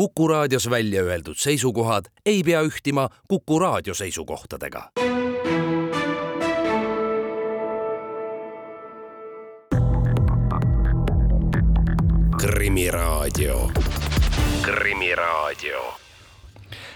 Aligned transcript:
Kuku 0.00 0.28
raadios 0.28 0.70
välja 0.70 1.02
öeldud 1.02 1.36
seisukohad 1.36 2.04
ei 2.26 2.42
pea 2.42 2.62
ühtima 2.62 3.08
Kuku 3.28 3.58
raadio 3.58 3.94
seisukohtadega. 3.94 4.90
krimiraadio, 12.38 13.70
Krimiraadio 14.62 15.94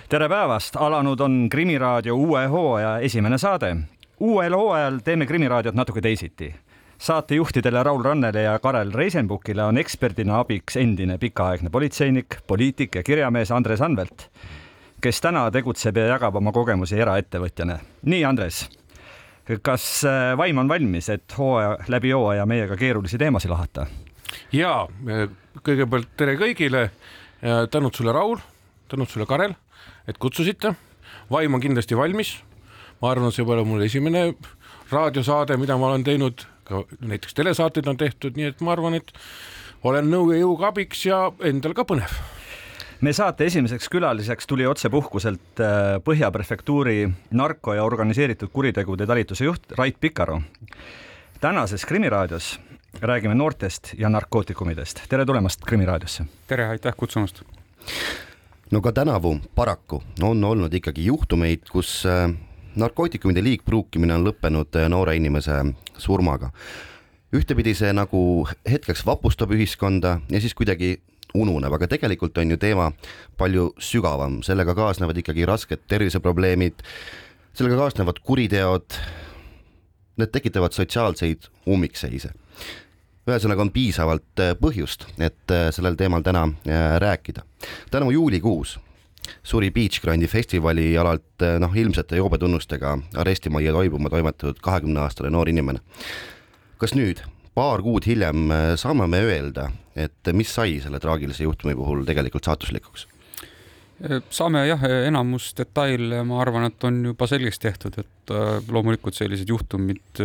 tere 0.08 0.28
päevast, 0.28 0.76
alanud 0.76 1.20
on 1.20 1.48
Krimiraadio 1.50 2.16
uue 2.16 2.46
hooaja 2.46 2.98
esimene 2.98 3.38
saade. 3.38 3.76
uuel 4.20 4.56
hooajal 4.56 4.98
teeme 5.04 5.26
Krimiraadiot 5.26 5.74
natuke 5.74 6.00
teisiti 6.00 6.54
saatejuhtidele 6.98 7.82
Raul 7.82 8.02
Rannele 8.02 8.42
ja 8.42 8.58
Karel 8.58 8.92
Reisenbukile 8.92 9.64
on 9.64 9.78
eksperdina 9.78 10.38
abiks 10.40 10.76
endine 10.76 11.18
pikaaegne 11.18 11.70
politseinik, 11.70 12.38
poliitik 12.46 12.94
ja 12.94 13.02
kirjamees 13.02 13.50
Andres 13.50 13.82
Anvelt, 13.82 14.28
kes 15.00 15.20
täna 15.20 15.50
tegutseb 15.50 15.96
ja 15.96 16.06
jagab 16.14 16.36
oma 16.36 16.52
kogemusi 16.52 16.98
eraettevõtjana. 17.00 17.78
nii, 18.02 18.24
Andres, 18.24 18.68
kas 19.62 20.04
äh, 20.04 20.36
vaim 20.36 20.58
on 20.58 20.68
valmis, 20.68 21.08
et 21.08 21.38
hooaja, 21.38 21.76
läbi 21.88 22.12
hooaja 22.12 22.46
meiega 22.46 22.76
keerulisi 22.76 23.18
teemasid 23.18 23.50
lahata? 23.50 23.86
ja 24.52 24.86
kõigepealt 25.62 26.16
tere 26.16 26.36
kõigile. 26.38 26.90
tänud 27.70 27.94
sulle, 27.94 28.12
Raul, 28.12 28.38
tänud 28.88 29.08
sulle, 29.08 29.26
Karel, 29.26 29.54
et 30.08 30.18
kutsusite. 30.18 30.74
vaim 31.30 31.54
on 31.54 31.60
kindlasti 31.60 31.96
valmis. 31.96 32.42
ma 33.02 33.10
arvan, 33.10 33.32
see 33.32 33.44
pole 33.44 33.64
mul 33.64 33.82
esimene 33.82 34.34
raadiosaade, 34.90 35.56
mida 35.56 35.76
ma 35.76 35.86
olen 35.86 36.04
teinud 36.04 36.46
ka 36.64 36.84
näiteks 37.00 37.34
telesaateid 37.34 37.86
on 37.90 38.00
tehtud, 38.00 38.36
nii 38.36 38.52
et 38.52 38.60
ma 38.64 38.72
arvan, 38.72 38.94
et 38.94 39.12
olen 39.84 40.08
nõu 40.10 40.32
ja 40.32 40.40
jõuga 40.40 40.72
abiks 40.72 41.06
ja 41.06 41.26
endal 41.44 41.76
ka 41.76 41.86
põnev 41.88 42.16
me 43.04 43.12
saate 43.12 43.44
esimeseks 43.50 43.88
külaliseks 43.92 44.46
tuli 44.48 44.66
otsepuhkuselt 44.66 45.60
äh, 45.60 45.96
Põhja 46.04 46.30
prefektuuri 46.32 47.08
narko- 47.36 47.74
ja 47.76 47.84
organiseeritud 47.84 48.52
kuritegude 48.52 49.06
talituse 49.06 49.44
juht 49.44 49.72
Rait 49.78 49.96
Pikaru. 50.00 50.40
tänases 51.40 51.84
Krimiraadios 51.84 52.60
räägime 53.00 53.34
noortest 53.34 53.94
ja 53.98 54.08
narkootikumidest. 54.08 55.02
tere 55.08 55.26
tulemast 55.26 55.64
Krimiraadiosse. 55.66 56.24
tere, 56.46 56.68
aitäh 56.68 56.94
kutsumast. 56.96 57.42
no 58.70 58.80
ka 58.80 58.92
tänavu 58.92 59.40
paraku 59.54 60.02
on 60.22 60.44
olnud 60.44 60.74
ikkagi 60.74 61.04
juhtumeid, 61.04 61.68
kus 61.72 62.06
äh, 62.06 62.30
narkootikumide 62.76 63.42
liigpruukimine 63.44 64.14
on 64.14 64.26
lõppenud 64.26 64.78
äh, 64.78 64.88
noore 64.90 65.16
inimese 65.16 65.60
surmaga. 65.98 66.50
ühtepidi 67.34 67.72
see 67.74 67.90
nagu 67.92 68.46
hetkeks 68.70 69.02
vapustab 69.06 69.50
ühiskonda 69.50 70.20
ja 70.30 70.40
siis 70.40 70.54
kuidagi 70.54 71.00
ununeb, 71.34 71.72
aga 71.74 71.88
tegelikult 71.90 72.38
on 72.38 72.50
ju 72.54 72.58
teema 72.62 72.92
palju 73.38 73.72
sügavam, 73.82 74.38
sellega 74.46 74.74
kaasnevad 74.74 75.18
ikkagi 75.18 75.46
rasked 75.46 75.82
terviseprobleemid, 75.90 76.84
sellega 77.54 77.80
kaasnevad 77.80 78.22
kuriteod. 78.22 79.00
Need 80.14 80.30
tekitavad 80.30 80.70
sotsiaalseid 80.70 81.48
ummikseise. 81.66 82.30
ühesõnaga 83.26 83.64
on 83.64 83.70
piisavalt 83.72 84.40
äh, 84.40 84.54
põhjust, 84.54 85.08
et 85.18 85.50
äh, 85.50 85.70
sellel 85.74 85.96
teemal 85.96 86.22
täna 86.22 86.48
rääkida. 87.02 87.42
tänavu 87.90 88.10
juulikuus 88.10 88.78
suri 89.44 89.70
Beach 89.70 90.00
Grandi 90.02 90.28
festivali 90.30 90.92
alalt 91.00 91.42
eh, 91.44 91.56
noh, 91.62 91.72
ilmsete 91.76 92.18
joobetunnustega 92.20 92.96
arestimajja 93.22 93.72
toibuma 93.76 94.12
toimetatud 94.12 94.60
kahekümne 94.64 95.04
aastane 95.04 95.32
noor 95.32 95.50
inimene. 95.52 95.82
kas 96.78 96.94
nüüd, 96.96 97.22
paar 97.54 97.82
kuud 97.82 98.06
hiljem 98.08 98.50
eh, 98.50 98.68
saame 98.80 99.08
me 99.10 99.22
öelda, 99.24 99.70
et 99.96 100.32
mis 100.32 100.52
sai 100.54 100.78
selle 100.84 101.00
traagilise 101.00 101.46
juhtumi 101.46 101.76
puhul 101.78 102.04
tegelikult 102.08 102.50
saatuslikuks? 102.50 103.08
saame 104.34 104.64
jah, 104.66 104.82
enamus 105.06 105.52
detaile, 105.56 106.24
ma 106.26 106.40
arvan, 106.42 106.66
et 106.66 106.84
on 106.84 106.96
juba 107.12 107.28
selgeks 107.30 107.60
tehtud, 107.62 107.94
et 108.02 108.32
loomulikult 108.74 109.14
sellised 109.14 109.48
juhtumid 109.48 110.18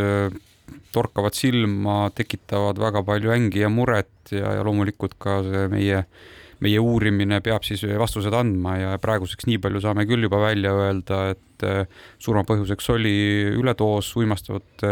torkavad 0.91 1.38
silma, 1.38 2.09
tekitavad 2.18 2.81
väga 2.81 3.03
palju 3.06 3.31
ängi 3.35 3.62
ja 3.62 3.69
muret 3.69 4.34
ja, 4.34 4.56
ja 4.57 4.66
loomulikult 4.66 5.13
ka 5.22 5.38
see 5.45 5.68
meie 5.72 6.00
äh, 6.01 6.28
meie 6.64 6.80
uurimine 6.81 7.40
peab 7.46 7.64
siis 7.68 7.84
vastused 8.00 8.34
andma 8.36 8.75
ja 8.78 8.96
praeguseks 9.02 9.47
nii 9.50 9.59
palju 9.64 9.84
saame 9.84 10.06
küll 10.09 10.28
juba 10.28 10.42
välja 10.44 10.74
öelda, 10.75 11.22
et 11.36 11.68
äh, 11.68 11.86
surma 12.20 12.44
põhjuseks 12.47 12.92
oli 12.96 13.16
üledoos, 13.56 14.12
uimastavate 14.20 14.92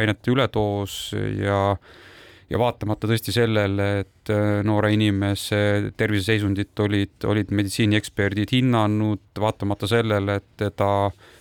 ainete 0.00 0.34
üledoos 0.34 1.02
ja 1.40 1.60
ja 2.50 2.58
vaatamata 2.58 3.06
tõesti 3.06 3.32
sellele, 3.34 3.88
et 4.02 4.30
äh, 4.34 4.60
noore 4.66 4.92
inimese 4.96 5.92
terviseseisundit 5.98 6.82
olid, 6.82 7.12
olid 7.30 7.52
meditsiinieksperdid 7.54 8.54
hinnanud, 8.56 9.22
vaatamata 9.38 9.86
sellele, 9.90 10.40
et 10.40 10.48
teda 10.58 10.90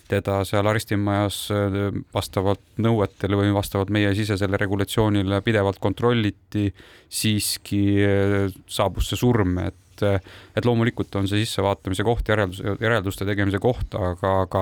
teda 0.10 0.40
seal 0.48 0.68
arestimajas 0.70 1.42
äh, 1.54 1.76
vastavalt 2.14 2.64
nõuetele 2.82 3.38
või 3.40 3.52
vastavalt 3.56 3.92
meie 3.94 4.14
sisesele 4.18 4.58
regulatsioonile 4.60 5.42
pidevalt 5.46 5.80
kontrolliti, 5.82 6.70
siiski 7.10 7.84
äh, 8.06 8.50
saabus 8.68 9.12
see 9.12 9.22
surm, 9.22 9.62
et 9.68 9.86
et 10.00 10.64
loomulikult 10.64 11.12
on 11.20 11.26
see 11.28 11.42
sissevaatamise 11.42 12.06
koht, 12.08 12.30
järeldus, 12.32 12.62
järelduste 12.80 13.26
tegemise 13.28 13.60
koht, 13.60 13.98
aga, 14.00 14.30
aga, 14.46 14.62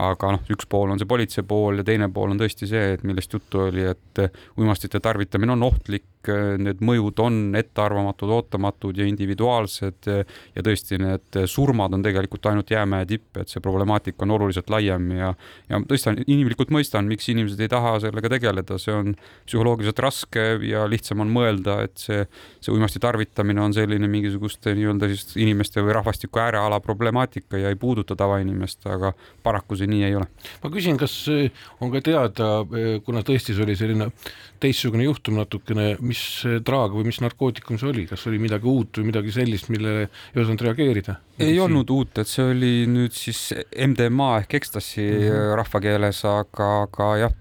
aga 0.00 0.30
noh, 0.32 0.46
üks 0.54 0.64
pool 0.64 0.94
on 0.94 0.96
see 0.96 1.10
politsei 1.10 1.44
pool 1.44 1.82
ja 1.82 1.84
teine 1.84 2.08
pool 2.08 2.32
on 2.32 2.40
tõesti 2.40 2.64
see, 2.70 2.94
et 2.94 3.04
millest 3.04 3.36
juttu 3.36 3.66
oli, 3.66 3.84
et 3.84 4.22
uimastite 4.56 5.02
tarvitamine 5.04 5.52
on 5.58 5.66
ohtlik 5.68 6.06
need 6.58 6.82
mõjud 6.84 7.22
on 7.24 7.40
ettearvamatud, 7.58 8.30
ootamatud 8.38 8.98
ja 8.98 9.06
individuaalsed 9.08 10.08
ja 10.08 10.64
tõesti, 10.64 10.98
need 11.02 11.40
surmad 11.50 11.94
on 11.96 12.04
tegelikult 12.04 12.46
ainult 12.50 12.70
jäämäe 12.70 13.06
tipp, 13.08 13.36
et 13.40 13.50
see 13.52 13.62
problemaatika 13.64 14.26
on 14.26 14.36
oluliselt 14.38 14.70
laiem 14.72 15.10
ja 15.16 15.32
ja 15.68 15.80
tõesti, 15.88 16.14
inimlikult 16.26 16.72
mõistan, 16.74 17.08
miks 17.10 17.28
inimesed 17.30 17.60
ei 17.60 17.70
taha 17.70 17.96
sellega 18.02 18.30
tegeleda, 18.32 18.78
see 18.80 18.94
on 18.94 19.14
psühholoogiliselt 19.46 20.02
raske 20.02 20.44
ja 20.68 20.84
lihtsam 20.90 21.22
on 21.24 21.32
mõelda, 21.32 21.78
et 21.86 21.96
see, 22.00 22.24
see 22.64 22.74
uimasti 22.74 23.02
tarvitamine 23.02 23.62
on 23.62 23.74
selline 23.76 24.08
mingisuguste 24.10 24.74
nii-öelda 24.78 25.10
siis 25.12 25.36
inimeste 25.40 25.84
või 25.84 25.96
rahvastiku 25.98 26.42
ääreala 26.42 26.80
problemaatika 26.84 27.60
ja 27.60 27.72
ei 27.72 27.80
puuduta 27.80 28.16
tavainimest, 28.18 28.86
aga 28.88 29.12
paraku 29.44 29.78
see 29.78 29.90
nii 29.90 30.04
ei 30.08 30.18
ole. 30.18 30.28
ma 30.62 30.72
küsin, 30.72 30.98
kas 31.00 31.14
on 31.80 31.92
ka 31.94 32.02
teada, 32.04 32.50
kuna 33.04 33.24
tõesti 33.26 33.56
see 33.56 33.66
oli 33.66 33.76
selline 33.78 34.10
teistsugune 34.62 35.06
juhtum 35.06 35.38
natukene, 35.38 35.96
mis 36.00 36.17
draag 36.64 36.94
või 36.96 37.08
mis 37.08 37.20
narkootikum 37.24 37.78
see 37.80 37.90
oli, 37.90 38.04
kas 38.10 38.26
oli 38.30 38.40
midagi 38.42 38.68
uut 38.70 39.00
või 39.00 39.08
midagi 39.10 39.34
sellist, 39.34 39.70
millele 39.72 40.06
ei 40.08 40.42
osanud 40.42 40.64
reageerida? 40.68 41.18
ei 41.38 41.52
siin? 41.52 41.62
olnud 41.64 41.90
uut, 41.94 42.18
et 42.18 42.30
see 42.30 42.46
oli 42.52 42.72
nüüd 42.90 43.14
siis 43.16 43.52
MDMA 43.72 44.30
ehk 44.42 44.58
ekstasi 44.60 45.02
mm 45.04 45.24
-hmm. 45.24 45.56
rahvakeeles, 45.62 46.22
aga, 46.30 46.70
aga 46.86 47.10
jah, 47.24 47.36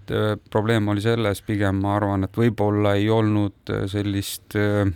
probleem 0.50 0.88
oli 0.94 1.02
selles 1.02 1.42
pigem, 1.42 1.82
ma 1.82 1.96
arvan, 1.98 2.28
et 2.28 2.38
võib-olla 2.38 2.96
ei 2.98 3.10
olnud 3.10 3.76
sellist 3.92 4.56
äh, 4.56 4.92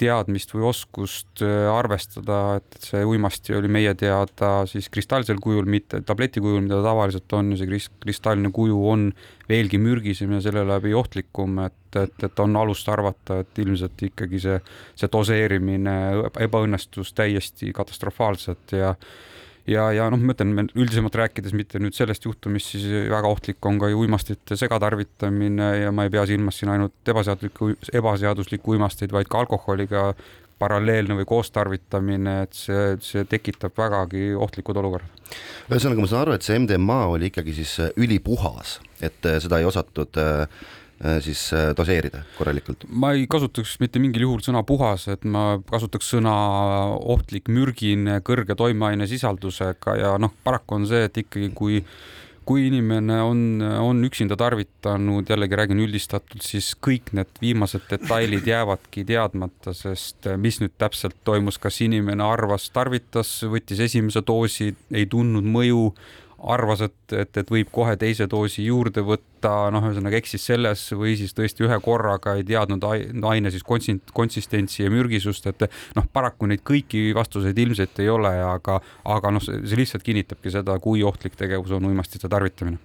teadmist 0.00 0.54
või 0.54 0.64
oskust 0.70 1.42
äh, 1.44 1.66
arvestada, 1.70 2.58
et 2.60 2.78
see 2.84 3.02
uimasti 3.06 3.54
oli 3.56 3.70
meie 3.72 3.92
teada 3.98 4.64
siis 4.70 4.88
kristallsel 4.92 5.40
kujul, 5.42 5.68
mitte 5.70 6.00
tableti 6.06 6.42
kujul, 6.42 6.62
mida 6.64 6.80
ta 6.80 6.90
tavaliselt 6.90 7.36
on 7.36 7.52
ja 7.52 7.60
see 7.60 7.80
kristalline 8.04 8.52
kuju 8.54 8.80
on 8.90 9.08
veelgi 9.50 9.80
mürgisem 9.82 10.32
ja 10.36 10.42
selle 10.44 10.64
läbi 10.68 10.94
ohtlikum, 10.96 11.58
et, 11.66 11.98
et, 11.98 12.26
et 12.26 12.44
on 12.44 12.56
alust 12.60 12.88
arvata, 12.92 13.40
et 13.44 13.62
ilmselt 13.64 14.06
ikkagi 14.10 14.40
see, 14.42 14.60
see 14.98 15.10
doseerimine 15.12 15.96
ebaõnnestus 16.46 17.12
täiesti 17.16 17.74
katastrofaalselt 17.76 18.78
ja 18.78 18.94
ja, 19.70 19.86
ja 19.94 20.08
noh, 20.12 20.20
ma 20.20 20.34
ütlen 20.34 20.68
üldisemalt 20.74 21.16
rääkides, 21.20 21.54
mitte 21.56 21.80
nüüd 21.82 21.96
sellest 21.96 22.26
juhtumist, 22.26 22.74
siis 22.74 22.86
väga 23.10 23.30
ohtlik 23.30 23.66
on 23.66 23.78
ka 23.80 23.90
ju 23.92 24.02
uimastite 24.04 24.58
segatarvitamine 24.58 25.70
ja 25.84 25.94
ma 25.94 26.06
ei 26.06 26.12
pea 26.12 26.26
silmas 26.28 26.60
siin 26.60 26.72
ainult 26.74 27.12
ebaseaduslikku, 27.12 27.72
ebaseaduslikku 28.00 28.76
uimasteid, 28.76 29.14
vaid 29.14 29.30
ka 29.30 29.44
alkoholiga 29.44 30.10
paralleelne 30.60 31.16
või 31.16 31.28
koostarvitamine, 31.28 32.34
et 32.44 32.56
see, 32.56 32.96
see 33.04 33.24
tekitab 33.28 33.72
vägagi 33.78 34.34
ohtlikud 34.36 34.76
olukorrad. 34.76 35.30
ühesõnaga, 35.70 36.02
ma 36.02 36.10
saan 36.10 36.26
aru, 36.26 36.36
et 36.36 36.44
see 36.44 36.58
MDMA 36.60 36.98
oli 37.14 37.30
ikkagi 37.30 37.56
siis 37.62 37.78
ülipuhas, 37.96 38.76
et 39.00 39.24
seda 39.40 39.62
ei 39.62 39.68
osatud 39.70 40.20
äh, 40.20 40.44
siis 41.24 41.46
äh, 41.56 41.70
doseerida 41.76 42.24
korralikult? 42.36 42.84
ma 42.88 43.14
ei 43.16 43.26
kasutaks 43.30 43.78
mitte 43.80 44.02
mingil 44.02 44.26
juhul 44.26 44.44
sõna 44.44 44.62
puhas, 44.68 45.06
et 45.12 45.24
ma 45.24 45.60
kasutaks 45.70 46.12
sõna 46.14 46.34
ohtlik, 47.14 47.48
mürgine, 47.48 48.20
kõrge 48.26 48.56
toimeainesisaldusega 48.60 49.96
ja 50.00 50.16
noh, 50.20 50.34
paraku 50.44 50.80
on 50.80 50.88
see, 50.90 51.06
et 51.08 51.22
ikkagi 51.24 51.52
kui 51.56 51.84
kui 52.50 52.64
inimene 52.66 53.20
on, 53.22 53.40
on 53.62 54.00
üksinda 54.02 54.34
tarvitanud, 54.34 55.28
jällegi 55.28 55.58
räägin 55.60 55.82
üldistatult, 55.84 56.42
siis 56.42 56.72
kõik 56.82 57.12
need 57.14 57.30
viimased 57.38 57.84
detailid 57.92 58.48
jäävadki 58.48 59.04
teadmata, 59.06 59.74
sest 59.76 60.26
mis 60.40 60.58
nüüd 60.58 60.74
täpselt 60.80 61.14
toimus, 61.28 61.60
kas 61.62 61.78
inimene 61.84 62.24
arvas, 62.26 62.66
tarvitas, 62.74 63.36
võttis 63.52 63.84
esimese 63.86 64.24
doosi, 64.26 64.72
ei 64.90 65.06
tundnud 65.12 65.46
mõju, 65.46 65.92
arvas, 66.40 66.80
et, 66.86 67.12
et, 67.12 67.36
et 67.42 67.50
võib 67.52 67.68
kohe 67.72 67.96
teise 68.00 68.26
doosi 68.30 68.64
juurde 68.64 69.02
võtta, 69.04 69.52
noh, 69.74 69.84
ühesõnaga 69.88 70.18
eksis 70.20 70.46
selles 70.50 70.84
või 70.96 71.14
siis 71.20 71.34
tõesti 71.36 71.66
ühe 71.66 71.76
korraga 71.84 72.36
ei 72.38 72.46
teadnud 72.48 72.84
aine 72.84 73.52
siis 73.52 73.64
konsistentsi 73.66 74.84
ja 74.84 74.92
mürgisust, 74.92 75.46
et 75.50 75.66
noh, 75.98 76.08
paraku 76.12 76.48
neid 76.50 76.64
kõiki 76.66 77.10
vastuseid 77.16 77.58
ilmselt 77.60 78.00
ei 78.00 78.08
ole, 78.12 78.32
aga, 78.46 78.80
aga 79.16 79.34
noh, 79.36 79.44
see 79.44 79.80
lihtsalt 79.80 80.06
kinnitabki 80.06 80.54
seda, 80.54 80.78
kui 80.82 81.04
ohtlik 81.06 81.36
tegevus 81.40 81.76
on 81.76 81.90
uimastite 81.90 82.30
tarvitamine. 82.32 82.80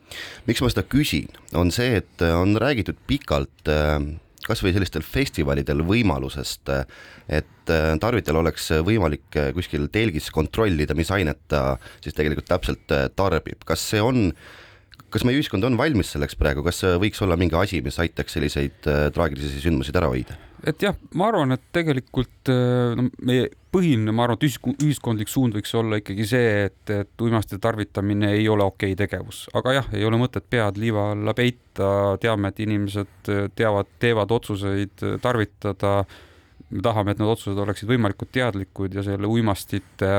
miks 0.48 0.64
ma 0.64 0.72
seda 0.74 0.86
küsin, 0.90 1.32
on 1.56 1.72
see, 1.76 2.02
et 2.02 2.28
on 2.28 2.58
räägitud 2.62 3.00
pikalt 3.08 3.72
äh, 3.72 4.00
kasvõi 4.46 4.74
sellistel 4.76 5.06
festivalidel 5.06 5.84
võimalusest, 5.88 6.72
et 7.28 7.74
äh, 7.74 7.88
tarvitajal 8.02 8.42
oleks 8.42 8.70
võimalik 8.86 9.40
äh, 9.40 9.50
kuskil 9.56 9.88
telgis 9.94 10.30
kontrollida, 10.34 10.98
mis 10.98 11.12
ainet 11.14 11.42
ta 11.52 11.78
siis 12.04 12.16
tegelikult 12.18 12.50
täpselt 12.50 12.94
äh, 12.94 13.08
tarbib, 13.16 13.66
kas 13.68 13.84
see 13.94 14.04
on 14.04 14.30
kas 15.14 15.24
meie 15.24 15.40
ühiskond 15.40 15.64
on 15.64 15.78
valmis 15.80 16.10
selleks 16.12 16.36
praegu, 16.36 16.64
kas 16.66 16.82
võiks 17.00 17.22
olla 17.24 17.38
mingi 17.40 17.56
asi, 17.56 17.80
mis 17.84 17.98
aitaks 18.04 18.36
selliseid 18.36 18.88
traagilisi 19.16 19.62
sündmuseid 19.64 19.96
ära 19.96 20.10
hoida? 20.12 20.36
et 20.68 20.82
jah, 20.82 20.96
ma 21.16 21.30
arvan, 21.30 21.54
et 21.56 21.64
tegelikult 21.76 22.50
no 22.50 23.06
meie 23.24 23.48
põhiline, 23.76 24.14
ma 24.16 24.26
arvan, 24.26 24.40
et 24.40 24.84
ühiskondlik 24.86 25.32
suund 25.32 25.58
võiks 25.58 25.74
olla 25.78 26.00
ikkagi 26.00 26.28
see, 26.30 26.52
et, 26.70 26.94
et 26.94 27.26
uimastite 27.26 27.60
tarvitamine 27.64 28.32
ei 28.38 28.48
ole 28.52 28.66
okei 28.66 28.94
okay 28.96 29.02
tegevus, 29.06 29.46
aga 29.58 29.80
jah, 29.80 29.90
ei 29.96 30.06
ole 30.08 30.20
mõtet 30.22 30.48
pead 30.50 30.80
liiva 30.82 31.12
alla 31.14 31.36
peita, 31.38 31.90
teame, 32.24 32.52
et 32.54 32.64
inimesed 32.66 33.34
teavad, 33.56 33.92
teevad 34.00 34.32
otsuseid 34.36 35.06
tarvitada 35.24 35.98
me 36.70 36.82
tahame, 36.82 37.14
et 37.14 37.20
need 37.22 37.30
otsused 37.30 37.60
oleksid 37.62 37.90
võimalikult 37.90 38.32
teadlikud 38.34 38.96
ja 38.98 39.04
selle 39.06 39.30
uimastite 39.30 40.12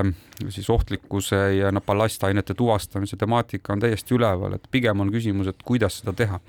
siis 0.54 0.68
ohtlikkuse 0.70 1.40
ja 1.58 1.72
noh, 1.74 1.82
ballastainete 1.86 2.54
tuvastamise 2.54 3.18
temaatika 3.18 3.74
on 3.74 3.82
täiesti 3.82 4.14
üleval, 4.16 4.54
et 4.56 4.68
pigem 4.70 5.02
on 5.02 5.10
küsimus, 5.12 5.50
et 5.50 5.64
kuidas 5.66 6.00
seda 6.00 6.14
teha. 6.16 6.40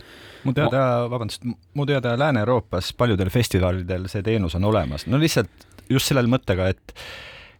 mu 0.46 0.54
teada 0.54 0.84
ma..., 0.84 1.08
vabandust, 1.16 1.48
mu 1.48 1.88
teada 1.90 2.14
Lääne-Euroopas 2.20 2.94
paljudel 2.98 3.34
festivalidel 3.34 4.06
see 4.12 4.26
teenus 4.26 4.56
on 4.60 4.70
olemas, 4.70 5.08
no 5.08 5.20
lihtsalt 5.22 5.68
just 5.90 6.12
sellel 6.12 6.30
mõttega, 6.30 6.70
et 6.70 6.94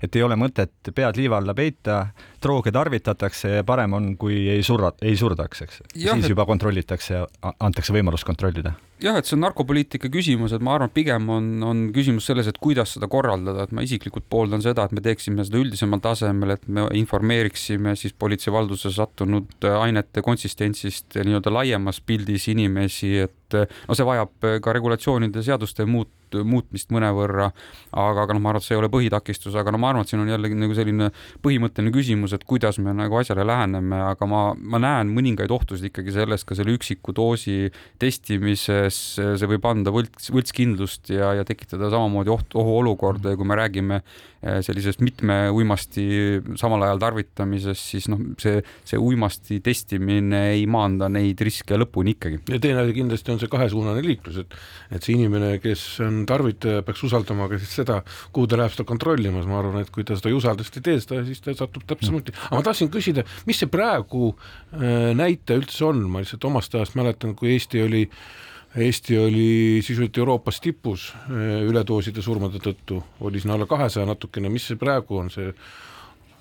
et 0.04 0.16
ei 0.16 0.24
ole 0.26 0.38
mõtet 0.40 0.92
pead 0.96 1.18
liiva 1.20 1.40
alla 1.42 1.56
peita, 1.58 2.08
drooge 2.44 2.72
tarvitatakse 2.74 3.58
ja 3.58 3.64
parem 3.68 3.96
on, 3.98 4.12
kui 4.20 4.46
ei 4.52 4.64
surra, 4.66 4.92
ei 5.02 5.18
surdaks, 5.18 5.64
eks. 5.66 5.80
siis 5.96 6.30
juba 6.30 6.46
kontrollitakse 6.50 7.16
ja 7.16 7.24
antakse 7.58 7.96
võimalus 7.96 8.26
kontrollida. 8.28 8.76
jah, 9.02 9.18
et 9.18 9.30
see 9.30 9.36
on 9.38 9.44
narkopoliitika 9.46 10.10
küsimus, 10.14 10.54
et 10.54 10.64
ma 10.66 10.76
arvan, 10.78 10.92
pigem 10.94 11.30
on, 11.34 11.50
on 11.66 11.84
küsimus 11.94 12.30
selles, 12.30 12.50
et 12.50 12.58
kuidas 12.62 12.96
seda 12.96 13.10
korraldada, 13.12 13.66
et 13.66 13.74
ma 13.76 13.86
isiklikult 13.86 14.26
pooldan 14.30 14.64
seda, 14.66 14.88
et 14.88 14.96
me 14.98 15.04
teeksime 15.06 15.46
seda 15.46 15.62
üldisemal 15.62 16.02
tasemel, 16.04 16.56
et 16.58 16.68
me 16.70 16.88
informeeriksime 16.98 17.96
siis 17.98 18.16
politsei 18.18 18.54
valdusse 18.54 18.94
sattunud 18.94 19.70
ainete 19.70 20.26
konsistentsist 20.26 21.18
nii-öelda 21.18 21.54
laiemas 21.54 22.02
pildis 22.06 22.50
inimesi, 22.54 23.16
et 23.28 23.58
no 23.58 23.98
see 23.98 24.08
vajab 24.08 24.50
ka 24.62 24.78
regulatsioonide, 24.78 25.46
seaduste 25.46 25.86
muut-, 26.36 26.68
muutmist 26.68 26.92
mõnevõrra, 26.94 27.52
aga, 27.96 28.26
aga 28.26 28.36
noh, 28.36 28.42
ma 28.44 28.52
arvan, 28.52 28.62
et 28.62 28.68
see 28.68 28.76
ei 28.76 28.82
ole 28.82 28.90
põhitakistus, 28.92 29.56
aga 29.58 29.72
no 29.74 29.80
ma 29.82 29.92
arvan, 29.92 30.06
et 30.06 30.12
siin 30.12 30.22
on 30.24 30.32
jällegi 30.32 30.58
nagu 30.60 30.76
selline 30.78 31.10
põhimõtteline 31.46 31.94
küsimus, 31.96 32.36
et 32.36 32.46
kuidas 32.48 32.80
me 32.84 32.94
nagu 32.98 33.20
asjale 33.20 33.46
läheneme, 33.48 34.00
aga 34.12 34.30
ma, 34.30 34.42
ma 34.58 34.82
näen 34.84 35.12
mõningaid 35.16 35.52
ohtusid 35.54 35.90
ikkagi 35.92 36.16
selles 36.16 36.46
ka 36.48 36.58
selle 36.58 36.76
üksiku 36.76 37.16
doosi 37.16 37.72
testimises, 38.02 39.00
see 39.18 39.52
võib 39.52 39.68
anda 39.70 39.94
võlts, 39.96 40.32
võltskindlust 40.34 41.14
ja, 41.16 41.34
ja 41.40 41.48
tekitada 41.48 41.92
samamoodi 41.94 42.34
oht, 42.34 42.58
ohuolukorda 42.58 43.34
ja 43.34 43.40
kui 43.40 43.48
me 43.48 43.60
räägime 43.60 44.02
sellisest 44.42 45.02
mitme 45.02 45.38
uimasti 45.54 46.04
samal 46.60 46.84
ajal 46.86 47.02
tarvitamisest, 47.02 47.84
siis 47.94 48.08
noh, 48.12 48.22
see, 48.42 48.62
see 48.88 49.00
uimasti 49.02 49.60
testimine 49.66 50.44
ei 50.54 50.66
maanda 50.70 51.10
neid 51.12 51.42
riske 51.42 51.78
lõpuni 51.80 52.14
ikkagi. 52.16 52.42
ja 52.54 52.60
teine 52.62 52.84
asi 52.84 52.96
kindlasti 52.98 53.34
on 53.34 53.42
see 53.42 53.52
kahesuunane 53.52 54.04
liiklus, 54.06 54.42
et, 54.44 54.58
et 54.94 55.04
see 55.04 55.18
inimene, 55.18 55.56
kes 55.64 55.86
on 56.06 56.22
tarvitaja 56.30 56.86
peaks 56.88 57.04
usaldama 57.08 57.50
ka 57.52 57.60
siis 57.62 57.74
seda, 57.82 58.02
kuhu 58.36 58.50
ta 58.50 58.62
läheb 58.62 58.76
seda 58.76 58.88
kontrollimas, 58.90 59.50
ma 59.50 59.60
arvan, 59.62 59.82
et 59.82 59.92
kui 59.94 60.06
ta 60.08 60.18
seda 60.20 60.32
ei 60.32 60.38
usalda, 60.38 60.66
siis 60.66 60.78
ta 60.78 60.82
ei 60.84 60.88
tee 60.90 61.04
seda 61.04 61.22
ja 61.22 61.28
siis 61.28 61.44
ta 61.44 61.58
satub 61.58 61.88
täpselt 61.88 62.12
samuti. 62.12 62.36
aga 62.50 62.60
ma 62.60 62.66
tahtsin 62.70 62.92
küsida, 62.94 63.26
mis 63.50 63.62
see 63.64 63.72
praegu 63.72 64.32
äh, 64.34 65.14
näitaja 65.18 65.64
üldse 65.64 65.90
on, 65.90 66.06
ma 66.12 66.24
lihtsalt 66.24 66.46
omast 66.50 66.78
ajast 66.78 66.98
mäletan, 67.00 67.36
kui 67.38 67.56
Eesti 67.56 67.82
oli 67.84 68.06
Eesti 68.78 69.18
oli 69.18 69.80
sisuliselt 69.82 70.18
Euroopas 70.18 70.60
tipus 70.62 71.10
äh, 71.16 71.64
üledooside 71.66 72.22
surmade 72.22 72.62
tõttu, 72.62 73.02
oli 73.26 73.42
siin 73.42 73.56
alla 73.56 73.66
kahesaja 73.70 74.06
natukene, 74.06 74.52
mis 74.54 74.68
see 74.70 74.78
praegu 74.78 75.18
on, 75.18 75.32
see 75.34 75.50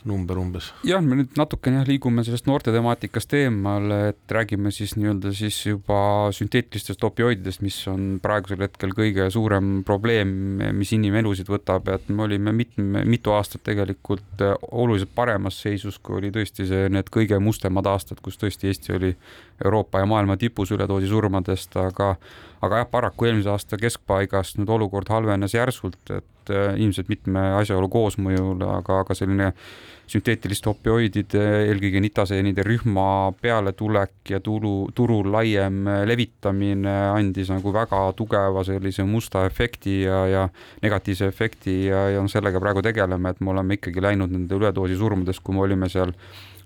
number 0.06 0.38
umbes? 0.40 0.70
jah, 0.86 1.02
me 1.04 1.18
nüüd 1.20 1.36
natukene 1.38 1.80
jah 1.80 1.88
liigume 1.88 2.24
sellest 2.26 2.48
noorte 2.48 2.72
temaatikast 2.74 3.34
eemale, 3.38 4.00
et 4.12 4.34
räägime 4.36 4.72
siis 4.74 4.96
nii-öelda 4.98 5.32
siis 5.36 5.58
juba 5.66 5.98
sünteetilistest 6.36 7.04
opioididest, 7.06 7.62
mis 7.64 7.78
on 7.90 8.16
praegusel 8.22 8.64
hetkel 8.64 8.94
kõige 8.96 9.28
suurem 9.34 9.80
probleem, 9.86 10.32
mis 10.76 10.92
inimelusid 10.96 11.50
võtab, 11.52 11.90
et 11.94 12.08
me 12.10 12.26
olime 12.26 12.54
mitme, 12.56 13.04
mitu 13.08 13.34
aastat 13.36 13.64
tegelikult 13.66 14.44
oluliselt 14.70 15.14
paremas 15.16 15.60
seisus, 15.62 15.98
kui 15.98 16.20
oli 16.20 16.32
tõesti 16.34 16.68
see, 16.68 16.86
need 16.92 17.10
kõige 17.12 17.40
mustemad 17.42 17.88
aastad, 17.90 18.22
kus 18.24 18.38
tõesti 18.40 18.70
Eesti 18.70 18.96
oli 18.96 19.12
Euroopa 19.64 20.02
ja 20.02 20.08
maailma 20.08 20.36
tipus 20.40 20.72
üledoosi 20.74 21.10
surmadest, 21.10 21.76
aga 21.80 22.14
aga 22.64 22.80
jah, 22.82 22.88
paraku 22.90 23.28
eelmise 23.28 23.52
aasta 23.52 23.78
keskpaigast 23.80 24.58
nüüd 24.60 24.70
olukord 24.72 25.10
halvenes 25.12 25.54
järsult, 25.54 26.00
et 26.10 26.24
äh, 26.54 26.74
ilmselt 26.80 27.10
mitme 27.12 27.42
asjaolu 27.60 27.88
koosmõjul, 27.92 28.62
aga, 28.78 29.02
aga 29.04 29.16
selline 29.16 29.52
sünteetiliste 30.06 30.70
opioidide, 30.70 31.42
eelkõige 31.66 32.00
nitaseenide 32.04 32.62
rühma 32.66 33.32
pealetulek 33.42 34.30
ja 34.30 34.38
turu, 34.40 34.88
turu 34.94 35.18
laiem 35.26 35.88
levitamine 36.06 36.94
andis 37.10 37.50
nagu 37.50 37.72
väga 37.74 38.04
tugeva 38.18 38.62
sellise 38.66 39.02
musta 39.06 39.42
efekti 39.48 40.00
ja, 40.04 40.20
ja 40.30 40.48
negatiivse 40.82 41.26
efekti 41.26 41.78
ja, 41.88 42.06
ja 42.14 42.26
sellega 42.30 42.62
praegu 42.62 42.84
tegeleme, 42.86 43.34
et 43.34 43.42
me 43.42 43.54
oleme 43.54 43.80
ikkagi 43.80 44.04
läinud 44.04 44.30
nende 44.30 44.60
üledoosi 44.60 44.98
surmadest, 44.98 45.42
kui 45.42 45.58
me 45.58 45.66
olime 45.66 45.90
seal 45.90 46.14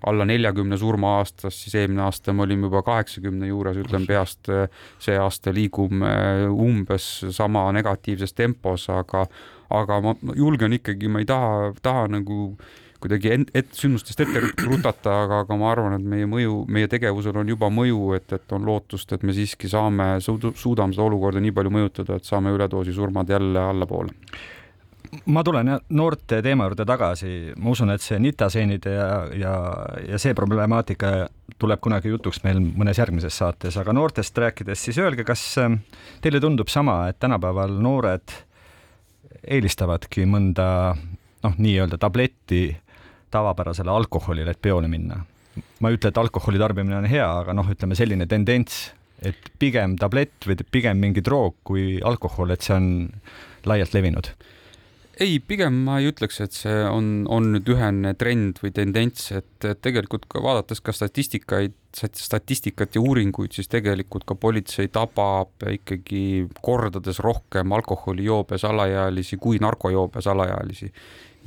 alla 0.06 0.24
neljakümne 0.24 0.78
surma 0.80 1.16
aastas, 1.18 1.58
siis 1.62 1.74
eelmine 1.76 2.02
aasta 2.06 2.32
me 2.32 2.44
olime 2.46 2.68
juba 2.70 2.82
kaheksakümne 2.86 3.50
juures, 3.50 3.76
ütlen 3.82 4.06
peast, 4.08 4.48
see 5.00 5.16
aasta 5.20 5.52
liigume 5.52 6.12
umbes 6.50 7.08
sama 7.36 7.66
negatiivses 7.76 8.32
tempos, 8.36 8.88
aga 8.92 9.26
aga 9.70 10.00
ma 10.04 10.14
julgen 10.36 10.76
ikkagi, 10.76 11.08
ma 11.08 11.22
ei 11.22 11.28
taha, 11.28 11.72
taha 11.82 12.06
nagu 12.10 12.40
kuidagi 13.00 13.32
et, 13.32 13.50
et 13.56 13.72
sündmustest 13.76 14.20
ette 14.24 14.42
rutata, 14.66 15.14
aga, 15.24 15.40
aga 15.44 15.56
ma 15.58 15.70
arvan, 15.72 15.96
et 15.96 16.06
meie 16.06 16.28
mõju, 16.28 16.64
meie 16.72 16.88
tegevusel 16.90 17.40
on 17.40 17.48
juba 17.48 17.70
mõju, 17.72 18.12
et, 18.18 18.28
et 18.36 18.56
on 18.56 18.66
lootust, 18.68 19.14
et 19.16 19.24
me 19.26 19.34
siiski 19.36 19.70
saame, 19.72 20.12
suudame 20.20 20.96
seda 20.96 21.06
olukorda 21.06 21.42
nii 21.42 21.54
palju 21.56 21.74
mõjutada, 21.74 22.18
et 22.20 22.28
saame 22.28 22.52
üledoosi 22.54 22.94
surmad 22.96 23.30
jälle 23.32 23.62
allapoole. 23.72 24.12
Ma 25.26 25.42
tulen 25.42 25.72
noorte 25.96 26.38
teema 26.44 26.68
juurde 26.68 26.84
tagasi, 26.86 27.30
ma 27.58 27.72
usun, 27.72 27.90
et 27.90 28.04
see 28.04 28.20
nitaseenide 28.22 28.92
ja, 28.94 29.08
ja, 29.34 29.54
ja 30.12 30.20
see 30.22 30.36
problemaatika 30.38 31.24
tuleb 31.60 31.80
kunagi 31.82 32.12
jutuks 32.12 32.44
meil 32.44 32.60
mõnes 32.60 33.00
järgmises 33.00 33.40
saates, 33.40 33.80
aga 33.80 33.94
noortest 33.96 34.38
rääkides, 34.38 34.84
siis 34.86 35.00
öelge, 35.02 35.24
kas 35.26 35.42
ähm, 35.58 35.80
teile 36.22 36.38
tundub 36.40 36.70
sama, 36.70 37.02
et 37.10 37.18
tänapäeval 37.18 37.74
noored 37.82 38.36
eelistavadki 39.46 40.26
mõnda 40.28 40.68
noh, 41.44 41.58
nii-öelda 41.58 41.98
tabletti 42.00 42.68
tavapärasele 43.30 43.90
alkoholile, 43.90 44.54
et 44.54 44.62
peole 44.62 44.90
minna? 44.90 45.22
ma 45.80 45.90
ei 45.90 45.96
ütle, 45.96 46.12
et 46.12 46.18
alkoholi 46.20 46.60
tarbimine 46.60 46.96
on 47.00 47.08
hea, 47.10 47.26
aga 47.42 47.52
noh, 47.56 47.66
ütleme 47.72 47.96
selline 47.98 48.26
tendents, 48.30 48.92
et 49.26 49.50
pigem 49.60 49.96
tablett 50.00 50.46
või 50.46 50.56
pigem 50.70 51.00
mingi 51.02 51.24
droog 51.24 51.56
kui 51.66 51.98
alkohol, 52.06 52.54
et 52.54 52.64
see 52.64 52.76
on 52.76 52.86
laialt 53.68 53.96
levinud 53.96 54.30
ei, 55.20 55.38
pigem 55.44 55.76
ma 55.84 55.98
ei 56.00 56.08
ütleks, 56.10 56.40
et 56.44 56.56
see 56.56 56.76
on, 56.88 57.10
on 57.30 57.50
nüüd 57.54 57.68
ühene 57.74 58.14
trend 58.18 58.60
või 58.62 58.72
tendents, 58.74 59.30
et 59.36 59.68
tegelikult 59.84 60.24
ka 60.30 60.42
vaadates 60.44 60.80
ka 60.84 60.94
statistikaid, 60.96 61.76
statistikat 61.92 62.96
ja 62.96 63.02
uuringuid, 63.02 63.52
siis 63.54 63.68
tegelikult 63.70 64.24
ka 64.28 64.36
politsei 64.38 64.88
tabab 64.92 65.66
ikkagi 65.68 66.46
kordades 66.62 67.20
rohkem 67.24 67.74
alkoholijoobes 67.76 68.64
alaealisi 68.68 69.40
kui 69.42 69.60
narkojoobes 69.62 70.30
alaealisi. 70.30 70.92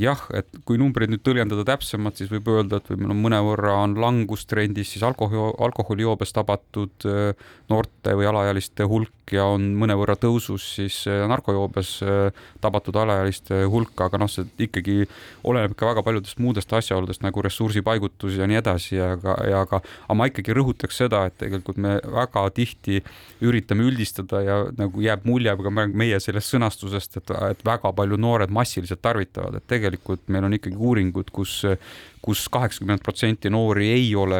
Jah, 0.02 0.18
et 0.34 0.48
kui 0.66 0.80
numbreid 0.82 1.12
nüüd 1.12 1.22
tõlgendada 1.22 1.64
täpsemalt, 1.68 2.18
siis 2.18 2.32
võib 2.32 2.48
öelda, 2.50 2.80
et 2.80 2.88
võib-olla 2.90 3.14
mõnevõrra 3.14 3.76
on 3.84 3.94
langustrendis 4.02 4.96
siis 4.96 5.04
alkoholi, 5.06 5.54
alkoholijoobes 5.62 6.34
tabatud 6.34 7.06
äh, 7.06 7.52
noorte 7.70 8.16
või 8.18 8.26
alaealiste 8.30 8.88
hulk 8.90 9.23
ja 9.32 9.46
on 9.48 9.70
mõnevõrra 9.80 10.16
tõusus 10.20 10.66
siis 10.76 10.98
äh, 11.08 11.24
narkojoobes 11.30 11.92
äh, 12.04 12.44
tabatud 12.64 12.98
alaealiste 13.00 13.64
hulk, 13.72 13.96
aga 14.06 14.20
noh, 14.20 14.32
see 14.32 14.48
ikkagi 14.66 15.06
oleneb 15.48 15.76
ka 15.80 15.88
väga 15.92 16.04
paljudest 16.06 16.42
muudest 16.44 16.74
asjaoludest 16.74 17.24
nagu 17.24 17.44
ressursipaigutus 17.46 18.38
ja 18.40 18.48
nii 18.50 18.60
edasi, 18.60 19.00
aga, 19.04 19.38
ja 19.50 19.64
aga, 19.64 19.82
aga 20.06 20.18
ma 20.20 20.28
ikkagi 20.30 20.56
rõhutaks 20.58 21.02
seda, 21.04 21.24
et 21.30 21.38
tegelikult 21.40 21.80
me 21.82 21.96
väga 22.04 22.46
tihti 22.58 23.00
üritame 23.46 23.88
üldistada 23.88 24.44
ja 24.44 24.60
nagu 24.78 25.04
jääb 25.04 25.28
mulje 25.30 25.56
ka 25.64 25.74
meie 25.74 26.20
sellest 26.24 26.56
sõnastusest, 26.56 27.20
et, 27.22 27.36
et 27.54 27.66
väga 27.66 27.94
palju 27.96 28.20
noored 28.20 28.52
massiliselt 28.54 29.02
tarvitavad, 29.04 29.60
et 29.60 29.70
tegelikult 29.70 30.28
meil 30.34 30.50
on 30.50 30.58
ikkagi 30.60 30.80
uuringud, 30.80 31.32
kus 31.34 31.62
kus 32.24 32.46
kaheksakümmend 32.52 33.02
protsenti 33.04 33.50
noori 33.52 33.90
ei 33.92 34.06
ole 34.16 34.38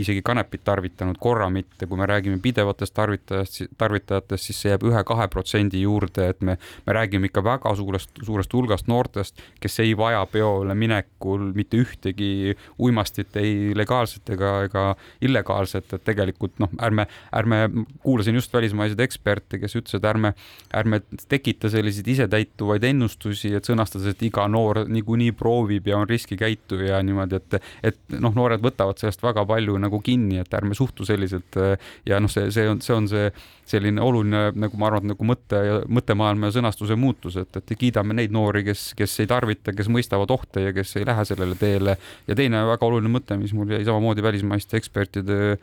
isegi 0.00 0.22
kanepit 0.24 0.62
tarvitanud, 0.64 1.18
korra 1.20 1.50
mitte, 1.52 1.84
kui 1.86 1.98
me 2.00 2.06
räägime 2.08 2.38
pidevatest 2.42 2.94
tarvitajast, 2.96 3.58
tarvitajatest, 3.76 4.48
siis 4.48 4.60
see 4.62 4.72
jääb 4.72 4.86
ühe-kahe 4.88 5.26
protsendi 5.28 5.82
juurde, 5.82 6.30
et 6.32 6.40
me, 6.40 6.54
me 6.86 6.94
räägime 6.96 7.28
ikka 7.28 7.42
väga 7.44 7.74
suurest, 7.76 8.14
suurest 8.24 8.56
hulgast 8.56 8.88
noortest, 8.88 9.42
kes 9.60 9.76
ei 9.84 9.92
vaja 9.98 10.22
peole 10.32 10.74
minekul 10.74 11.50
mitte 11.58 11.82
ühtegi 11.82 12.56
uimastit, 12.80 13.36
ei 13.36 13.76
legaalset 13.76 14.32
ega, 14.32 14.54
ega 14.70 14.86
illegaalset, 15.20 15.92
et 15.92 16.06
tegelikult 16.08 16.56
noh, 16.64 16.72
ärme, 16.88 17.04
ärme, 17.36 17.60
kuulasin 18.00 18.40
just 18.40 18.54
välismaiseid 18.56 19.04
eksperte, 19.04 19.60
kes 19.60 19.76
ütlesid, 19.76 20.08
ärme, 20.08 20.32
ärme 20.72 21.02
tekita 21.28 21.68
selliseid 21.68 22.08
isetäituvaid 22.16 22.88
ennustusi, 22.94 23.52
et 23.60 23.68
sõnastades, 23.68 24.16
et 24.16 24.26
iga 24.30 24.48
noor 24.48 24.86
niikuinii 24.88 25.36
proovib 25.36 25.92
ja 25.92 26.00
on 26.00 26.08
riskikäituja 26.08 27.04
niimoodi 27.04 27.25
niimoodi, 27.26 27.58
et, 27.58 27.68
et 27.92 28.18
noh, 28.20 28.34
noored 28.34 28.62
võtavad 28.64 28.98
sellest 29.00 29.22
väga 29.24 29.44
palju 29.48 29.76
nagu 29.82 30.00
kinni, 30.04 30.40
et 30.40 30.54
ärme 30.54 30.74
suhtu 30.74 31.06
selliselt 31.06 31.58
ja 32.06 32.20
noh, 32.22 32.30
see, 32.32 32.50
see 32.54 32.68
on, 32.70 32.80
see 32.84 32.96
on 32.96 33.08
see 33.10 33.30
selline 33.66 34.02
oluline 34.02 34.52
nagu 34.54 34.78
ma 34.78 34.90
arvan, 34.90 35.10
nagu 35.10 35.26
mõtte 35.26 35.60
mõttemaailma 35.90 36.50
ja 36.50 36.56
sõnastuse 36.58 36.96
muutus, 36.98 37.38
et, 37.40 37.58
et 37.58 37.76
kiidame 37.78 38.14
neid 38.16 38.34
noori, 38.34 38.62
kes, 38.66 38.88
kes 38.98 39.20
ei 39.24 39.30
tarvita, 39.30 39.74
kes 39.76 39.90
mõistavad 39.92 40.30
ohte 40.34 40.68
ja 40.68 40.74
kes 40.76 40.96
ei 41.00 41.06
lähe 41.08 41.24
sellele 41.26 41.58
teele. 41.58 41.96
ja 42.26 42.38
teine 42.38 42.62
väga 42.70 42.86
oluline 42.86 43.10
mõte, 43.12 43.38
mis 43.40 43.54
mul 43.56 43.74
jäi 43.74 43.84
samamoodi 43.86 44.22
välismaiste 44.22 44.78
ekspertide 44.78 45.56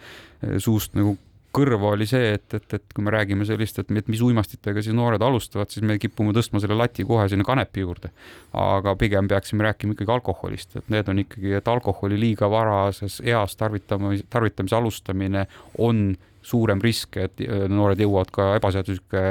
suust 0.63 0.97
nagu 0.99 1.15
kõrva 1.53 1.93
oli 1.93 2.07
see, 2.09 2.33
et, 2.37 2.47
et, 2.57 2.75
et 2.77 2.95
kui 2.95 3.05
me 3.05 3.13
räägime 3.13 3.45
sellist, 3.45 3.77
et 3.79 4.09
mis 4.09 4.21
uimastitega 4.25 4.81
siis 4.81 4.95
noored 4.97 5.21
alustavad, 5.21 5.69
siis 5.69 5.85
me 5.85 5.99
kipume 6.01 6.33
tõstma 6.35 6.61
selle 6.63 6.77
lati 6.77 7.05
kohe 7.07 7.27
sinna 7.29 7.45
kanepi 7.45 7.85
juurde. 7.85 8.09
aga 8.57 8.95
pigem 8.97 9.27
peaksime 9.29 9.65
rääkima 9.67 9.93
ikkagi 9.93 10.13
alkoholist, 10.13 10.77
et 10.81 10.89
need 10.93 11.09
on 11.09 11.21
ikkagi, 11.23 11.53
et 11.59 11.67
alkoholi 11.67 12.19
liiga 12.19 12.49
varases 12.49 13.19
eas 13.25 13.57
tarvitamise, 13.57 14.25
tarvitamise 14.29 14.75
alustamine 14.75 15.45
on 15.77 16.15
suurem 16.43 16.81
risk, 16.83 17.17
et 17.17 17.45
noored 17.69 18.01
jõuavad 18.01 18.33
ka 18.33 18.49
ebaseaduslike 18.57 19.23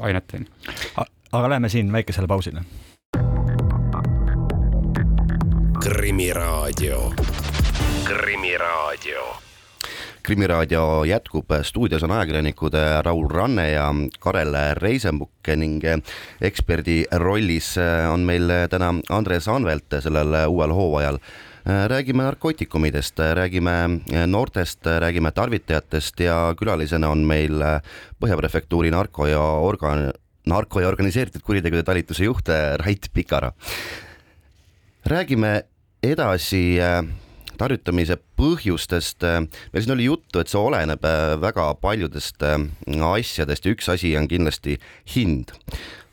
aineteni. 0.00 0.46
aga 1.32 1.50
lähme 1.56 1.68
siin 1.68 1.92
väikesele 1.92 2.30
pausile. 2.30 2.62
krimiraadio, 5.80 7.12
Krimiraadio 8.04 9.49
krimiraadio 10.22 11.04
jätkub, 11.04 11.52
stuudios 11.62 12.02
on 12.02 12.10
ajakirjanikud 12.10 12.74
Raul 13.02 13.28
Ranne 13.30 13.70
ja 13.70 13.88
Karel 14.20 14.56
Reisenbuk 14.78 15.50
ning 15.56 15.84
eksperdi 16.40 17.04
rollis 17.22 17.74
on 18.12 18.26
meil 18.28 18.52
täna 18.70 18.94
Andres 19.10 19.48
Anvelt 19.48 20.00
sellel 20.00 20.36
uuel 20.48 20.74
hooajal 20.74 21.20
räägime 21.64 22.22
narkootikumidest, 22.22 23.18
räägime 23.34 24.00
noortest, 24.26 24.86
räägime 24.86 25.30
tarvitajatest 25.30 26.20
ja 26.20 26.54
külalisena 26.58 27.08
on 27.08 27.18
meil 27.18 27.62
Põhja 28.20 28.36
Prefektuuri 28.36 28.90
narko 28.90 29.26
ja 29.26 29.40
organ-, 29.40 30.10
narko 30.46 30.80
ja 30.80 30.88
organiseeritud 30.88 31.44
kuritegude 31.44 31.82
talituse 31.82 32.24
juht 32.24 32.48
Rait 32.76 33.10
Pikara. 33.12 33.52
räägime 35.06 35.62
edasi 36.02 36.78
tarvitamise 37.60 38.16
põhjustest. 38.40 39.24
meil 39.72 39.84
siin 39.84 39.94
oli 39.94 40.08
juttu, 40.08 40.40
et 40.40 40.50
see 40.50 40.60
oleneb 40.60 41.04
äh, 41.04 41.36
väga 41.40 41.72
paljudest 41.80 42.42
äh, 42.46 42.58
asjadest 43.10 43.66
ja 43.66 43.74
üks 43.74 43.90
asi 43.92 44.16
on 44.16 44.28
kindlasti 44.30 44.78
hind. 45.14 45.52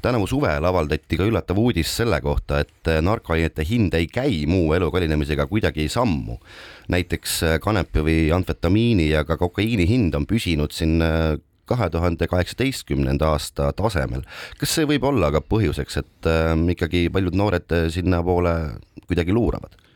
tänavu 0.01 0.27
suvel 0.29 0.65
avaldati 0.65 1.17
ka 1.17 1.25
üllatav 1.25 1.57
uudis 1.57 1.89
selle 1.99 2.19
kohta, 2.21 2.61
et 2.65 2.91
äh, 2.91 3.01
narkoainete 3.01 3.65
hind 3.65 3.95
ei 3.97 4.07
käi 4.07 4.45
muu 4.47 4.73
elu 4.75 4.91
kallinemisega 4.91 5.47
kuidagi 5.47 5.87
sammu. 5.89 6.37
näiteks 6.87 7.41
kanepi 7.63 8.03
või 8.03 8.19
amfetamiini 8.35 9.09
ja 9.09 9.23
ka 9.27 9.37
kokaiini 9.37 9.87
hind 9.87 10.15
on 10.15 10.27
püsinud 10.27 10.71
siin 10.71 11.01
kahe 11.67 11.89
tuhande 11.91 12.27
kaheksateistkümnenda 12.27 13.33
aasta 13.33 13.71
tasemel. 13.75 14.23
kas 14.59 14.75
see 14.75 14.87
võib 14.87 15.07
olla 15.07 15.31
ka 15.31 15.43
põhjuseks, 15.43 15.99
et 16.03 16.31
äh, 16.31 16.53
ikkagi 16.75 17.07
paljud 17.13 17.35
noored 17.35 17.77
sinnapoole 17.95 18.55
kuidagi 19.07 19.35
luuravad? 19.35 19.86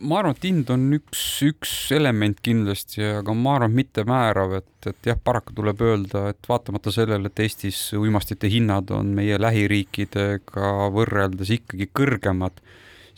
Ma 0.00 0.18
arvan, 0.20 0.34
et 0.36 0.44
hind 0.44 0.70
on 0.72 0.88
üks, 0.96 1.22
üks 1.46 1.72
element 1.96 2.40
kindlasti, 2.44 3.02
aga 3.20 3.34
ma 3.36 3.56
arvan, 3.58 3.74
mitte 3.76 4.04
määrav, 4.08 4.56
et, 4.60 4.90
et 4.90 5.10
jah, 5.10 5.18
paraku 5.24 5.54
tuleb 5.56 5.80
öelda, 5.84 6.26
et 6.32 6.50
vaatamata 6.50 6.92
sellele, 6.94 7.30
et 7.30 7.44
Eestis 7.44 7.80
uimastite 7.96 8.50
hinnad 8.52 8.92
on 8.96 9.14
meie 9.16 9.38
lähiriikidega 9.40 10.74
võrreldes 10.94 11.54
ikkagi 11.56 11.90
kõrgemad, 11.96 12.60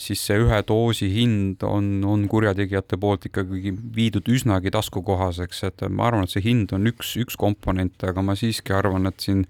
siis 0.03 0.23
see 0.27 0.39
ühe 0.43 0.59
doosi 0.67 1.11
hind 1.13 1.63
on, 1.67 2.01
on 2.09 2.27
kurjategijate 2.31 2.99
poolt 2.99 3.29
ikkagi 3.29 3.75
viidud 3.95 4.29
üsnagi 4.33 4.73
taskukohaseks, 4.75 5.63
et 5.69 5.87
ma 5.91 6.09
arvan, 6.11 6.27
et 6.27 6.35
see 6.35 6.45
hind 6.47 6.75
on 6.75 6.91
üks, 6.91 7.15
üks 7.23 7.39
komponent, 7.39 7.99
aga 8.07 8.25
ma 8.25 8.39
siiski 8.39 8.75
arvan, 8.75 9.11
et 9.11 9.23
siin 9.23 9.47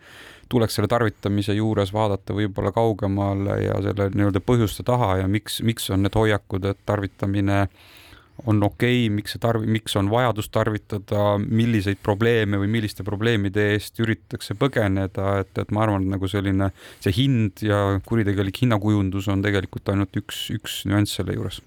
tuleks 0.53 0.77
selle 0.77 0.91
tarvitamise 0.91 1.57
juures 1.57 1.93
vaadata 1.95 2.37
võib-olla 2.37 2.75
kaugemale 2.77 3.57
ja 3.63 3.81
selle 3.85 4.11
nii-öelda 4.13 4.43
põhjuste 4.45 4.85
taha 4.87 5.23
ja 5.23 5.31
miks, 5.31 5.63
miks 5.65 5.89
on 5.95 6.05
need 6.05 6.17
hoiakud, 6.19 6.69
et 6.69 6.81
tarvitamine 6.89 7.65
on 8.47 8.63
okei 8.65 9.05
okay,, 9.07 9.15
miks 9.15 9.35
see 9.35 9.43
tarvi-, 9.43 9.69
miks 9.71 9.95
on 9.99 10.09
vajadus 10.11 10.49
tarvitada, 10.53 11.37
milliseid 11.43 12.01
probleeme 12.03 12.59
või 12.61 12.71
milliste 12.77 13.05
probleemide 13.07 13.69
eest 13.75 14.01
üritatakse 14.03 14.57
põgeneda, 14.59 15.37
et, 15.43 15.53
et 15.63 15.75
ma 15.75 15.85
arvan, 15.87 16.07
et 16.07 16.15
nagu 16.17 16.31
selline 16.31 16.73
see 17.03 17.15
hind 17.23 17.65
ja 17.67 17.83
kuritegelik 18.09 18.63
hinnakujundus 18.65 19.29
on 19.33 19.45
tegelikult 19.45 19.93
ainult 19.93 20.17
üks, 20.21 20.47
üks 20.57 20.83
nüanss 20.91 21.21
selle 21.21 21.37
juures. 21.39 21.61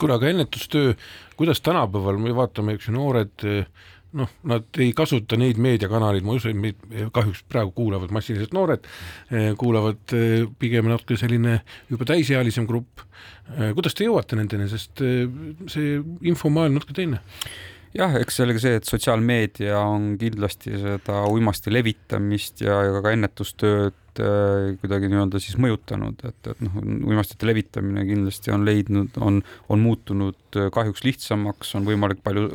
kuule, 0.00 0.16
aga 0.18 0.28
ennetustöö, 0.32 0.96
kuidas 1.38 1.62
tänapäeval 1.64 2.18
me 2.20 2.34
vaatame, 2.36 2.76
eks 2.76 2.90
ju, 2.90 2.96
noored 2.96 3.46
noh, 4.16 4.30
nad 4.48 4.80
ei 4.82 4.92
kasuta 4.96 5.38
neid 5.40 5.58
meediakanaleid, 5.62 6.24
ma 6.26 6.36
usun, 6.38 6.58
meid 6.60 6.80
kahjuks 7.14 7.42
praegu 7.50 7.72
kuulavad 7.76 8.12
massiliselt 8.14 8.54
noored, 8.56 8.86
eh, 9.30 9.50
kuulavad 9.58 10.16
eh, 10.16 10.46
pigem 10.58 10.88
natuke 10.90 11.18
selline 11.20 11.60
juba 11.90 12.08
täisealisem 12.12 12.68
grupp. 12.68 13.04
Eh, 13.56 13.72
kuidas 13.76 13.96
te 13.96 14.06
jõuate 14.06 14.38
nendeni, 14.38 14.68
sest 14.70 15.02
see 15.72 15.96
infomaailm 16.26 16.78
natuke 16.78 16.96
teine? 16.96 17.22
jah, 17.96 18.12
eks 18.20 18.36
sellega 18.42 18.60
see, 18.60 18.76
et 18.76 18.88
sotsiaalmeedia 18.88 19.78
on 19.80 20.16
kindlasti 20.20 20.74
seda 20.82 21.22
uimasti 21.32 21.72
levitamist 21.72 22.60
ja, 22.60 22.82
ja 22.84 23.00
ka 23.00 23.14
ennetustööd 23.14 23.96
äh, 24.22 24.72
kuidagi 24.80 25.10
nii-öelda 25.12 25.40
siis 25.42 25.58
mõjutanud, 25.62 26.24
et, 26.28 26.50
et 26.52 26.62
noh, 26.64 26.78
uimastite 27.10 27.48
levitamine 27.48 28.04
kindlasti 28.08 28.54
on 28.54 28.66
leidnud, 28.66 29.16
on, 29.22 29.40
on 29.72 29.82
muutunud 29.82 30.58
äh, 30.60 30.70
kahjuks 30.74 31.04
lihtsamaks, 31.06 31.74
on 31.78 31.86
võimalik 31.88 32.22
palju 32.26 32.48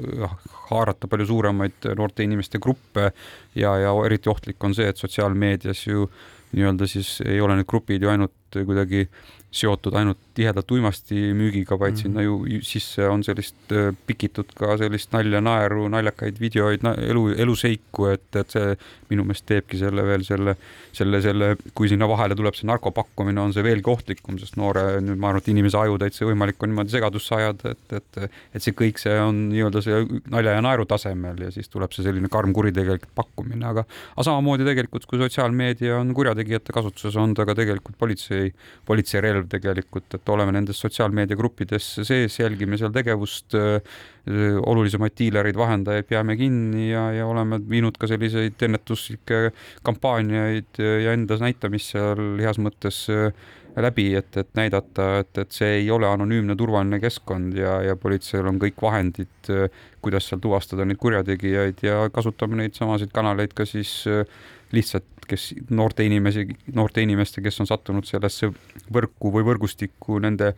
haarata 0.71 1.09
palju 1.11 1.29
suuremaid 1.31 1.91
noorte 1.97 2.25
inimeste 2.25 2.61
gruppe 2.63 3.11
ja, 3.55 3.75
ja 3.81 3.95
eriti 4.05 4.31
ohtlik 4.31 4.63
on 4.63 4.77
see, 4.77 4.89
et 4.91 5.01
sotsiaalmeedias 5.01 5.85
ju 5.87 6.07
nii-öelda 6.51 6.87
siis 6.89 7.19
ei 7.23 7.39
ole 7.41 7.55
need 7.59 7.69
grupid 7.69 8.03
ju 8.03 8.11
ainult 8.11 8.35
kuidagi 8.51 9.05
seotud 9.51 9.95
ainult 9.99 10.19
tihedalt 10.35 10.71
uimastimüügiga, 10.71 11.75
vaid 11.79 11.91
mm 11.91 11.97
-hmm. 11.97 12.01
sinna 12.01 12.21
ju 12.21 12.61
sisse 12.63 13.07
on 13.07 13.23
sellist 13.23 13.55
äh, 13.71 13.95
pikitud 14.07 14.53
ka 14.55 14.77
sellist 14.77 15.11
nalja, 15.11 15.41
naeru, 15.41 15.89
naljakaid 15.91 16.39
videoid, 16.39 16.85
elu, 16.97 17.27
eluseiku, 17.35 18.05
et, 18.13 18.35
et 18.35 18.49
see 18.49 18.77
minu 19.09 19.25
meelest 19.27 19.45
teebki 19.45 19.77
selle 19.77 20.05
veel 20.07 20.23
selle, 20.23 20.55
selle, 20.95 21.21
selle, 21.21 21.55
kui 21.75 21.89
sinna 21.91 22.07
vahele 22.07 22.35
tuleb 22.35 22.55
see 22.55 22.67
narkopakkumine, 22.69 23.41
on 23.41 23.53
see 23.53 23.63
veelgi 23.63 23.91
ohtlikum, 23.91 24.39
sest 24.39 24.55
noore, 24.55 25.01
nüüd 25.03 25.19
ma 25.19 25.31
arvan, 25.31 25.43
et 25.43 25.51
inimese 25.51 25.77
aju 25.77 25.99
täitsa 25.99 26.25
võimalik 26.29 26.63
on 26.63 26.71
niimoodi 26.71 26.95
segadusse 26.95 27.35
ajada, 27.35 27.75
et, 27.75 27.97
et, 27.99 28.31
et 28.55 28.63
see 28.63 28.71
kõik, 28.77 29.03
see 29.03 29.17
on 29.19 29.49
nii-öelda 29.51 29.83
see 29.83 29.99
nalja 30.31 30.55
ja 30.55 30.63
naeru 30.63 30.87
tasemel 30.87 31.43
ja 31.47 31.51
siis 31.51 31.67
tuleb 31.67 31.91
see 31.91 32.07
selline 32.07 32.31
karm 32.31 32.55
kuritegelik 32.55 33.09
pakkumine, 33.15 33.65
aga, 33.67 33.83
aga 34.15 34.27
samamoodi 34.29 34.67
tegelikult, 34.67 35.05
kui 35.05 35.19
sotsiaalmeedia 35.19 35.99
on 35.99 36.15
kurjategijate 36.15 36.71
kasutuses, 36.71 37.19
on 37.19 37.35
ta 37.35 37.45
ka 37.49 37.57
tegelikult 37.59 37.99
politsei, 37.99 38.53
politsei 38.87 39.19
relv 39.41 39.51
tegelikult, 39.51 40.15
et 40.15 40.31
oleme 40.31 40.53
nendes 40.55 40.79
sotsiaalmeediagruppides 40.81 41.87
sees, 42.07 42.37
jälgime 42.39 42.79
seal 42.79 42.93
tegevust, 42.95 43.55
olulisemaid 44.71 45.15
diilereid, 45.17 45.57
vahendajaid 45.57 46.09
peame 46.09 46.37
kinni 46.39 46.91
ja, 46.91 47.07
ja 47.15 47.27
oleme 47.27 47.61
viinud 47.69 47.97
ka 47.99 48.09
selliseid 48.11 48.61
ennetuslikke 48.67 49.49
kampaaniaid 49.87 50.81
ja 50.81 51.15
enda 51.15 51.39
näitamist 51.41 51.95
seal 51.95 52.37
heas 52.41 52.61
mõttes 52.61 53.07
läbi, 53.81 54.09
et, 54.19 54.35
et 54.35 54.49
näidata, 54.57 55.07
et, 55.21 55.37
et 55.45 55.53
see 55.55 55.77
ei 55.79 55.91
ole 55.95 56.09
anonüümne 56.09 56.57
turvaline 56.59 56.99
keskkond 56.99 57.55
ja, 57.55 57.77
ja 57.85 57.95
politseil 57.95 58.49
on 58.49 58.59
kõik 58.59 58.81
vahendid, 58.83 59.51
kuidas 60.03 60.27
seal 60.27 60.41
tuvastada 60.43 60.85
neid 60.85 60.99
kurjategijaid 61.01 61.85
ja 61.87 62.01
kasutame 62.13 62.59
neid 62.59 62.75
samasid 62.75 63.13
kanaleid 63.15 63.55
ka 63.55 63.65
siis 63.65 64.01
lihtsalt, 64.75 65.07
kes 65.29 65.51
noorte 65.69 66.05
inimesi, 66.07 66.47
noorte 66.73 67.03
inimeste, 67.03 67.43
kes 67.43 67.61
on 67.63 67.69
sattunud 67.69 68.07
sellesse 68.07 68.51
võrku 68.93 69.33
või 69.33 69.45
võrgustikku, 69.51 70.19
nende 70.23 70.53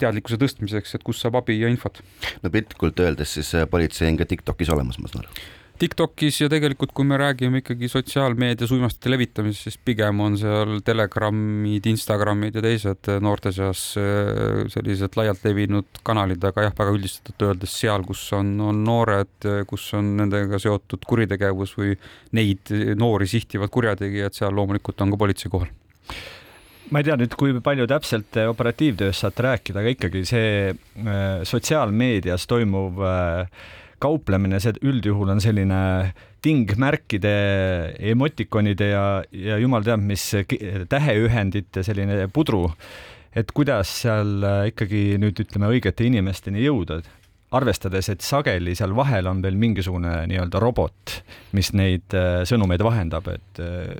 teadlikkuse 0.00 0.38
tõstmiseks, 0.40 0.96
et 0.96 1.04
kust 1.04 1.24
saab 1.24 1.40
abi 1.42 1.58
ja 1.60 1.68
infot. 1.68 2.02
no 2.42 2.50
piltlikult 2.50 3.00
öeldes 3.00 3.36
siis 3.38 3.52
politsei 3.70 4.08
on 4.08 4.20
ka 4.20 4.28
Tiktokis 4.28 4.72
olemas, 4.72 4.98
ma 4.98 5.12
saan 5.12 5.26
aru 5.26 5.59
Tiktokis 5.80 6.42
ja 6.42 6.48
tegelikult, 6.52 6.90
kui 6.92 7.06
me 7.08 7.16
räägime 7.16 7.62
ikkagi 7.62 7.88
sotsiaalmeedias 7.88 8.72
uimastite 8.74 9.08
levitamisest, 9.14 9.64
siis 9.64 9.78
pigem 9.80 10.18
on 10.20 10.36
seal 10.36 10.82
Telegramid, 10.84 11.86
Instagramid 11.88 12.58
ja 12.58 12.62
teised 12.64 13.08
noorte 13.24 13.52
seas 13.56 13.84
äh, 13.96 14.66
sellised 14.72 15.16
laialt 15.16 15.46
levinud 15.48 16.02
kanalid, 16.04 16.44
aga 16.44 16.66
jah, 16.66 16.76
väga 16.76 16.96
üldistatult 16.98 17.46
öeldes 17.48 17.78
seal, 17.80 18.04
kus 18.04 18.26
on, 18.36 18.52
on 18.60 18.84
noored, 18.84 19.48
kus 19.70 19.88
on 19.96 20.12
nendega 20.20 20.60
seotud 20.60 21.08
kuritegevus 21.08 21.72
või 21.80 21.96
neid 22.36 22.74
noori 23.00 23.30
sihtivad 23.30 23.72
kurjategijad, 23.72 24.36
seal 24.36 24.52
loomulikult 24.56 25.00
on 25.00 25.16
ka 25.16 25.22
politsei 25.24 25.52
kohal. 25.52 25.72
Ma 26.90 27.00
ei 27.00 27.06
tea 27.06 27.16
nüüd, 27.16 27.34
kui 27.38 27.52
palju 27.62 27.86
täpselt 27.88 28.36
operatiivtööst 28.50 29.22
saate 29.22 29.44
rääkida, 29.46 29.80
aga 29.80 29.92
ikkagi 29.94 30.24
see 30.28 30.48
äh, 30.68 31.44
sotsiaalmeedias 31.46 32.48
toimuv 32.50 33.04
äh, 33.06 33.68
kauplemine, 34.00 34.60
see 34.62 34.74
üldjuhul 34.86 35.30
on 35.34 35.42
selline 35.42 35.80
tingmärkide, 36.44 37.36
emotikonide 38.12 38.90
ja, 38.92 39.04
ja 39.30 39.60
jumal 39.60 39.84
teab, 39.86 40.02
mis 40.08 40.24
täheühendite 40.90 41.84
selline 41.86 42.26
pudru. 42.32 42.66
et 43.36 43.52
kuidas 43.54 43.92
seal 44.02 44.42
äh, 44.42 44.64
ikkagi 44.72 45.14
nüüd 45.22 45.38
ütleme 45.38 45.68
õigete 45.70 46.02
inimesteni 46.02 46.64
jõuda, 46.64 46.96
arvestades, 47.54 48.08
et 48.10 48.24
sageli 48.26 48.74
seal 48.74 48.90
vahel 48.98 49.28
on 49.30 49.38
veel 49.44 49.54
mingisugune 49.58 50.16
nii-öelda 50.30 50.58
robot, 50.62 51.20
mis 51.54 51.70
neid 51.78 52.16
äh, 52.16 52.42
sõnumeid 52.48 52.82
vahendab, 52.82 53.30
et 53.30 53.62
äh, 53.62 53.94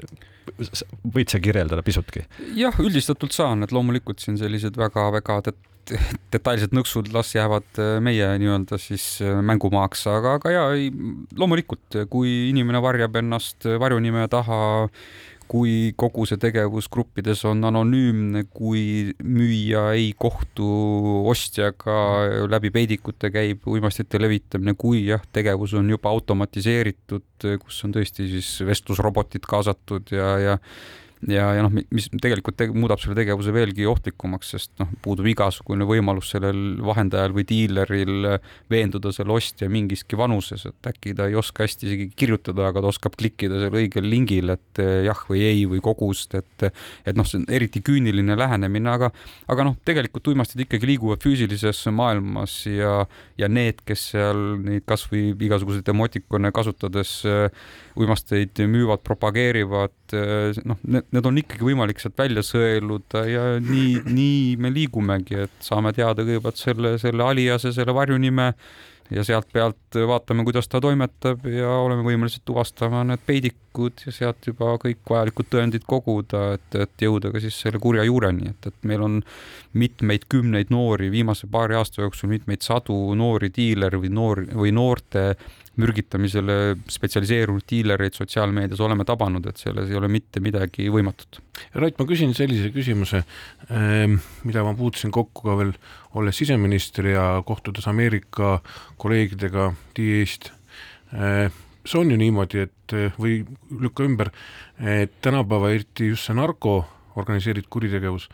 võid 1.14 1.30
sa 1.30 1.38
kirjeldada 1.42 1.85
pisutki? 1.87 2.25
jah, 2.59 2.75
üldistatult 2.83 3.37
saan, 3.37 3.62
et 3.62 3.75
loomulikult 3.75 4.23
siin 4.23 4.38
sellised 4.40 4.78
väga-väga 4.80 5.40
detailsed 6.32 6.75
nõksud 6.76 7.10
las 7.14 7.32
jäävad 7.34 7.80
äh, 7.80 7.96
meie 8.04 8.28
nii-öelda 8.42 8.78
siis 8.80 9.06
äh, 9.25 9.40
mängumaaks, 9.44 10.06
aga, 10.10 10.37
aga 10.40 10.54
ja 10.54 10.68
loomulikult, 11.38 12.02
kui 12.12 12.50
inimene 12.50 12.82
varjab 12.84 13.18
ennast 13.22 13.68
varjunime 13.80 14.26
taha, 14.30 14.60
kui 15.50 15.90
kogu 15.99 16.26
see 16.30 16.38
tegevus 16.38 16.87
gruppides 16.92 17.42
on 17.49 17.64
anonüümne, 17.66 18.44
kui 18.54 19.10
müüja 19.18 19.88
ei 19.96 20.12
kohtu 20.14 20.68
ostjaga, 21.30 21.96
läbi 22.50 22.70
peidikute 22.75 23.32
käib 23.34 23.66
uimastite 23.70 24.20
levitamine, 24.22 24.76
kui 24.78 25.02
jah, 25.08 25.25
tegevus 25.34 25.75
on 25.78 25.90
juba 25.90 26.12
automatiseeritud, 26.14 27.50
kus 27.64 27.82
on 27.87 27.96
tõesti 27.96 28.28
siis 28.30 28.52
vestlusrobotid 28.68 29.49
kaasatud 29.50 30.14
ja, 30.14 30.30
ja 30.38 30.58
ja, 31.29 31.50
ja 31.57 31.65
noh, 31.65 31.73
mis 31.93 32.09
tegelikult 32.23 32.57
te 32.57 32.69
muudab 32.73 33.00
selle 33.03 33.17
tegevuse 33.19 33.53
veelgi 33.53 33.85
ohtlikumaks, 33.89 34.53
sest 34.55 34.73
noh, 34.81 34.89
puudub 35.05 35.29
igasugune 35.29 35.85
võimalus 35.89 36.31
sellel 36.33 36.79
vahendajal 36.85 37.35
või 37.37 37.45
diileril 37.49 38.29
veenduda 38.73 39.12
selle 39.12 39.35
ostja 39.37 39.69
mingiski 39.73 40.17
vanuses, 40.21 40.65
et 40.71 40.91
äkki 40.91 41.12
ta 41.19 41.29
ei 41.29 41.37
oska 41.39 41.67
hästi 41.67 41.89
isegi 41.89 42.09
kirjutada, 42.17 42.71
aga 42.71 42.85
ta 42.85 42.93
oskab 42.93 43.19
klikkida 43.21 43.61
seal 43.61 43.77
õigel 43.83 44.09
lingil, 44.09 44.55
et 44.57 44.81
jah 44.81 45.25
või 45.29 45.45
ei 45.50 45.67
või 45.69 45.83
kogust, 45.85 46.39
et 46.39 46.69
et 46.71 47.17
noh, 47.17 47.29
see 47.29 47.41
on 47.43 47.47
eriti 47.53 47.83
küüniline 47.85 48.37
lähenemine, 48.39 48.91
aga 48.93 49.11
aga 49.50 49.69
noh, 49.69 49.77
tegelikult 49.85 50.33
uimastid 50.33 50.65
ikkagi 50.65 50.89
liiguvad 50.95 51.21
füüsilises 51.25 51.83
maailmas 51.93 52.62
ja 52.71 53.05
ja 53.41 53.49
need, 53.49 53.85
kes 53.89 54.11
seal 54.15 54.41
neid 54.65 54.87
kasvõi 54.89 55.35
igasuguseid 55.37 55.89
emotikone 55.93 56.53
kasutades 56.55 57.21
uimasteid 58.00 58.61
müüvad, 58.71 59.03
propageerivad, 59.05 60.15
noh, 60.69 60.79
need 61.14 61.26
on 61.26 61.40
ikkagi 61.40 61.67
võimalik 61.67 62.00
sealt 62.02 62.19
välja 62.19 62.43
sõeluda 62.47 63.25
ja 63.29 63.43
nii, 63.62 64.02
nii 64.07 64.55
me 64.62 64.71
liigumegi, 64.75 65.43
et 65.47 65.64
saame 65.64 65.93
teada 65.97 66.25
kõigepealt 66.26 66.61
selle, 66.61 66.95
selle 67.02 67.26
aliase, 67.26 67.75
selle 67.76 67.95
varjunime 67.97 68.52
ja 69.11 69.25
sealt 69.26 69.50
pealt 69.52 69.99
vaatame, 70.07 70.45
kuidas 70.47 70.71
ta 70.71 70.81
toimetab 70.83 71.47
ja 71.50 71.71
oleme 71.83 72.07
võimelised 72.07 72.45
tuvastama 72.47 73.02
need 73.09 73.23
peidikud 73.71 74.03
ja 74.07 74.12
sealt 74.12 74.47
juba 74.47 74.77
kõik 74.79 74.99
vajalikud 75.09 75.49
tõendid 75.50 75.85
koguda, 75.87 76.55
et, 76.55 76.75
et 76.75 77.03
jõuda 77.03 77.31
ka 77.31 77.41
siis 77.41 77.55
selle 77.55 77.79
kurja 77.79 78.05
juureni, 78.05 78.50
et, 78.50 78.67
et 78.67 78.85
meil 78.85 79.03
on 79.03 79.23
mitmeid 79.75 80.27
kümneid 80.29 80.71
noori 80.71 81.11
viimase 81.11 81.47
paari 81.47 81.77
aasta 81.77 82.03
jooksul, 82.03 82.31
mitmeid 82.31 82.62
sadu 82.62 83.15
noori 83.15 83.50
diiler 83.50 83.97
või 83.97 84.11
noor 84.11 84.45
või 84.55 84.73
noorte 84.73 85.37
mürgitamisele 85.81 86.77
spetsialiseerunud 86.91 87.62
diilereid 87.71 88.15
sotsiaalmeedias 88.19 88.81
oleme 88.81 89.05
tabanud, 89.05 89.47
et 89.47 89.57
selles 89.57 89.89
ei 89.89 89.97
ole 89.97 90.11
mitte 90.11 90.41
midagi 90.41 90.91
võimatut. 90.91 91.41
Rait, 91.75 91.97
ma 91.97 92.05
küsin 92.09 92.35
sellise 92.35 92.73
küsimuse, 92.75 93.23
ehm, 93.71 94.19
mida 94.45 94.65
ma 94.67 94.75
puutusin 94.75 95.15
kokku 95.15 95.47
ka 95.47 95.57
veel 95.57 95.73
olles 96.19 96.37
siseminister 96.37 97.07
ja 97.07 97.25
kohtudes 97.47 97.87
Ameerika 97.89 98.59
kolleegidega 98.99 99.73
DIA-st. 99.97 100.52
See 101.84 101.99
on 102.00 102.10
ju 102.12 102.16
niimoodi, 102.21 102.66
et 102.66 102.95
või 103.16 103.40
lükka 103.80 104.04
ümber, 104.04 104.28
et 104.78 105.14
tänapäeva 105.25 105.71
eriti 105.73 106.10
just 106.10 106.28
see 106.28 106.36
narko 106.36 106.82
organiseeritud 107.16 107.71
kuritegevus 107.73 108.28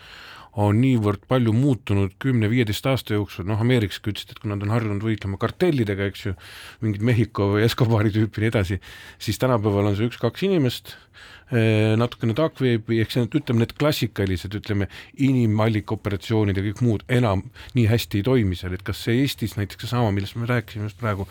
on 0.57 0.79
niivõrd 0.81 1.27
palju 1.29 1.53
muutunud 1.53 2.15
kümne-viieteist 2.23 2.87
aasta 2.89 3.17
jooksul, 3.17 3.47
noh, 3.49 3.61
Ameerikaski 3.61 4.13
ütlesid, 4.13 4.33
et 4.33 4.41
kui 4.43 4.51
nad 4.53 4.63
on 4.65 4.73
harjunud 4.73 5.05
võitlema 5.05 5.41
kartellidega, 5.41 6.09
eks 6.11 6.29
ju, 6.29 6.37
mingid 6.85 7.05
Mehhiko 7.05 7.53
või 7.55 7.67
Escobari 7.67 8.13
tüüpi 8.15 8.41
ja 8.41 8.47
nii 8.47 8.55
edasi, 8.55 8.81
siis 9.23 9.41
tänapäeval 9.43 9.93
on 9.93 9.99
see 9.99 10.09
üks-kaks 10.09 10.47
inimest 10.49 10.97
Äh, 11.47 11.95
natukene 11.95 12.35
darkwebi 12.35 12.97
ehk 12.99 13.13
see, 13.15 13.23
ütleme 13.39 13.61
need 13.63 13.77
klassikalised, 13.79 14.51
ütleme 14.59 14.89
inimallikaoperatsioonid 15.23 16.59
ja 16.59 16.65
kõik 16.65 16.81
muud 16.83 17.05
enam 17.07 17.45
nii 17.77 17.85
hästi 17.87 18.19
ei 18.19 18.25
toimi 18.27 18.59
seal, 18.59 18.75
et 18.75 18.83
kas 18.83 19.05
see 19.07 19.21
Eestis 19.21 19.55
näiteks 19.55 19.85
seesama, 19.85 20.11
millest 20.11 20.35
me 20.35 20.49
rääkisime 20.51 20.89
just 20.89 20.99
praegu, 20.99 21.29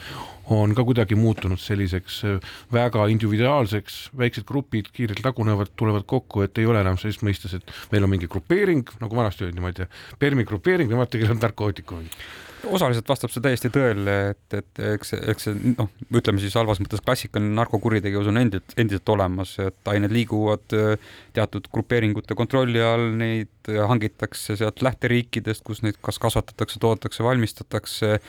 on 0.56 0.72
ka 0.78 0.86
kuidagi 0.88 1.18
muutunud 1.20 1.60
selliseks 1.60 2.22
äh, 2.30 2.54
väga 2.72 3.10
individuaalseks, 3.12 3.98
väiksed 4.16 4.48
grupid 4.48 4.88
kiirelt 4.96 5.20
lagunevad, 5.26 5.74
tulevad 5.76 6.08
kokku, 6.08 6.46
et 6.48 6.64
ei 6.64 6.70
ole 6.72 6.80
enam 6.80 6.96
sellist 7.02 7.26
mõistes, 7.28 7.58
et 7.60 7.76
meil 7.92 8.08
on 8.08 8.16
mingi 8.16 8.32
grupeering, 8.32 8.96
nagu 9.04 9.15
vanasti 9.18 9.48
öeldi, 9.48 9.64
ma 9.64 9.72
ei 9.72 9.80
tea, 9.82 9.92
Permi 10.20 10.48
grupeering, 10.48 10.92
nemad 10.92 11.12
tegelevad 11.14 11.48
narkootikumidega 11.50 12.44
osaliselt 12.72 13.10
vastab 13.10 13.30
see 13.30 13.44
täiesti 13.44 13.70
tõele, 13.74 14.16
et, 14.32 14.56
et 14.58 14.82
eks, 14.96 15.14
eks 15.34 15.48
see 15.48 15.74
noh, 15.76 15.90
ütleme 16.18 16.42
siis 16.42 16.56
halvas 16.58 16.80
mõttes 16.82 17.04
klassikaline 17.06 17.54
narkokuritegevus 17.60 18.30
on 18.32 18.42
endiselt, 18.42 18.74
endiselt 18.82 19.12
olemas, 19.14 19.56
et 19.62 19.92
ained 19.92 20.14
liiguvad 20.14 20.78
äh, 20.78 21.14
teatud 21.38 21.70
grupeeringute 21.74 22.38
kontrolli 22.38 22.82
all, 22.82 23.12
neid 23.20 23.70
hangitakse 23.92 24.58
sealt 24.60 24.84
lähteriikidest, 24.86 25.66
kus 25.66 25.82
neid 25.86 25.98
kas 26.06 26.20
kasvatatakse, 26.22 26.82
toodetakse, 26.82 27.26
valmistatakse 27.26 28.16
Äh, 28.16 28.20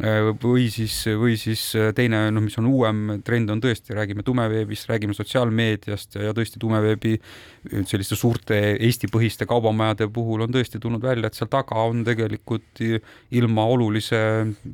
või 0.00 0.70
siis, 0.72 0.94
või 1.18 1.36
siis 1.36 1.74
äh, 1.76 1.90
teine, 1.94 2.30
noh, 2.32 2.42
mis 2.42 2.56
on 2.58 2.66
uuem 2.70 3.20
trend, 3.24 3.50
on 3.50 3.60
tõesti, 3.60 3.94
räägime 3.94 4.24
tumeveebist, 4.24 4.88
räägime 4.88 5.14
sotsiaalmeediast 5.14 6.16
ja, 6.16 6.28
ja 6.28 6.32
tõesti 6.36 6.60
tumeveebi 6.62 7.12
äh, 7.18 7.82
selliste 7.88 8.16
suurte 8.16 8.58
Eesti-põhiste 8.78 9.46
kaubamajade 9.46 10.08
puhul 10.12 10.46
on 10.46 10.54
tõesti 10.54 10.80
tulnud 10.82 11.02
välja, 11.02 11.28
et 11.28 11.38
seal 11.38 11.50
taga 11.52 11.84
on 11.84 12.04
tegelikult 12.06 12.82
ilma 13.30 13.66
olulise 13.68 14.22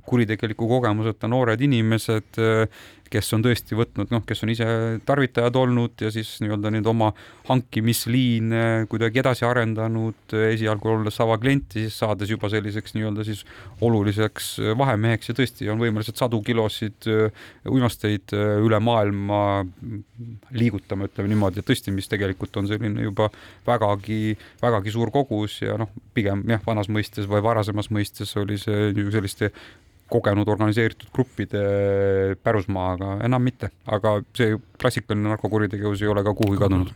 kuritegeliku 0.06 0.68
kogemuseta 0.68 1.28
noored 1.28 1.60
inimesed, 1.60 2.38
kes 3.10 3.32
on 3.36 3.44
tõesti 3.44 3.76
võtnud, 3.78 4.10
noh, 4.12 4.22
kes 4.26 4.44
on 4.44 4.52
ise 4.52 4.66
tarvitajad 5.08 5.56
olnud 5.58 6.04
ja 6.04 6.10
siis 6.14 6.36
nii-öelda 6.42 6.72
nüüd 6.74 6.88
oma 6.90 7.10
hankimisliine 7.48 8.86
kuidagi 8.90 9.22
edasi 9.22 9.46
arendanud, 9.48 10.34
esialgu 10.50 10.92
olles 10.92 11.18
avaklient 11.24 11.76
ja 11.76 11.86
siis 11.86 11.98
saades 12.02 12.30
juba 12.32 12.50
selliseks 12.52 12.96
nii-öelda 12.96 13.26
siis 13.26 13.44
oluliseks 13.84 14.50
vahemeheks 14.78 15.32
ja 15.32 15.36
tõesti 15.38 15.70
on 15.72 15.80
võimelised 15.82 16.18
sadu 16.20 16.40
kilosid 16.44 17.08
äh, 17.10 17.42
uimasteid 17.68 18.36
äh, 18.36 18.58
üle 18.64 18.80
maailma 18.84 19.40
liigutama, 20.54 21.08
ütleme 21.08 21.32
niimoodi, 21.32 21.62
et 21.62 21.68
tõesti, 21.68 21.94
mis 21.94 22.10
tegelikult 22.10 22.56
on 22.60 22.68
selline 22.70 23.08
juba 23.08 23.30
vägagi, 23.66 24.36
vägagi 24.62 24.94
suur 24.94 25.12
kogus 25.14 25.60
ja 25.64 25.78
noh, 25.80 25.92
pigem 26.16 26.44
jah, 26.48 26.62
vanas 26.66 26.90
mõistes 26.92 27.28
või 27.30 27.42
varasemas 27.44 27.92
mõistes 27.94 28.34
oli 28.40 28.58
see 28.60 28.92
selliste 29.12 29.52
kogenud 30.08 30.48
organiseeritud 30.48 31.10
gruppide 31.14 31.62
pärusmaa, 32.44 32.92
aga 32.96 33.10
enam 33.26 33.44
mitte, 33.44 33.70
aga 33.86 34.18
see 34.36 34.56
klassikaline 34.80 35.28
narkokuritegevus 35.28 36.02
ei 36.04 36.10
ole 36.12 36.24
ka 36.26 36.34
kuhugi 36.38 36.60
kadunud. 36.62 36.94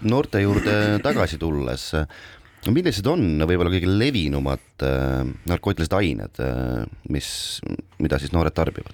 noorte 0.00 0.42
juurde 0.42 0.74
tagasi 1.04 1.38
tulles, 1.40 1.90
millised 2.68 3.06
on 3.08 3.24
võib-olla 3.48 3.72
kõige 3.72 3.90
levinumad 3.90 4.84
äh, 4.84 5.26
narkootilised 5.48 5.96
ained, 5.96 6.40
äh, 6.44 6.84
mis, 7.08 7.60
mida 7.98 8.20
siis 8.20 8.34
noored 8.36 8.56
tarbivad? 8.56 8.92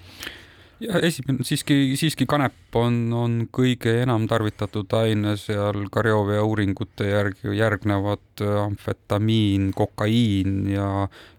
Ja 0.81 1.01
esimene 1.05 1.45
siiski, 1.47 1.97
siiski 1.97 2.27
kanep 2.29 2.77
on, 2.77 2.97
on 3.17 3.37
kõige 3.55 3.95
enam 4.03 4.27
tarvitatud 4.29 4.93
aine 4.99 5.37
seal 5.41 5.87
karjoovea 5.93 6.43
uuringute 6.45 7.09
järgi 7.09 7.55
järgnevad 7.57 8.45
äh, 8.45 8.53
amfetamiin, 8.65 9.71
kokaiin 9.77 10.71
ja, 10.75 10.89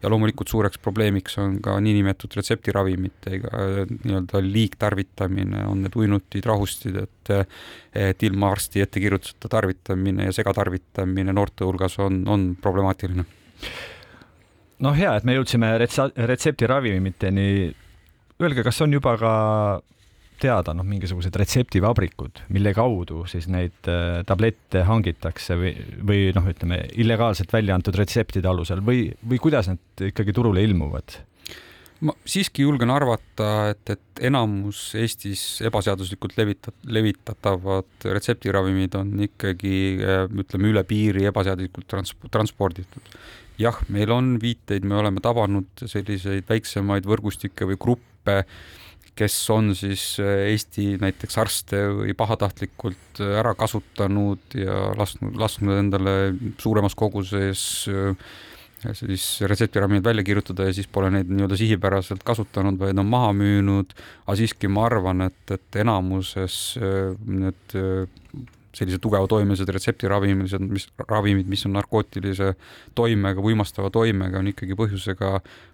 ja 0.01 0.11
loomulikult 0.11 0.49
suureks 0.49 0.81
probleemiks 0.81 1.37
on 1.43 1.59
ka 1.63 1.77
niinimetatud 1.83 2.39
retseptiravimitega 2.39 3.53
äh, 3.53 3.79
nii-öelda 3.93 4.41
liigtarvitamine, 4.45 5.65
on 5.69 5.85
need 5.85 5.97
uinutid, 5.97 6.45
rahustid, 6.47 7.01
et 7.03 7.13
et 7.97 8.23
ilma 8.23 8.51
arsti 8.53 8.79
ettekirjutuseta 8.85 9.49
tarvitamine 9.51 10.29
ja 10.29 10.33
segatarvitamine 10.35 11.33
noorte 11.35 11.65
hulgas 11.65 11.97
on, 11.99 12.21
on 12.29 12.45
problemaatiline. 12.61 13.25
noh, 14.85 14.95
hea, 14.95 15.11
et 15.17 15.25
me 15.27 15.35
jõudsime 15.35 15.73
retsa-, 15.81 16.11
retseptiravimiteni 16.29 17.47
öelge, 18.41 18.65
kas 18.65 18.81
on 18.85 18.93
juba 18.93 19.15
ka 19.19 19.33
teada 20.41 20.73
noh, 20.77 20.85
mingisugused 20.85 21.33
retseptivabrikud, 21.41 22.43
mille 22.53 22.73
kaudu 22.77 23.23
siis 23.29 23.47
neid 23.49 23.89
äh, 23.89 24.21
tablette 24.27 24.83
hangitakse 24.85 25.57
või, 25.57 25.71
või 26.05 26.27
noh, 26.35 26.45
ütleme 26.51 26.83
illegaalselt 27.01 27.53
välja 27.53 27.77
antud 27.77 27.97
retseptide 27.97 28.49
alusel 28.49 28.83
või, 28.85 29.07
või 29.25 29.41
kuidas 29.41 29.71
need 29.71 30.09
ikkagi 30.11 30.35
turule 30.37 30.61
ilmuvad? 30.65 31.17
ma 32.05 32.13
siiski 32.29 32.61
julgen 32.61 32.91
arvata, 32.93 33.71
et, 33.71 33.89
et 33.89 34.21
enamus 34.29 34.91
Eestis 35.01 35.63
ebaseaduslikult 35.65 36.35
levitat-, 36.37 36.77
levitatavad 36.93 38.05
retseptiravimid 38.05 38.97
on 38.99 39.15
ikkagi 39.25 39.73
ütleme 40.43 40.71
üle 40.73 40.83
piiri 40.87 41.25
ebaseaduslikult 41.31 41.89
trans-, 41.89 42.13
transporditud. 42.33 43.17
jah, 43.57 43.79
meil 43.89 44.13
on 44.13 44.35
viiteid, 44.41 44.85
me 44.85 44.99
oleme 44.99 45.23
tabanud 45.25 45.85
selliseid 45.89 46.45
väiksemaid 46.49 47.09
võrgustikke 47.09 47.65
või 47.71 47.81
gruppe, 47.81 48.16
kes 49.17 49.35
on 49.49 49.71
siis 49.75 50.01
Eesti 50.21 50.91
näiteks 51.01 51.39
arste 51.41 51.79
või 52.01 52.13
pahatahtlikult 52.17 53.21
ära 53.25 53.55
kasutanud 53.57 54.53
ja 54.57 54.91
lasknud, 54.97 55.39
lasknud 55.41 55.79
endale 55.79 56.13
suuremas 56.61 56.93
koguses 56.95 57.63
äh, 57.89 58.13
siis 58.93 59.41
retseptiravimid 59.41 60.03
välja 60.03 60.23
kirjutada 60.23 60.67
ja 60.67 60.73
siis 60.73 60.87
pole 60.87 61.09
neid 61.11 61.29
nii-öelda 61.31 61.57
sihipäraselt 61.57 62.23
kasutanud, 62.23 62.77
vaid 62.79 62.99
on 62.99 63.09
maha 63.09 63.33
müünud. 63.33 63.93
aga 64.25 64.35
siiski 64.37 64.67
ma 64.67 64.85
arvan, 64.85 65.21
et, 65.21 65.51
et 65.51 65.79
enamuses 65.81 66.77
äh, 66.77 67.15
need 67.25 67.75
äh, 67.75 68.07
sellise 68.75 68.99
tugeva 69.01 69.27
toimesed 69.29 69.69
retseptiravimised, 69.73 70.63
mis, 70.69 70.87
ravimid, 71.07 71.47
mis 71.49 71.63
on 71.67 71.75
narkootilise 71.77 72.53
toimega, 72.97 73.43
uimastava 73.43 73.89
toimega, 73.93 74.41
on 74.41 74.51
ikkagi 74.51 74.77
põhjusega, 74.77 75.31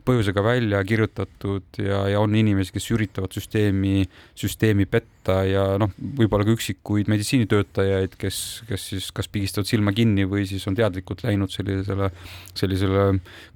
põhjusega 0.08 0.44
välja 0.46 0.82
kirjutatud 0.88 1.82
ja, 1.82 2.04
ja 2.14 2.22
on 2.24 2.36
inimesi, 2.38 2.74
kes 2.76 2.90
üritavad 2.96 3.34
süsteemi, 3.36 4.06
süsteemi 4.40 4.88
petta 4.90 5.42
ja 5.48 5.66
noh, 5.82 5.92
võib-olla 6.20 6.48
ka 6.48 6.56
üksikuid 6.56 7.12
meditsiinitöötajaid, 7.12 8.18
kes, 8.20 8.40
kes 8.70 8.90
siis 8.94 9.10
kas 9.16 9.30
pigistavad 9.32 9.70
silma 9.70 9.96
kinni 9.96 10.28
või 10.30 10.46
siis 10.50 10.66
on 10.70 10.78
teadlikult 10.78 11.24
läinud 11.26 11.52
sellisele, 11.54 12.12
sellisele 12.60 13.08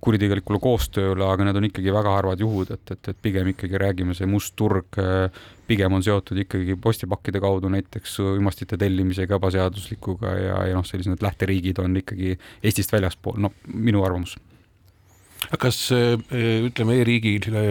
kuritegelikule 0.04 0.62
koostööle, 0.64 1.28
aga 1.28 1.48
need 1.48 1.62
on 1.62 1.70
ikkagi 1.70 1.94
väga 1.94 2.18
harvad 2.20 2.42
juhud, 2.44 2.74
et, 2.76 2.96
et, 2.96 3.14
et 3.14 3.22
pigem 3.22 3.54
ikkagi 3.54 3.80
räägime 3.84 4.18
see 4.18 4.30
must 4.30 4.56
turg 4.60 5.00
pigem 5.68 5.94
on 5.94 6.04
seotud 6.06 6.40
ikkagi 6.44 6.78
postipakkide 6.82 7.42
kaudu 7.44 7.72
näiteks 7.74 8.18
uimastite 8.24 8.80
tellimisega 8.80 9.40
ebaseaduslikuga 9.40 10.36
ja, 10.40 10.60
ja 10.72 10.78
noh, 10.78 10.86
sellised 10.88 11.14
need 11.14 11.26
lähteriigid 11.26 11.82
on 11.84 11.98
ikkagi 12.04 12.36
Eestist 12.64 12.94
väljaspool, 12.96 13.40
no 13.42 13.54
minu 13.74 14.06
arvamus. 14.08 14.38
Kas 15.62 15.78
eh, 15.96 16.18
ütleme 16.66 16.98
e-riigile 17.00 17.62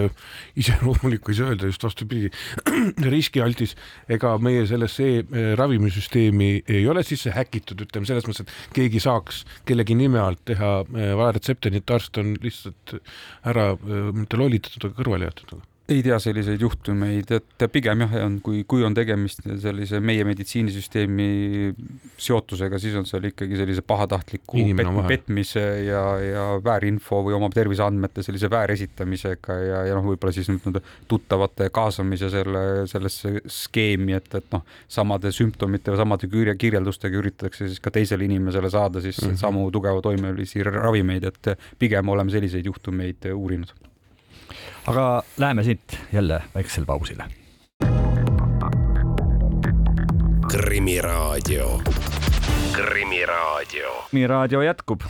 iseloomulikku 0.57 1.33
ei 1.33 1.39
saa 1.39 1.51
öelda, 1.51 1.69
just 1.69 1.85
vastupidi, 1.85 2.31
riskialtis, 3.15 3.75
ega 4.13 4.37
meie 4.41 4.65
sellesse 4.71 5.09
e-ravimisüsteemi 5.21 6.51
ei 6.63 6.87
ole 6.89 7.03
sisse 7.05 7.35
häkitud, 7.35 7.83
ütleme 7.89 8.09
selles 8.09 8.29
mõttes, 8.29 8.47
et 8.47 8.77
keegi 8.79 9.03
saaks 9.03 9.43
kellegi 9.69 9.99
nime 9.99 10.23
alt 10.23 10.45
teha 10.49 10.73
eh, 10.87 11.13
valeretsepte, 11.19 11.75
nii 11.75 11.83
et 11.83 11.97
arst 11.99 12.23
on 12.23 12.37
lihtsalt 12.43 12.99
ära 13.51 13.73
eh, 13.75 14.13
mitte 14.23 14.41
lollitatud, 14.41 14.87
aga 14.87 15.03
kõrvale 15.03 15.29
jäetud 15.29 15.59
ei 15.89 16.03
tea 16.03 16.17
selliseid 16.19 16.61
juhtumeid, 16.61 17.31
et 17.37 17.65
pigem 17.71 18.03
jah, 18.03 18.15
on, 18.25 18.41
kui, 18.45 18.65
kui 18.69 18.83
on 18.87 18.95
tegemist 18.97 19.45
sellise 19.63 20.01
meie 20.03 20.25
meditsiinisüsteemi 20.27 21.29
seotusega, 22.19 22.81
siis 22.83 22.97
on 22.99 23.07
seal 23.07 23.29
ikkagi 23.31 23.59
sellise 23.61 23.85
pahatahtliku 23.87 24.65
pet, 24.79 24.91
petmise 25.07 25.65
ja, 25.87 26.03
ja 26.23 26.47
väärinfo 26.65 27.23
või 27.29 27.37
oma 27.39 27.51
terviseandmete 27.55 28.27
sellise 28.27 28.51
vääresitamisega 28.51 29.59
ja, 29.63 29.85
ja 29.91 29.97
noh, 29.99 30.09
võib-olla 30.11 30.35
siis 30.35 30.51
nii-öelda 30.51 30.83
tuttavate 31.07 31.71
kaasamise 31.75 32.33
selle, 32.35 32.67
sellesse 32.91 33.37
skeemi, 33.47 34.19
et, 34.19 34.31
et 34.41 34.53
noh, 34.57 34.67
samade 34.91 35.31
sümptomite 35.35 35.95
või 35.95 36.03
samade 36.03 36.31
kirja, 36.33 36.59
kirjeldustega 36.59 37.23
üritatakse 37.23 37.71
siis 37.71 37.83
ka 37.83 37.95
teisele 37.95 38.27
inimesele 38.27 38.73
saada 38.75 39.05
siis 39.05 39.23
mm 39.23 39.31
-hmm. 39.31 39.43
samu 39.47 39.69
tugeva 39.71 40.03
toimelisi 40.03 40.67
ravimeid, 40.67 41.31
et 41.31 41.55
pigem 41.79 42.09
oleme 42.09 42.35
selliseid 42.35 42.67
juhtumeid 42.67 43.31
uurinud 43.35 43.71
aga 44.87 45.23
läheme 45.39 45.63
siit 45.63 45.99
jälle 46.13 46.43
väiksele 46.55 46.87
pausile. 46.87 47.25
krimiraadio, 50.49 51.81
Krimiraadio. 52.73 53.91
krimiraadio 54.11 54.63
jätkub. 54.63 55.03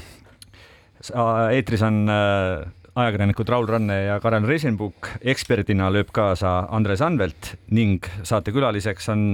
eetris 1.52 1.82
on 1.82 2.08
äh, 2.08 2.72
ajakirjanikud 2.94 3.48
Raul 3.48 3.66
Ranne 3.66 4.04
ja 4.04 4.20
Karel 4.20 4.46
Reisenbuk, 4.48 5.08
eksperdina 5.20 5.90
lööb 5.92 6.08
kaasa 6.12 6.66
Andres 6.70 7.02
Anvelt 7.02 7.54
ning 7.70 8.04
saatekülaliseks 8.22 9.08
on 9.12 9.26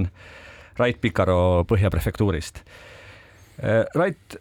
Rait 0.77 1.01
Pikaro 1.01 1.63
Põhja 1.69 1.89
prefektuurist. 1.89 2.59
Äh, 3.63 3.85
Rait, 3.95 4.37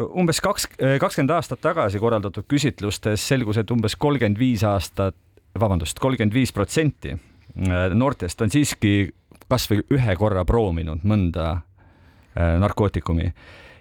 umbes 0.00 0.40
kaks, 0.44 0.66
kakskümmend 1.00 1.32
aastat 1.34 1.60
tagasi 1.64 2.00
korraldatud 2.02 2.46
küsitlustes 2.50 3.24
selgus, 3.28 3.60
et 3.60 3.70
umbes 3.70 3.96
kolmkümmend 4.00 4.38
viis 4.40 4.64
aastat, 4.66 5.16
vabandust, 5.58 5.98
kolmkümmend 6.00 6.34
viis 6.34 6.52
protsenti 6.54 7.14
äh, 7.14 7.88
noortest 7.94 8.42
on 8.42 8.52
siiski 8.52 9.10
kasvõi 9.50 9.82
ühe 9.96 10.14
korra 10.18 10.44
proovinud 10.46 11.02
mõnda 11.06 11.48
äh, 11.56 12.54
narkootikumi 12.62 13.32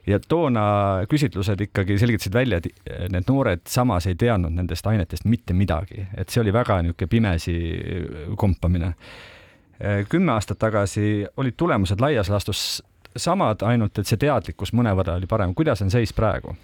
ja 0.09 0.19
toona 0.19 0.63
küsitlused 1.09 1.61
ikkagi 1.67 1.97
selgitasid 2.01 2.33
välja, 2.33 2.59
et 2.59 3.11
need 3.13 3.27
noored 3.29 3.65
samas 3.69 4.07
ei 4.09 4.17
teadnud 4.19 4.55
nendest 4.55 4.87
ainetest 4.89 5.27
mitte 5.29 5.53
midagi, 5.53 6.07
et 6.17 6.29
see 6.29 6.41
oli 6.43 6.53
väga 6.55 6.81
niisugune 6.81 7.11
pimesi 7.11 7.55
kompamine. 8.39 8.93
Kümme 10.09 10.33
aastat 10.33 10.59
tagasi 10.59 11.27
olid 11.37 11.55
tulemused 11.59 12.01
laias 12.01 12.31
laastus 12.31 12.81
samad, 13.15 13.63
ainult 13.63 13.99
et 13.99 14.07
see 14.07 14.19
teadlikkus 14.19 14.73
mõnevõrra 14.73 15.17
oli 15.19 15.27
parem. 15.27 15.53
kuidas 15.55 15.81
on 15.81 15.89
seis 15.89 16.13
praegu? 16.13 16.55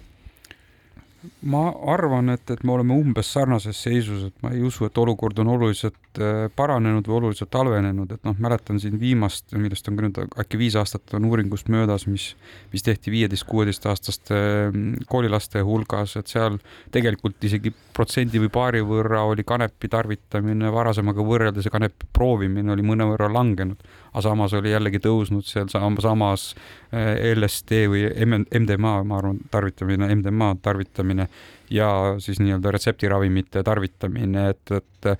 Ma 1.50 1.68
arvan, 1.92 2.30
et, 2.34 2.50
et 2.50 2.62
me 2.66 2.72
oleme 2.74 2.96
umbes 2.96 3.28
sarnases 3.32 3.78
seisus, 3.86 4.26
et 4.28 4.42
ma 4.44 4.52
ei 4.54 4.62
usu, 4.66 4.86
et 4.86 4.98
olukord 4.98 5.38
on 5.42 5.50
oluliselt 5.54 6.20
äh, 6.20 6.46
paranenud 6.56 7.06
või 7.08 7.18
oluliselt 7.20 7.54
halvenenud, 7.54 8.12
et 8.16 8.26
noh, 8.26 8.36
mäletan 8.42 8.80
siin 8.82 8.98
viimast, 9.00 9.54
millest 9.56 9.88
on 9.90 9.98
ka 9.98 10.06
nüüd 10.06 10.20
äkki 10.44 10.60
viis 10.60 10.76
aastat 10.78 11.14
on 11.16 11.28
uuringust 11.28 11.70
möödas, 11.72 12.06
mis, 12.10 12.32
mis 12.72 12.84
tehti 12.86 13.14
viieteist-kuueteistaastaste 13.14 14.36
mm, 14.72 15.06
koolilaste 15.10 15.62
hulgas, 15.66 16.16
et 16.20 16.32
seal 16.32 16.58
tegelikult 16.94 17.44
isegi 17.46 17.72
protsendi 17.96 18.40
või 18.42 18.50
paari 18.52 18.82
võrra 18.84 19.24
oli 19.30 19.44
kanepi 19.46 19.88
tarvitamine 19.92 20.72
varasemaga 20.72 21.24
võrreldes 21.24 21.68
ja 21.68 21.72
kanepi 21.72 22.10
proovimine 22.12 22.74
oli 22.74 22.84
mõnevõrra 22.86 23.30
langenud, 23.32 23.80
aga 24.12 24.24
samas 24.28 24.56
oli 24.56 24.74
jällegi 24.74 25.00
tõusnud 25.04 25.46
seal 25.48 25.70
samas 25.72 26.50
äh, 26.92 27.14
LSD 27.32 27.86
või 27.92 28.04
MDMA, 28.26 28.98
ma 29.08 29.20
arvan, 29.22 29.40
tarvitamine, 29.50 30.10
MDMA 30.14 30.52
tarvitamine 30.62 31.15
tarvitamine 31.16 31.28
ja 31.70 32.16
siis 32.22 32.40
nii-öelda 32.42 32.72
retseptiravimite 32.74 33.62
tarvitamine, 33.66 34.48
et, 34.54 34.72
et 34.76 35.10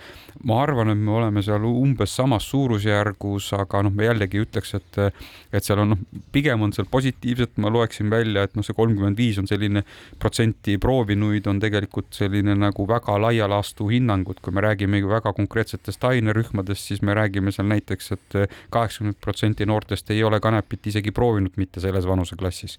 ma 0.47 0.61
arvan, 0.63 0.91
et 0.93 0.99
me 0.99 1.15
oleme 1.19 1.43
seal 1.45 1.65
umbes 1.69 2.15
samas 2.17 2.47
suurusjärgus, 2.51 3.53
aga 3.57 3.83
noh, 3.87 3.95
ma 3.95 4.09
jällegi 4.09 4.43
ütleks, 4.43 4.75
et, 4.79 5.01
et 5.55 5.67
seal 5.67 5.83
on 5.85 5.95
noh, 5.95 6.03
pigem 6.35 6.63
on 6.67 6.75
seal 6.75 6.89
positiivset, 6.91 7.57
ma 7.63 7.71
loeksin 7.73 8.11
välja, 8.13 8.47
et 8.47 8.57
noh, 8.59 8.67
see 8.67 8.77
kolmkümmend 8.77 9.19
viis 9.19 9.39
on 9.43 9.49
selline 9.51 9.85
protsenti 10.23 10.77
proovinuid 10.83 11.47
on 11.51 11.61
tegelikult 11.63 12.15
selline 12.17 12.57
nagu 12.59 12.87
väga 12.89 13.19
laia 13.23 13.49
laastu 13.51 13.89
hinnangud, 13.91 14.41
kui 14.43 14.55
me 14.55 14.65
räägime 14.65 15.03
väga 15.07 15.33
konkreetsetest 15.37 16.05
ainerühmadest, 16.09 16.91
siis 16.91 17.03
me 17.03 17.15
räägime 17.17 17.53
seal 17.55 17.69
näiteks 17.71 18.13
et, 18.17 18.27
et 18.35 18.57
kaheksakümmend 18.71 19.19
protsenti 19.23 19.67
noortest 19.67 20.11
ei 20.15 20.23
ole 20.25 20.41
kanepit 20.41 20.87
isegi 20.91 21.13
proovinud 21.15 21.57
mitte 21.61 21.81
selles 21.81 22.07
vanuseklassis. 22.09 22.79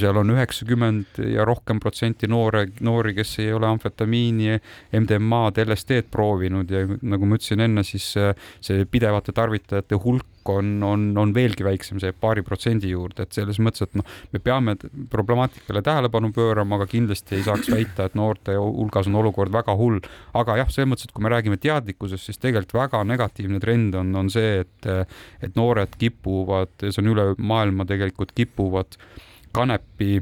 seal 0.00 0.16
on 0.16 0.30
üheksakümmend 0.34 1.20
ja 1.32 1.44
rohkem 1.48 1.80
protsenti 1.80 2.28
noore, 2.30 2.66
noori, 2.80 2.95
kes 3.16 3.38
ei 3.44 3.52
ole 3.52 3.68
amfetamiini, 3.68 4.60
MDMA-d, 4.96 5.66
LSD-d 5.66 6.10
proovinud 6.12 6.70
ja 6.70 6.84
nagu 6.86 7.28
ma 7.28 7.38
ütlesin 7.38 7.64
enne, 7.66 7.84
siis 7.86 8.12
see 8.14 8.88
pidevate 8.90 9.34
tarvitajate 9.36 9.98
hulk 10.02 10.26
on, 10.48 10.82
on, 10.82 11.18
on 11.18 11.32
veelgi 11.34 11.64
väiksem, 11.66 12.00
see 12.02 12.12
paari 12.20 12.42
protsendi 12.46 12.90
juurde, 12.92 13.26
et 13.26 13.36
selles 13.36 13.58
mõttes, 13.62 13.86
et 13.86 13.96
noh, 13.98 14.06
me 14.32 14.40
peame 14.42 14.76
problemaatikale 15.10 15.82
tähelepanu 15.86 16.30
pöörama, 16.36 16.78
aga 16.78 16.88
kindlasti 16.90 17.38
ei 17.38 17.46
saaks 17.46 17.70
väita, 17.72 18.06
et 18.06 18.16
noorte 18.18 18.56
hulgas 18.56 19.10
on 19.10 19.18
olukord 19.22 19.52
väga 19.54 19.74
hull. 19.78 20.00
aga 20.36 20.58
jah, 20.62 20.70
selles 20.72 20.90
mõttes, 20.92 21.08
et 21.08 21.14
kui 21.16 21.24
me 21.24 21.32
räägime 21.32 21.58
teadlikkusest, 21.60 22.28
siis 22.28 22.42
tegelikult 22.42 22.76
väga 22.78 23.02
negatiivne 23.08 23.60
trend 23.62 23.96
on, 23.98 24.14
on 24.22 24.30
see, 24.32 24.62
et, 24.64 24.90
et 25.42 25.56
noored 25.58 25.96
kipuvad, 25.98 26.74
see 26.84 27.02
on 27.02 27.12
üle 27.14 27.28
maailma 27.38 27.86
tegelikult 27.88 28.34
kipuvad 28.36 28.98
kanepi 29.56 30.20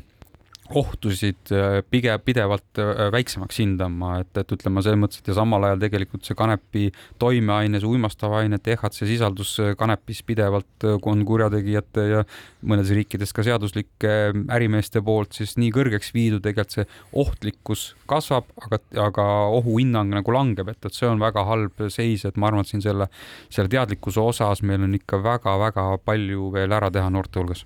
ohtusid 0.74 1.52
äh, 1.54 1.78
pigem 1.90 2.20
pidevalt 2.24 2.80
äh, 2.82 3.06
väiksemaks 3.14 3.60
hindama, 3.62 4.18
et, 4.22 4.32
et 4.40 4.54
ütleme 4.56 4.82
selles 4.84 5.00
mõttes, 5.00 5.22
et 5.22 5.30
ja 5.30 5.36
samal 5.38 5.66
ajal 5.68 5.82
tegelikult 5.86 6.26
see 6.26 6.38
kanepi 6.38 6.88
toimeaine, 7.22 7.80
see 7.80 7.90
uimastav 7.90 8.34
aine, 8.38 8.58
THC 8.62 9.08
sisaldus 9.08 9.56
kanepis 9.78 10.22
pidevalt 10.26 10.86
on 11.04 11.24
kurjategijate 11.26 12.06
ja 12.10 12.22
mõnedes 12.64 12.92
riikides 12.96 13.32
ka 13.36 13.44
seaduslike 13.46 14.14
ärimeeste 14.54 15.02
poolt 15.04 15.36
siis 15.36 15.56
nii 15.60 15.70
kõrgeks 15.74 16.12
viidud, 16.14 16.42
tegelikult 16.44 16.78
see 16.78 16.86
ohtlikkus 17.24 17.84
kasvab, 18.10 18.48
aga, 18.64 18.80
aga 19.06 19.26
ohuhinnang 19.58 20.12
nagu 20.14 20.34
langeb, 20.34 20.70
et, 20.72 20.80
et 20.84 20.96
see 20.96 21.08
on 21.08 21.22
väga 21.22 21.44
halb 21.48 21.84
seis, 21.92 22.24
et 22.26 22.38
ma 22.40 22.50
arvan, 22.50 22.64
et 22.64 22.72
siin 22.72 22.84
selle, 22.84 23.08
selle 23.52 23.72
teadlikkuse 23.72 24.22
osas 24.22 24.64
meil 24.66 24.84
on 24.86 24.96
ikka 24.98 25.20
väga-väga 25.24 25.86
palju 26.04 26.50
veel 26.54 26.74
ära 26.76 26.90
teha 26.94 27.10
noorte 27.12 27.40
hulgas. 27.40 27.64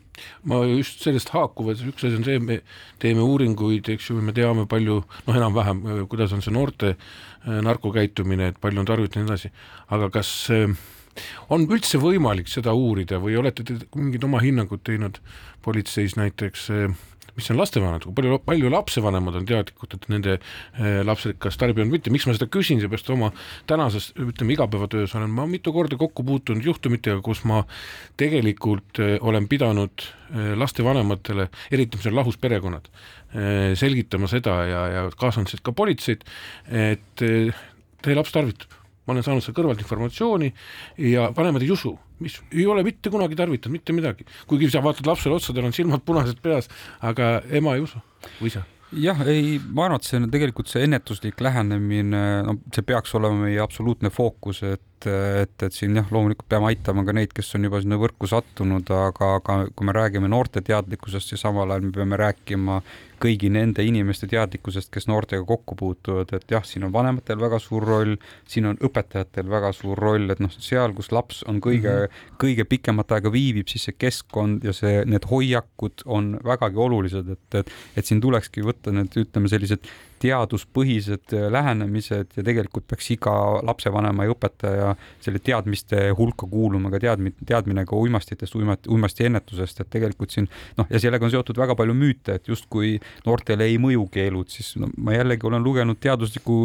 ma 0.51 0.63
just 0.67 1.05
sellest 1.05 1.33
haakuvalt, 1.35 1.83
üks 1.93 2.07
asi 2.07 2.19
on 2.19 2.27
see, 2.27 2.39
me 2.43 2.61
teeme 3.03 3.25
uuringuid, 3.25 3.89
eks 3.95 4.11
ju, 4.11 4.19
me 4.25 4.35
teame 4.37 4.67
palju, 4.71 5.01
noh, 5.27 5.41
enam-vähem, 5.41 5.83
kuidas 6.11 6.35
on 6.37 6.45
see 6.45 6.55
noorte 6.55 6.95
äh, 6.95 7.59
narkokäitumine, 7.65 8.53
et 8.53 8.61
palju 8.63 8.83
on 8.83 8.89
tarvitatud 8.89 9.21
ja 9.21 9.25
nii 9.25 9.33
edasi, 9.33 9.53
aga 9.95 10.11
kas 10.19 10.33
äh, 10.55 10.67
on 11.55 11.67
üldse 11.69 12.01
võimalik 12.03 12.51
seda 12.51 12.75
uurida 12.77 13.21
või 13.23 13.39
olete 13.41 13.67
te 13.67 13.79
mingid 13.97 14.25
oma 14.27 14.43
hinnangud 14.45 14.83
teinud 14.87 15.21
politseis 15.65 16.17
näiteks 16.19 16.69
äh, 16.75 16.99
mis 17.37 17.51
on 17.53 17.59
lastevanemad, 17.59 18.05
kui 18.07 18.15
palju, 18.17 18.39
palju 18.47 18.71
lapsevanemad 18.73 19.39
on 19.41 19.47
teadlikud, 19.49 19.95
et 19.97 20.07
nende 20.13 20.37
eh, 20.39 21.01
lapsed 21.07 21.39
kas 21.43 21.59
tarbivad 21.61 21.89
või 21.89 21.99
mitte, 21.99 22.13
miks 22.15 22.27
ma 22.29 22.35
seda 22.37 22.49
küsin, 22.53 22.81
seepärast 22.83 23.11
oma 23.15 23.31
tänases, 23.71 24.11
ütleme 24.19 24.57
igapäevatöös. 24.57 25.15
Olen 25.19 25.35
ma 25.35 25.47
mitu 25.51 25.73
korda 25.75 25.99
kokku 26.01 26.25
puutunud 26.27 26.65
juhtumitega, 26.65 27.21
kus 27.25 27.45
ma 27.49 27.63
tegelikult 28.21 29.03
eh, 29.05 29.17
olen 29.21 29.49
pidanud 29.51 30.07
eh, 30.07 30.53
lastevanematele, 30.59 31.49
eriti 31.75 32.01
mis 32.01 32.11
on 32.11 32.19
lahus 32.19 32.41
perekonnad, 32.41 32.89
selgitama 33.77 34.29
seda 34.31 34.55
ja, 34.65 34.83
ja 34.89 35.01
kaasanud 35.21 35.61
ka 35.63 35.75
politseid, 35.77 36.23
et 36.73 37.21
teie 37.21 38.17
laps 38.17 38.33
tarvitab. 38.33 38.73
Ma 39.05 39.13
olen 39.13 39.25
saanud 39.25 39.45
seal 39.45 39.57
kõrvalt 39.57 39.83
informatsiooni 39.85 40.49
ja 41.11 41.29
vanemad 41.37 41.65
ei 41.65 41.71
usu, 41.73 41.93
mis? 42.25 42.41
Ei 42.55 42.67
ole 42.71 42.85
mitte 42.87 43.13
kunagi 43.13 43.39
tarvitanud 43.39 43.79
mitte 43.79 43.97
midagi, 43.97 44.27
kuigi 44.49 44.71
sa 44.73 44.83
vaatad 44.85 45.09
lapsele 45.09 45.39
otsa, 45.39 45.55
tal 45.57 45.69
on 45.69 45.77
silmad 45.77 46.05
punased 46.07 46.43
peas, 46.45 46.71
aga 47.05 47.39
ema 47.55 47.77
ei 47.79 47.87
usu. 47.87 48.03
Või 48.41 48.53
isa 48.53 48.65
jah, 48.97 49.19
ei, 49.29 49.59
ma 49.61 49.85
arvan, 49.85 50.01
et 50.01 50.09
see 50.09 50.17
on 50.17 50.29
tegelikult 50.33 50.71
see 50.71 50.85
ennetuslik 50.87 51.41
lähenemine, 51.45 52.23
no 52.47 52.55
see 52.73 52.85
peaks 52.89 53.13
olema 53.19 53.45
meie 53.45 53.61
absoluutne 53.61 54.13
fookus, 54.15 54.63
et 54.65 54.85
et, 55.07 55.63
et 55.63 55.75
siin 55.75 55.95
jah, 55.95 56.09
loomulikult 56.11 56.49
peame 56.51 56.73
aitama 56.73 57.05
ka 57.07 57.15
neid, 57.15 57.31
kes 57.37 57.53
on 57.55 57.69
juba 57.69 57.79
sinna 57.83 57.99
võrku 58.01 58.27
sattunud, 58.31 58.89
aga, 58.91 59.29
aga 59.39 59.59
kui 59.71 59.87
me 59.87 59.95
räägime 59.95 60.31
noorte 60.31 60.63
teadlikkusest, 60.67 61.31
siis 61.31 61.45
samal 61.45 61.71
ajal 61.71 61.87
me 61.87 61.93
peame 61.95 62.19
rääkima 62.19 62.81
kõigi 63.23 63.51
nende 63.53 63.85
inimeste 63.87 64.29
teadlikkusest, 64.31 64.91
kes 64.95 65.09
noortega 65.11 65.45
kokku 65.47 65.77
puutuvad, 65.79 66.33
et 66.37 66.51
jah, 66.53 66.65
siin 66.67 66.87
on 66.89 66.93
vanematel 66.95 67.41
väga 67.41 67.61
suur 67.63 67.87
roll, 67.87 68.17
siin 68.49 68.69
on 68.71 68.81
õpetajatel 68.89 69.49
väga 69.51 69.73
suur 69.77 69.99
roll, 69.99 70.31
et 70.33 70.43
noh, 70.43 70.53
seal, 70.53 70.95
kus 70.97 71.11
laps 71.15 71.43
on 71.51 71.61
kõige 71.65 71.91
mm, 71.91 72.05
-hmm. 72.05 72.37
kõige 72.45 72.69
pikemat 72.69 73.17
aega 73.17 73.33
viibib, 73.33 73.69
siis 73.69 73.89
see 73.89 73.99
keskkond 73.99 74.65
ja 74.65 74.73
see, 74.73 75.05
need 75.07 75.27
hoiakud 75.31 76.05
on 76.07 76.37
vägagi 76.45 76.85
olulised, 76.89 77.29
et, 77.35 77.63
et, 77.63 77.73
et 77.97 78.07
siin 78.07 78.21
tulekski 78.21 78.63
võtta 78.67 78.95
need, 78.95 79.15
ütleme, 79.17 79.49
sellised 79.49 79.91
teaduspõhised 80.23 81.35
äh, 81.37 81.47
lähenemised 81.53 82.37
ja 82.37 82.45
tegelikult 82.45 82.87
peaks 82.91 83.11
iga 83.15 83.35
lapsevanema 83.67 84.27
ja 84.27 84.35
õpetaja 84.35 84.93
selle 85.25 85.43
teadmiste 85.45 86.09
hulka 86.19 86.49
kuuluma 86.51 86.93
ka 86.93 87.01
teadmine, 87.03 87.37
teadmine 87.47 87.85
ka 87.89 87.97
uimastitest, 87.99 88.57
uimati, 88.59 88.91
uimasti 88.93 89.29
ennetusest, 89.29 89.83
et 89.83 89.91
tegelikult 89.93 90.35
siin 90.35 90.49
noh, 90.79 90.89
ja 90.91 91.01
sellega 91.03 91.27
on 91.27 91.35
seotud 91.35 91.59
väga 91.61 91.77
palju 91.79 91.97
müüte, 91.99 92.39
et 92.39 92.51
justkui 92.51 92.97
noortele 93.27 93.69
ei 93.69 93.79
mõju 93.83 94.07
keelud, 94.15 94.51
siis 94.53 94.75
no, 94.81 94.91
ma 94.97 95.17
jällegi 95.17 95.49
olen 95.49 95.65
lugenud 95.65 96.01
teaduslikku 96.03 96.59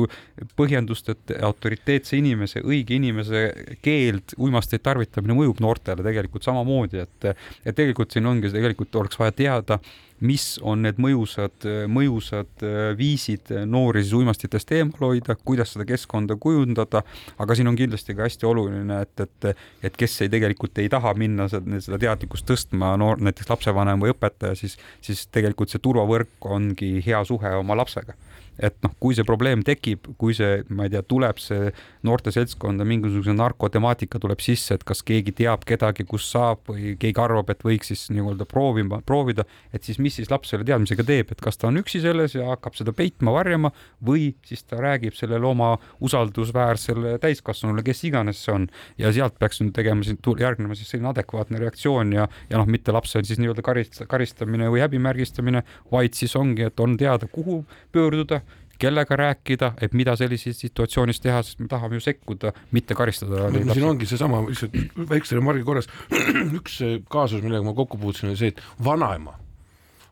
põhjendust, 0.60 1.13
et 1.13 1.36
autoriteetse 1.44 2.18
inimese, 2.20 2.63
õige 2.63 2.98
inimese 2.98 3.46
keeld, 3.84 4.36
uimasteid 4.38 4.84
tarvitamine 4.84 5.38
mõjub 5.38 5.62
noortele 5.63 6.06
tegelikult 6.06 6.46
samamoodi, 6.46 7.04
et 7.04 7.30
et 7.63 7.76
tegelikult 7.76 8.12
siin 8.12 8.26
ongi, 8.28 8.52
tegelikult 8.52 8.96
oleks 9.00 9.20
vaja 9.20 9.34
teada, 9.36 9.80
mis 10.21 10.58
on 10.62 10.84
need 10.86 10.99
mõjusad, 11.02 11.65
mõjusad 11.91 12.65
äh, 12.65 12.91
viisid 12.99 13.52
noori 13.69 14.04
siis 14.04 14.15
uimastitest 14.17 14.71
eemal 14.76 15.08
hoida, 15.10 15.36
kuidas 15.36 15.73
seda 15.76 15.88
keskkonda 15.89 16.38
kujundada, 16.41 17.04
aga 17.41 17.58
siin 17.58 17.71
on 17.71 17.80
kindlasti 17.80 18.15
ka 18.17 18.28
hästi 18.28 18.47
oluline, 18.49 19.02
et, 19.04 19.26
et, 19.26 19.65
et 19.89 19.97
kes 19.99 20.19
ei 20.26 20.32
tegelikult 20.34 20.84
ei 20.84 20.91
taha 20.91 21.15
minna 21.19 21.47
seda, 21.52 21.82
seda 21.84 22.02
teadlikkust 22.06 22.47
tõstma, 22.49 22.93
noor, 22.99 23.21
näiteks 23.23 23.49
lapsevanem 23.52 24.04
või 24.04 24.13
õpetaja, 24.13 24.58
siis, 24.60 24.78
siis 25.04 25.26
tegelikult 25.34 25.73
see 25.73 25.84
turvavõrk 25.84 26.52
ongi 26.54 26.95
hea 27.06 27.23
suhe 27.28 27.56
oma 27.60 27.78
lapsega 27.80 28.15
et 28.58 28.76
noh, 28.86 28.94
kui 29.02 29.16
see 29.18 29.26
probleem 29.28 29.63
tekib, 29.66 30.08
kui 30.20 30.36
see, 30.38 30.62
ma 30.74 30.88
ei 30.88 30.94
tea, 30.94 31.02
tuleb 31.08 31.39
see 31.42 31.72
noorte 32.06 32.34
seltskonda 32.34 32.86
mingisuguse 32.88 33.36
narkotemaatika 33.38 34.22
tuleb 34.22 34.44
sisse, 34.44 34.78
et 34.78 34.86
kas 34.88 35.04
keegi 35.06 35.34
teab 35.44 35.66
kedagi, 35.68 36.06
kus 36.10 36.28
saab 36.34 36.63
või 36.70 36.96
keegi 37.00 37.22
arvab, 37.24 37.50
et 37.54 37.63
võiks 37.66 37.92
siis 37.92 38.06
nii-öelda 38.13 38.48
proovima, 38.50 39.02
proovida, 39.06 39.46
et 39.74 39.86
siis 39.88 40.00
mis 40.04 40.18
siis 40.20 40.32
laps 40.32 40.54
selle 40.54 40.68
teadmisega 40.68 41.06
teeb, 41.08 41.34
et 41.34 41.44
kas 41.44 41.60
ta 41.60 41.70
on 41.70 41.82
üksi 41.82 42.04
selles 42.04 42.38
ja 42.38 42.50
hakkab 42.52 42.78
seda 42.78 42.94
peitma, 42.96 43.34
varjama 43.36 43.74
või 44.06 44.34
siis 44.48 44.66
ta 44.68 44.80
räägib 44.82 45.18
sellele 45.18 45.48
oma 45.50 45.74
usaldusväärsele 46.04 47.18
täiskasvanule, 47.24 47.84
kes 47.86 48.04
iganes 48.10 48.44
see 48.44 48.54
on. 48.54 48.68
Ja 49.00 49.12
sealt 49.16 49.39
peaks 49.42 49.62
nüüd 49.63 49.74
tegema 49.76 50.04
järgnema 50.39 50.76
siis 50.78 50.92
selline 50.94 51.12
adekvaatne 51.12 51.60
reaktsioon 51.62 52.13
ja, 52.16 52.28
ja 52.50 52.60
noh, 52.60 52.70
mitte 52.70 52.94
lapse 52.96 53.22
siis 53.24 53.42
nii-öelda 53.42 53.63
karist-, 53.66 54.04
karistamine 54.10 54.70
või 54.74 54.84
häbimärgistamine, 54.84 55.63
vaid 55.92 56.18
siis 56.18 56.36
ongi, 56.39 56.68
et 56.68 56.80
on 56.84 56.98
teada, 57.00 57.30
kuhu 57.32 57.62
pöörduda 57.94 58.42
kellega 58.84 59.17
rääkida, 59.19 59.74
et 59.82 59.96
mida 59.98 60.15
sellises 60.19 60.60
situatsioonis 60.65 61.22
teha, 61.24 61.41
sest 61.46 61.62
me 61.63 61.69
tahame 61.72 62.00
ju 62.00 62.04
sekkuda, 62.04 62.54
mitte 62.76 62.98
karistada. 63.00 63.48
No, 63.54 63.63
siin 63.74 63.88
ongi 63.88 64.10
seesama, 64.10 64.43
lihtsalt 64.50 64.76
väikse 65.10 65.39
remargi 65.39 65.63
korras, 65.67 65.89
üks 66.60 66.82
kaasus, 67.12 67.43
millega 67.46 67.65
ma 67.65 67.76
kokku 67.78 68.02
puutusin, 68.02 68.34
oli 68.34 68.41
see, 68.41 68.54
et 68.54 68.62
vanaema 68.84 69.38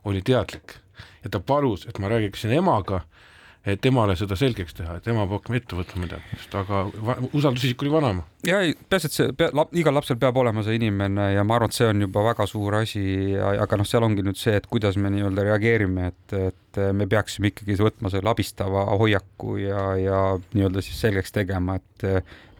oli 0.09 0.23
teadlik 0.25 0.77
ja 1.23 1.29
ta 1.29 1.41
palus, 1.43 1.85
et 1.89 1.99
ma 2.01 2.09
räägiksin 2.11 2.53
emaga 2.55 3.03
et 3.65 3.85
emale 3.85 4.15
seda 4.17 4.33
selgeks 4.39 4.73
teha, 4.73 4.95
et 4.97 5.07
ema 5.11 5.27
peab 5.27 5.37
hakkama 5.37 5.59
ette 5.59 5.77
võtma 5.77 6.01
midagi, 6.01 6.37
aga 6.57 6.79
usaldusisik 7.29 7.83
oli 7.85 7.93
vanaema. 7.93 8.23
ja 8.47 8.61
ei, 8.65 8.73
peaasi, 8.89 9.09
et 9.11 9.17
see 9.17 9.35
pea, 9.37 9.51
lap, 9.57 9.75
igal 9.77 9.93
lapsel 9.93 10.17
peab 10.21 10.39
olema 10.41 10.63
see 10.65 10.79
inimene 10.79 11.27
ja 11.35 11.45
ma 11.45 11.59
arvan, 11.59 11.69
et 11.69 11.77
see 11.77 11.89
on 11.91 12.01
juba 12.07 12.25
väga 12.31 12.47
suur 12.49 12.79
asi 12.79 13.03
aga 13.37 13.77
noh, 13.77 13.87
seal 13.87 14.07
ongi 14.07 14.25
nüüd 14.25 14.39
see, 14.41 14.55
et 14.57 14.65
kuidas 14.71 14.97
me 14.97 15.13
nii-öelda 15.13 15.45
reageerime, 15.51 16.09
et, 16.09 16.37
et 16.51 16.81
me 16.97 17.05
peaksime 17.11 17.51
ikkagi 17.51 17.77
võtma 17.81 18.09
selle 18.13 18.33
abistava 18.33 18.87
hoiaku 18.97 19.59
ja, 19.61 19.85
ja 20.01 20.21
nii-öelda 20.55 20.81
siis 20.85 21.03
selgeks 21.05 21.37
tegema, 21.37 21.77
et 21.77 22.07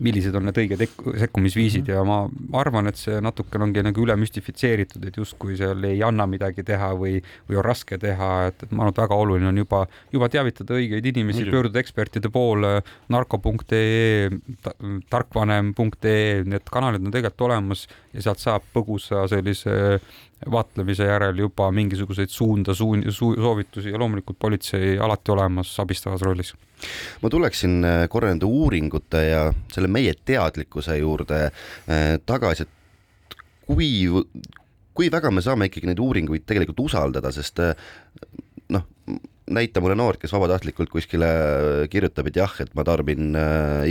millised 0.01 0.35
on 0.37 0.47
need 0.47 0.57
õiged 0.63 0.83
sekkumisviisid 1.23 1.85
mm 1.85 1.93
-hmm. 1.93 1.97
ja 1.97 2.03
ma 2.51 2.61
arvan, 2.61 2.87
et 2.89 2.99
see 2.99 3.19
natukene 3.21 3.67
ongi 3.67 3.83
nagu 3.85 4.03
üle 4.03 4.15
müstifitseeritud, 4.19 5.05
et 5.07 5.17
justkui 5.17 5.57
seal 5.57 5.83
ei 5.87 6.01
anna 6.03 6.27
midagi 6.27 6.63
teha 6.67 6.91
või, 6.97 7.21
või 7.49 7.59
on 7.61 7.65
raske 7.65 7.97
teha, 8.01 8.31
et, 8.49 8.63
et 8.63 8.71
ma 8.71 8.83
arvan, 8.83 8.95
et 8.95 9.03
väga 9.03 9.19
oluline 9.25 9.47
on 9.51 9.61
juba, 9.63 9.85
juba 10.13 10.29
teavitada 10.29 10.77
õigeid 10.79 11.11
inimesi, 11.13 11.45
pöörduda 11.51 11.79
ekspertide 11.79 12.29
poole, 12.29 12.81
narko.ee, 13.09 14.29
tarkvanem.ee, 15.09 16.43
need 16.43 16.71
kanalid 16.71 17.05
on 17.05 17.11
tegelikult 17.11 17.47
olemas 17.49 17.87
ja 18.13 18.21
sealt 18.21 18.39
saab 18.39 18.67
põgusa 18.73 19.27
sellise 19.29 19.99
vaatlemise 20.49 21.05
järel 21.05 21.37
juba 21.43 21.69
mingisuguseid 21.71 22.29
suunda 22.29 22.73
suun,, 22.73 23.03
soovitusi 23.13 23.93
ja 23.93 23.99
loomulikult 23.99 24.39
politsei 24.39 24.97
alati 24.99 25.31
olemas 25.31 25.73
abistavas 25.79 26.21
rollis. 26.21 26.53
ma 27.21 27.29
tuleksin 27.29 27.83
äh, 27.85 28.09
korra 28.09 28.31
nende 28.31 28.45
uuringute 28.45 29.23
ja 29.27 29.41
selle 29.71 29.87
meie 29.87 30.13
teadlikkuse 30.25 30.97
juurde 30.97 31.43
äh, 31.45 32.17
tagasi, 32.25 32.65
et 32.65 33.35
kui, 33.67 33.89
kui 34.93 35.11
väga 35.11 35.31
me 35.31 35.45
saame 35.45 35.69
ikkagi 35.69 35.91
neid 35.91 36.01
uuringuid 36.01 36.47
tegelikult 36.49 36.87
usaldada, 36.87 37.31
sest 37.31 37.61
äh, 37.61 37.75
noh, 38.73 38.87
näita 39.51 39.81
mulle 39.83 39.95
noort, 39.99 40.21
kes 40.21 40.33
vabatahtlikult 40.33 40.89
kuskile 40.89 41.27
kirjutab, 41.91 42.31
et 42.31 42.39
jah, 42.39 42.53
et 42.63 42.73
ma 42.73 42.85
tarbin 42.87 43.35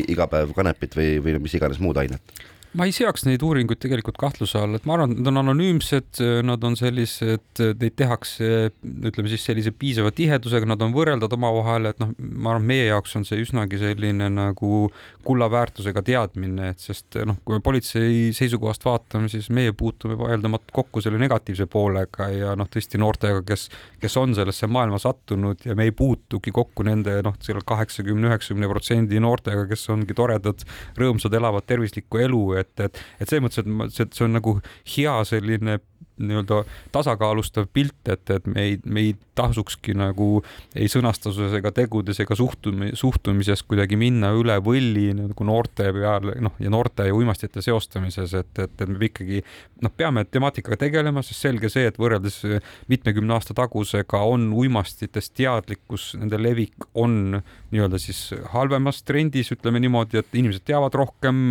iga 0.08 0.26
päev 0.30 0.54
kanepit 0.56 0.96
või, 0.96 1.18
või 1.22 1.36
mis 1.44 1.54
iganes 1.58 1.78
muud 1.84 2.00
ainet 2.00 2.42
ma 2.78 2.86
ei 2.86 2.92
seaks 2.94 3.24
neid 3.26 3.42
uuringuid 3.42 3.80
tegelikult 3.82 4.18
kahtluse 4.20 4.60
alla, 4.60 4.78
et 4.78 4.86
ma 4.86 4.94
arvan, 4.94 5.14
et 5.14 5.20
nad 5.20 5.32
on 5.32 5.40
anonüümsed, 5.42 6.20
nad 6.46 6.64
on 6.66 6.76
sellised, 6.78 7.62
neid 7.80 7.96
tehakse, 7.98 8.70
ütleme 9.10 9.30
siis 9.32 9.46
sellise 9.48 9.72
piisava 9.74 10.12
tihedusega, 10.14 10.68
nad 10.70 10.82
on 10.84 10.94
võrreldavad 10.94 11.34
omavahel, 11.34 11.90
et 11.90 12.02
noh, 12.02 12.12
ma 12.18 12.54
arvan, 12.54 12.68
meie 12.70 12.86
jaoks 12.86 13.16
on 13.18 13.26
see 13.26 13.42
üsnagi 13.42 13.80
selline 13.80 14.28
nagu 14.34 14.84
kulla 15.26 15.48
väärtusega 15.50 16.04
teadmine, 16.06 16.70
et 16.74 16.84
sest 16.84 17.18
noh, 17.26 17.40
kui 17.44 17.58
me 17.58 17.64
politsei 17.64 18.30
seisukohast 18.36 18.86
vaatame, 18.86 19.30
siis 19.32 19.50
meie 19.54 19.74
puutume 19.74 20.14
vaieldamatult 20.20 20.70
kokku 20.74 21.02
selle 21.02 21.18
negatiivse 21.18 21.66
poolega 21.70 22.30
ja 22.30 22.54
noh, 22.58 22.70
tõesti 22.70 23.02
noortega, 23.02 23.42
kes, 23.50 23.66
kes 24.00 24.18
on 24.20 24.36
sellesse 24.38 24.70
maailma 24.70 25.02
sattunud 25.02 25.66
ja 25.66 25.74
me 25.74 25.88
ei 25.88 25.96
puutugi 25.96 26.54
kokku 26.54 26.86
nende 26.86 27.18
noh, 27.26 27.34
selle 27.42 27.66
kaheksakümne, 27.66 28.30
üheksakümne 28.30 28.70
protsendi 28.70 29.18
noortega, 29.22 29.66
kes 29.70 29.88
ongi 29.90 30.14
toredad, 30.14 30.62
rõõmsad, 31.00 31.34
elavad 31.34 31.66
tervislikku 31.66 32.22
elu 32.22 32.46
et, 32.62 32.72
et, 32.86 33.00
et 33.20 33.28
selles 33.28 33.44
mõttes, 33.44 33.62
et 33.62 33.94
see, 33.96 34.08
see 34.16 34.26
on 34.26 34.36
nagu 34.38 34.56
hea 34.96 35.16
selline 35.28 35.78
nii-öelda 36.20 36.62
tasakaalustav 36.92 37.68
pilt, 37.72 37.98
et, 38.08 38.30
et 38.30 38.46
me 38.46 38.66
ei, 38.68 38.78
me 38.84 39.04
ei 39.08 39.14
tasukski 39.40 39.94
nagu 39.96 40.42
ei 40.76 40.88
sõnastuses 40.90 41.54
ega 41.58 41.72
tegudes 41.74 42.20
ega 42.22 42.36
suhtumi-, 42.36 42.92
suhtumises 42.98 43.62
kuidagi 43.68 43.98
minna 44.00 44.32
üle 44.36 44.56
võlli 44.64 45.08
nagu 45.16 45.46
noorte 45.48 45.90
peale, 45.96 46.36
noh, 46.44 46.56
ja 46.60 46.72
noorte 46.72 47.06
ja 47.08 47.16
uimastite 47.16 47.62
seostamises, 47.64 48.34
et, 48.36 48.52
et, 48.58 48.74
et 48.76 48.90
me 48.90 49.08
ikkagi 49.08 49.42
noh, 49.84 49.92
peame 49.96 50.24
temaatikaga 50.28 50.80
tegelema, 50.84 51.24
sest 51.24 51.46
selge 51.46 51.70
see, 51.72 51.88
et 51.90 51.98
võrreldes 52.00 52.42
mitmekümne 52.90 53.36
aasta 53.36 53.56
tagusega 53.56 54.22
on 54.28 54.50
uimastitest 54.56 55.34
teadlikkus, 55.38 56.12
nende 56.20 56.40
levik 56.40 56.90
on 57.00 57.40
nii-öelda 57.70 58.00
siis 58.02 58.30
halvemas 58.52 59.02
trendis, 59.06 59.52
ütleme 59.54 59.80
niimoodi, 59.82 60.20
et 60.20 60.34
inimesed 60.36 60.64
teavad 60.66 60.94
rohkem, 60.98 61.42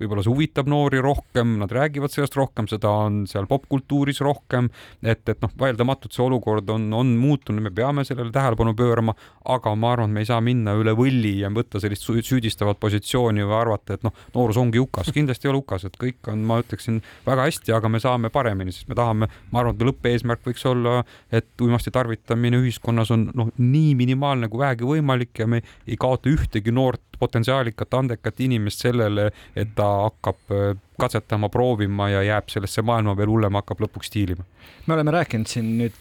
võib-olla 0.00 0.24
see 0.24 0.34
huvitab 0.34 0.70
noori 0.70 1.00
rohkem, 1.02 1.56
nad 1.62 1.72
räägivad 1.72 2.12
sellest 2.12 2.36
rohkem, 2.38 2.68
seda 2.70 2.90
on 3.06 3.22
seal 3.30 3.48
popkultuuris 3.50 4.17
rohkem, 4.24 4.68
et, 5.02 5.22
et 5.28 5.40
noh, 5.42 5.52
vaieldamatult 5.58 6.14
see 6.14 6.24
olukord 6.24 6.68
on, 6.74 6.88
on 6.96 7.12
muutunud, 7.18 7.62
me 7.64 7.72
peame 7.74 8.04
sellele 8.06 8.32
tähelepanu 8.34 8.74
pöörama, 8.78 9.14
aga 9.48 9.74
ma 9.78 9.92
arvan, 9.94 10.10
et 10.10 10.18
me 10.18 10.24
ei 10.24 10.30
saa 10.30 10.40
minna 10.44 10.74
üle 10.78 10.94
võlli 10.98 11.34
ja 11.42 11.50
võtta 11.54 11.80
sellist 11.82 12.06
süüdistavat 12.06 12.80
positsiooni 12.80 13.46
või 13.46 13.56
arvata, 13.60 13.98
et 13.98 14.06
noh, 14.06 14.14
noorus 14.34 14.60
ongi 14.60 14.82
hukas, 14.82 15.12
kindlasti 15.14 15.48
ei 15.48 15.52
ole 15.52 15.62
hukas, 15.62 15.88
et 15.88 15.98
kõik 16.00 16.30
on, 16.32 16.44
ma 16.48 16.60
ütleksin, 16.62 17.00
väga 17.26 17.48
hästi, 17.48 17.74
aga 17.76 17.92
me 17.92 18.02
saame 18.02 18.32
paremini, 18.34 18.74
sest 18.74 18.90
me 18.90 18.98
tahame, 18.98 19.30
ma 19.52 19.62
arvan, 19.62 19.76
et 19.76 19.86
lõppeesmärk 19.88 20.44
võiks 20.48 20.66
olla, 20.68 21.02
et 21.32 21.50
uimasti 21.64 21.92
tarvitamine 21.94 22.60
ühiskonnas 22.62 23.12
on 23.14 23.28
noh, 23.38 23.52
nii 23.58 23.94
minimaalne 23.98 24.50
kui 24.50 24.62
vähegi 24.62 24.88
võimalik 24.88 25.42
ja 25.42 25.48
me 25.50 25.62
ei 25.86 25.98
kaota 26.00 26.30
ühtegi 26.32 26.74
noort 26.74 27.07
potentsiaalikat, 27.18 27.94
andekat 27.94 28.40
inimest 28.40 28.84
sellele, 28.86 29.30
et 29.56 29.74
ta 29.78 29.86
hakkab 30.08 30.54
äh, 30.54 30.74
katsetama, 31.00 31.48
proovima 31.48 32.08
ja 32.10 32.22
jääb 32.26 32.50
sellesse 32.52 32.82
maailma 32.82 33.16
veel 33.18 33.30
hullem, 33.30 33.58
hakkab 33.60 33.84
lõpuks 33.86 34.10
stiilima. 34.10 34.44
me 34.86 34.94
oleme 34.94 35.14
rääkinud 35.14 35.50
siin 35.50 35.70
nüüd, 35.78 35.96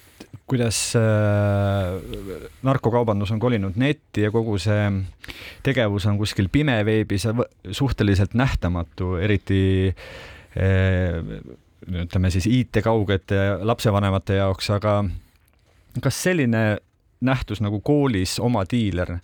kuidas 0.48 0.80
äh, 0.96 1.98
narkokaubandus 2.64 3.32
on 3.36 3.40
kolinud 3.40 3.78
netti 3.78 4.26
ja 4.26 4.32
kogu 4.32 4.58
see 4.62 4.90
tegevus 5.64 6.08
on 6.10 6.18
kuskil 6.18 6.50
pimeveebis 6.52 7.28
suhteliselt 7.72 8.34
nähtamatu, 8.34 9.16
eriti 9.22 9.94
äh, 10.58 11.22
ütleme 11.88 12.32
siis 12.34 12.48
IT-kaugete 12.50 13.60
lapsevanemate 13.62 14.42
jaoks, 14.42 14.70
aga 14.76 15.00
kas 16.02 16.24
selline 16.24 16.78
nähtus 17.22 17.62
nagu 17.62 17.80
koolis 17.82 18.38
oma 18.44 18.64
diiler 18.70 19.18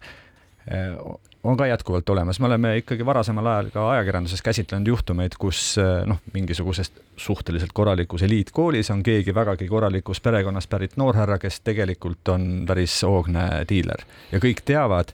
on 1.44 1.58
ka 1.58 1.68
jätkuvalt 1.68 2.10
olemas, 2.10 2.40
me 2.40 2.48
oleme 2.48 2.78
ikkagi 2.78 3.06
varasemal 3.06 3.48
ajal 3.52 3.70
ka 3.74 3.86
ajakirjanduses 3.92 4.42
käsitlenud 4.42 4.88
juhtumeid, 4.88 5.36
kus 5.40 5.78
eh, 5.82 6.06
noh, 6.08 6.22
mingisugusest 6.34 7.02
suhteliselt 7.18 7.74
korralikus 7.74 8.24
eliitkoolis 8.24 8.92
on 8.92 9.04
keegi 9.04 9.36
vägagi 9.36 9.68
korralikust 9.68 10.24
perekonnast 10.24 10.70
pärit 10.70 10.98
noorhärra, 10.98 11.38
kes 11.40 11.60
tegelikult 11.60 12.32
on 12.32 12.64
päris 12.68 13.02
hoogne 13.04 13.48
diiler 13.70 14.06
ja 14.32 14.40
kõik 14.44 14.64
teavad. 14.66 15.14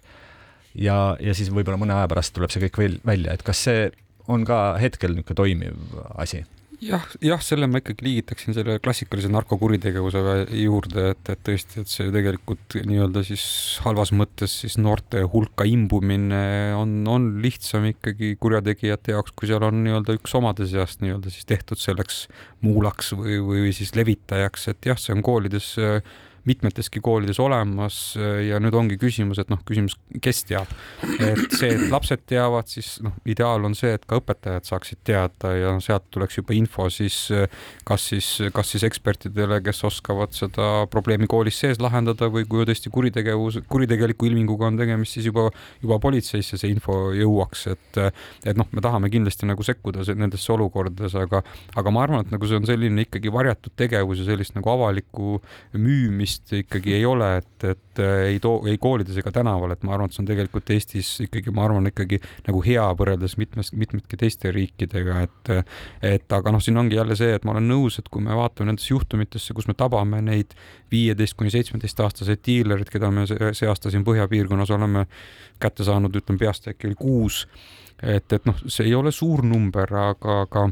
ja, 0.76 1.18
ja 1.20 1.34
siis 1.34 1.50
võib-olla 1.52 1.82
mõne 1.82 1.98
aja 1.98 2.08
pärast 2.08 2.34
tuleb 2.34 2.54
see 2.54 2.68
kõik 2.68 2.78
veel 2.78 3.00
välja, 3.06 3.34
et 3.34 3.44
kas 3.44 3.64
see 3.66 3.90
on 4.30 4.46
ka 4.46 4.78
hetkel 4.78 5.16
niisugune 5.16 5.36
toimiv 5.36 6.00
asi 6.16 6.44
jah, 6.84 7.06
jah, 7.24 7.42
selle 7.44 7.68
ma 7.70 7.82
ikkagi 7.82 8.06
liigitaksin 8.06 8.56
selle 8.56 8.78
klassikalise 8.84 9.32
narkokuritegevuse 9.34 10.22
juurde, 10.60 11.10
et, 11.14 11.32
et 11.34 11.42
tõesti, 11.50 11.84
et 11.84 11.92
see 11.92 12.12
tegelikult 12.14 12.78
nii-öelda 12.90 13.24
siis 13.28 13.44
halvas 13.86 14.14
mõttes 14.16 14.56
siis 14.64 14.78
noorte 14.82 15.24
hulka 15.34 15.68
imbumine 15.70 16.44
on, 16.78 16.96
on 17.10 17.30
lihtsam 17.44 17.90
ikkagi 17.92 18.36
kurjategijate 18.42 19.16
jaoks, 19.16 19.36
kui 19.36 19.52
seal 19.52 19.66
on 19.68 19.84
nii-öelda 19.86 20.16
üks 20.20 20.36
omade 20.40 20.68
seast 20.70 21.04
nii-öelda 21.04 21.34
siis 21.34 21.50
tehtud 21.50 21.82
selleks 21.82 22.26
muulaks 22.66 23.14
või, 23.18 23.40
või 23.44 23.76
siis 23.76 23.96
levitajaks, 24.00 24.70
et 24.74 24.92
jah, 24.92 25.00
see 25.00 25.16
on 25.16 25.26
koolides 25.26 25.74
äh, 25.84 26.00
mitmeteski 26.50 27.02
koolides 27.04 27.40
olemas 27.44 28.00
ja 28.18 28.60
nüüd 28.62 28.76
ongi 28.76 28.98
küsimus, 29.00 29.40
et 29.42 29.52
noh, 29.52 29.62
küsimus, 29.68 29.96
kes 30.24 30.44
teab. 30.50 30.72
et 31.20 31.46
see, 31.56 31.72
et 31.76 31.86
lapsed 31.92 32.26
teavad, 32.30 32.68
siis 32.72 32.98
noh, 33.06 33.16
ideaal 33.30 33.66
on 33.68 33.78
see, 33.78 33.94
et 33.96 34.06
ka 34.10 34.20
õpetajad 34.20 34.68
saaksid 34.70 35.04
teada 35.08 35.54
ja 35.56 35.76
sealt 35.84 36.10
tuleks 36.14 36.40
juba 36.40 36.56
info 36.58 36.90
siis 36.94 37.30
kas 37.88 38.08
siis, 38.12 38.28
kas 38.54 38.74
siis 38.74 38.86
ekspertidele, 38.88 39.62
kes 39.66 39.84
oskavad 39.88 40.34
seda 40.36 40.70
probleemi 40.92 41.28
koolis 41.30 41.60
sees 41.62 41.80
lahendada 41.82 42.30
või 42.32 42.46
kui 42.50 42.66
tõesti 42.68 42.92
kuritegevus, 42.94 43.62
kuritegeliku 43.70 44.30
ilminguga 44.30 44.70
on 44.70 44.80
tegemist, 44.80 45.18
siis 45.18 45.30
juba, 45.30 45.50
juba 45.84 46.00
politseisse 46.02 46.60
see 46.60 46.74
info 46.74 47.10
jõuaks, 47.16 47.68
et 47.74 48.02
et 48.50 48.58
noh, 48.58 48.68
me 48.76 48.84
tahame 48.84 49.10
kindlasti 49.12 49.48
nagu 49.50 49.64
sekkuda 49.66 50.06
nendesse 50.18 50.52
olukordades, 50.54 51.16
aga 51.20 51.44
aga 51.80 51.94
ma 51.94 52.04
arvan, 52.06 52.26
et 52.26 52.34
nagu 52.34 52.50
see 52.50 52.60
on 52.60 52.68
selline 52.70 53.06
ikkagi 53.08 53.32
varjatud 53.34 53.76
tegevus 53.80 54.24
ja 54.24 54.30
sellist 54.30 54.56
nagu 54.58 54.72
avalikku 54.74 55.40
müümist 55.78 56.39
vist 56.50 56.54
ikkagi 56.66 56.94
ei 56.94 57.06
ole, 57.06 57.38
et, 57.38 57.64
et 57.64 58.00
äh, 58.00 58.28
ei 58.34 58.40
too, 58.40 58.66
ei 58.68 58.78
koolides 58.78 59.18
ega 59.18 59.32
tänaval, 59.32 59.72
et 59.72 59.84
ma 59.84 59.94
arvan, 59.94 60.10
et 60.10 60.14
see 60.14 60.24
on 60.24 60.28
tegelikult 60.30 60.70
Eestis 60.74 61.20
ikkagi, 61.26 61.52
ma 61.52 61.66
arvan, 61.66 61.88
ikkagi 61.88 62.20
nagu 62.48 62.62
hea 62.66 62.86
võrreldes 62.98 63.38
mitmes, 63.38 63.72
mitmetki 63.74 64.18
teiste 64.18 64.52
riikidega, 64.52 65.22
et 65.28 65.54
et 66.02 66.32
aga 66.32 66.52
noh, 66.52 66.62
siin 66.62 66.78
ongi 66.78 66.96
jälle 66.96 67.16
see, 67.16 67.34
et 67.36 67.46
ma 67.46 67.54
olen 67.54 67.68
nõus, 67.70 68.00
et 68.00 68.10
kui 68.10 68.22
me 68.22 68.36
vaatame 68.36 68.72
nendesse 68.72 68.94
juhtumitesse, 68.94 69.54
kus 69.54 69.68
me 69.68 69.76
tabame 69.78 70.22
neid 70.22 70.56
viieteist 70.92 71.38
kuni 71.38 71.52
seitsmeteistaastaseid 71.54 72.44
diilerid, 72.46 72.90
keda 72.92 73.12
me 73.14 73.26
see 73.28 73.70
aasta 73.70 73.92
siin 73.92 74.06
põhjapiirkonnas 74.08 74.74
oleme 74.76 75.06
kätte 75.60 75.86
saanud, 75.88 76.16
ütleme 76.16 76.40
peast 76.40 76.70
äkki 76.72 76.90
oli 76.90 77.00
kuus, 77.00 77.46
et, 78.02 78.32
et 78.34 78.46
noh, 78.46 78.58
see 78.68 78.88
ei 78.88 78.96
ole 78.96 79.12
suur 79.12 79.44
number, 79.46 79.92
aga, 80.12 80.44
aga 80.48 80.70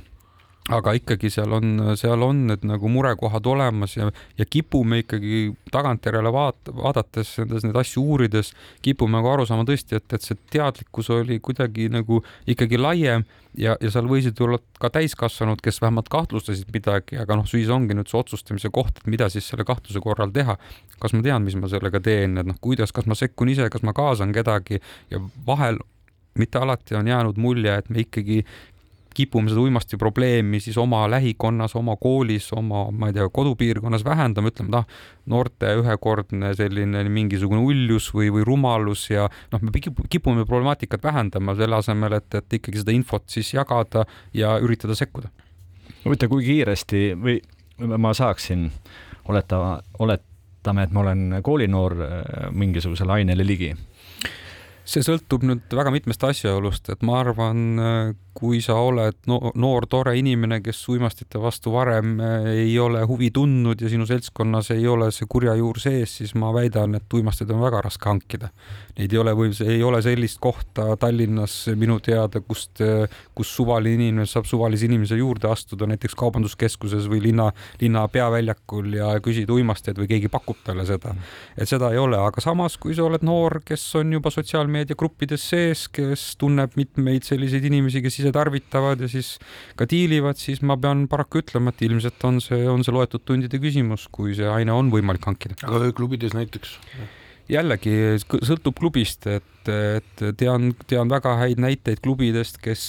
aga 0.73 0.93
ikkagi 0.97 1.29
seal 1.31 1.53
on, 1.55 1.79
seal 1.99 2.23
on 2.25 2.43
need 2.49 2.65
nagu 2.67 2.89
murekohad 2.91 3.45
olemas 3.47 3.95
ja, 3.95 4.09
ja 4.37 4.45
kipume 4.49 5.01
ikkagi 5.03 5.53
tagantjärele 5.71 6.31
vaat-, 6.33 6.71
vaadates 6.75 7.37
nendes 7.39 7.63
neid 7.63 7.79
asju 7.79 8.03
uurides, 8.03 8.51
kipume 8.83 9.15
nagu 9.15 9.31
aru 9.31 9.47
saama 9.47 9.63
tõesti, 9.67 9.99
et, 10.01 10.07
et 10.13 10.25
see 10.25 10.39
teadlikkus 10.51 11.11
oli 11.15 11.39
kuidagi 11.43 11.87
nagu 11.93 12.19
ikkagi 12.51 12.79
laiem 12.81 13.23
ja, 13.57 13.77
ja 13.79 13.91
seal 13.93 14.09
võisid 14.11 14.39
olla 14.43 14.59
ka 14.81 14.91
täiskasvanud, 14.97 15.63
kes 15.63 15.79
vähemalt 15.83 16.11
kahtlustasid 16.11 16.71
midagi, 16.73 17.19
aga 17.21 17.39
noh, 17.39 17.47
siis 17.47 17.71
ongi 17.73 17.95
nüüd 17.97 18.11
see 18.11 18.19
otsustamise 18.19 18.71
koht, 18.73 18.99
et 18.99 19.11
mida 19.11 19.31
siis 19.33 19.47
selle 19.47 19.65
kahtluse 19.67 20.03
korral 20.03 20.33
teha. 20.35 20.57
kas 20.99 21.13
ma 21.13 21.23
tean, 21.23 21.43
mis 21.45 21.55
ma 21.55 21.69
sellega 21.71 22.01
teen, 22.03 22.39
et 22.41 22.47
noh, 22.47 22.57
kuidas, 22.61 22.91
kas 22.91 23.07
ma 23.07 23.15
sekkun 23.15 23.53
ise, 23.53 23.69
kas 23.71 23.85
ma 23.87 23.93
kaasan 23.95 24.33
kedagi 24.35 24.81
ja 25.11 25.21
vahel 25.47 25.79
mitte 26.37 26.59
alati 26.59 26.95
on 26.95 27.07
jäänud 27.07 27.37
mulje, 27.41 27.77
et 27.77 27.89
me 27.89 28.03
ikkagi 28.03 28.43
kipume 29.17 29.49
seda 29.49 29.63
uimasti 29.63 29.97
probleemi 29.97 30.59
siis 30.61 30.77
oma 30.77 31.03
lähikonnas, 31.11 31.75
oma 31.79 31.95
koolis, 32.01 32.51
oma, 32.55 32.85
ma 32.91 33.09
ei 33.09 33.15
tea, 33.15 33.27
kodupiirkonnas 33.33 34.05
vähendama, 34.05 34.51
ütleme, 34.51 34.77
ah, 34.77 34.85
noorte 35.29 35.73
ühekordne 35.81 36.53
selline 36.57 37.03
mingisugune 37.13 37.63
uljus 37.65 38.11
või, 38.15 38.29
või 38.35 38.45
rumalus 38.47 39.07
ja 39.09 39.27
noh, 39.53 39.65
me 39.65 39.73
kipume 39.81 40.45
problemaatikat 40.45 41.03
vähendama 41.03 41.57
selle 41.57 41.79
asemel, 41.81 42.19
et, 42.19 42.29
et 42.37 42.59
ikkagi 42.59 42.83
seda 42.83 42.95
infot 42.95 43.25
siis 43.31 43.53
jagada 43.55 44.05
ja 44.37 44.55
üritada 44.63 44.95
sekkuda. 44.97 45.33
huvitav, 46.05 46.31
kui 46.31 46.45
kiiresti 46.45 47.03
või 47.17 47.41
ma 47.97 48.13
saaksin 48.17 48.69
oletama, 49.27 49.77
oletame, 49.99 50.87
et 50.87 50.95
ma 50.95 51.03
olen 51.05 51.41
koolinoor 51.43 51.97
äh, 52.01 52.25
mingisugusele 52.51 53.19
ainele 53.19 53.45
ligi 53.45 53.73
see 54.87 55.03
sõltub 55.03 55.43
nüüd 55.43 55.73
väga 55.75 55.91
mitmest 55.91 56.23
asjaolust, 56.23 56.87
et 56.93 57.03
ma 57.05 57.19
arvan, 57.19 57.63
kui 58.37 58.59
sa 58.61 58.75
oled 58.77 59.17
no, 59.29 59.39
noor 59.57 59.87
tore 59.89 60.13
inimene, 60.19 60.59
kes 60.61 60.83
uimastite 60.93 61.41
vastu 61.41 61.73
varem 61.73 62.17
eh, 62.21 62.49
ei 62.67 62.75
ole 62.79 63.01
huvi 63.09 63.31
tundnud 63.33 63.81
ja 63.81 63.89
sinu 63.89 64.05
seltskonnas 64.09 64.71
ei 64.75 64.85
ole 64.87 65.09
see 65.15 65.25
kurja 65.29 65.55
juur 65.57 65.79
sees, 65.81 66.19
siis 66.19 66.35
ma 66.37 66.51
väidan, 66.53 66.99
et 66.99 67.17
uimasteid 67.17 67.51
on 67.55 67.63
väga 67.65 67.81
raske 67.87 68.09
hankida. 68.09 68.51
Neid 68.97 69.13
ei 69.13 69.21
ole 69.21 69.33
või 69.37 69.51
ei 69.65 69.81
ole 69.85 70.01
sellist 70.05 70.39
kohta 70.41 70.85
Tallinnas 71.01 71.55
minu 71.77 71.99
teada, 72.03 72.41
kust, 72.45 72.81
kus 73.37 73.53
suvaline 73.57 74.07
inimene 74.07 74.29
saab 74.29 74.47
suvalise 74.49 74.87
inimese 74.87 75.17
juurde 75.17 75.49
astuda, 75.49 75.87
näiteks 75.89 76.15
kaubanduskeskuses 76.17 77.07
või 77.09 77.21
linna, 77.27 77.49
linna 77.81 78.05
peaväljakul 78.11 78.93
ja 78.97 79.11
küsida 79.23 79.53
uimasteid 79.53 79.97
või 80.01 80.09
keegi 80.13 80.31
pakub 80.33 80.61
talle 80.65 80.85
seda. 80.85 81.15
et 81.57 81.69
seda 81.69 81.91
ei 81.93 82.01
ole, 82.01 82.17
aga 82.21 82.41
samas, 82.43 82.77
kui 82.81 82.95
sa 82.97 83.05
oled 83.07 83.25
noor, 83.25 83.59
kes 83.65 83.83
on 83.99 84.13
juba 84.13 84.31
sotsiaalmeediagruppides 84.33 85.49
sees, 85.53 85.87
kes 85.89 86.29
tunneb 86.41 86.77
mitmeid 86.77 87.25
selliseid 87.27 87.65
inimesi, 87.69 88.01
kes 88.05 88.19
ise 88.21 88.26
ise 88.27 88.35
tarvitavad 88.35 89.01
ja 89.03 89.11
siis 89.11 89.35
ka 89.79 89.87
diilivad, 89.89 90.39
siis 90.39 90.61
ma 90.61 90.77
pean 90.79 91.07
paraku 91.11 91.41
ütlema, 91.43 91.73
et 91.73 91.85
ilmselt 91.87 92.27
on 92.27 92.41
see, 92.43 92.65
on 92.69 92.83
see 92.85 92.95
loetud 92.95 93.23
tundide 93.25 93.61
küsimus, 93.63 94.07
kui 94.11 94.35
see 94.37 94.49
aine 94.51 94.75
on 94.75 94.91
võimalik 94.93 95.25
hankida. 95.29 95.59
aga 95.67 95.93
klubides 95.95 96.35
näiteks? 96.37 96.77
jällegi 97.47 97.93
sõltub 98.19 98.75
klubist, 98.75 99.23
et, 99.31 99.69
et 99.71 100.23
tean, 100.39 100.73
tean 100.87 101.07
väga 101.07 101.37
häid 101.39 101.61
näiteid 101.63 102.01
klubidest, 102.03 102.59
kes 102.59 102.83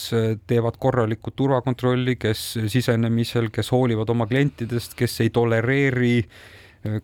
teevad 0.51 0.81
korralikku 0.83 1.31
turvakontrolli, 1.31 2.17
kes 2.19 2.43
sisenemisel, 2.67 3.53
kes 3.55 3.71
hoolivad 3.75 4.11
oma 4.11 4.27
klientidest, 4.27 4.97
kes 4.99 5.21
ei 5.23 5.31
tolereeri 5.31 6.17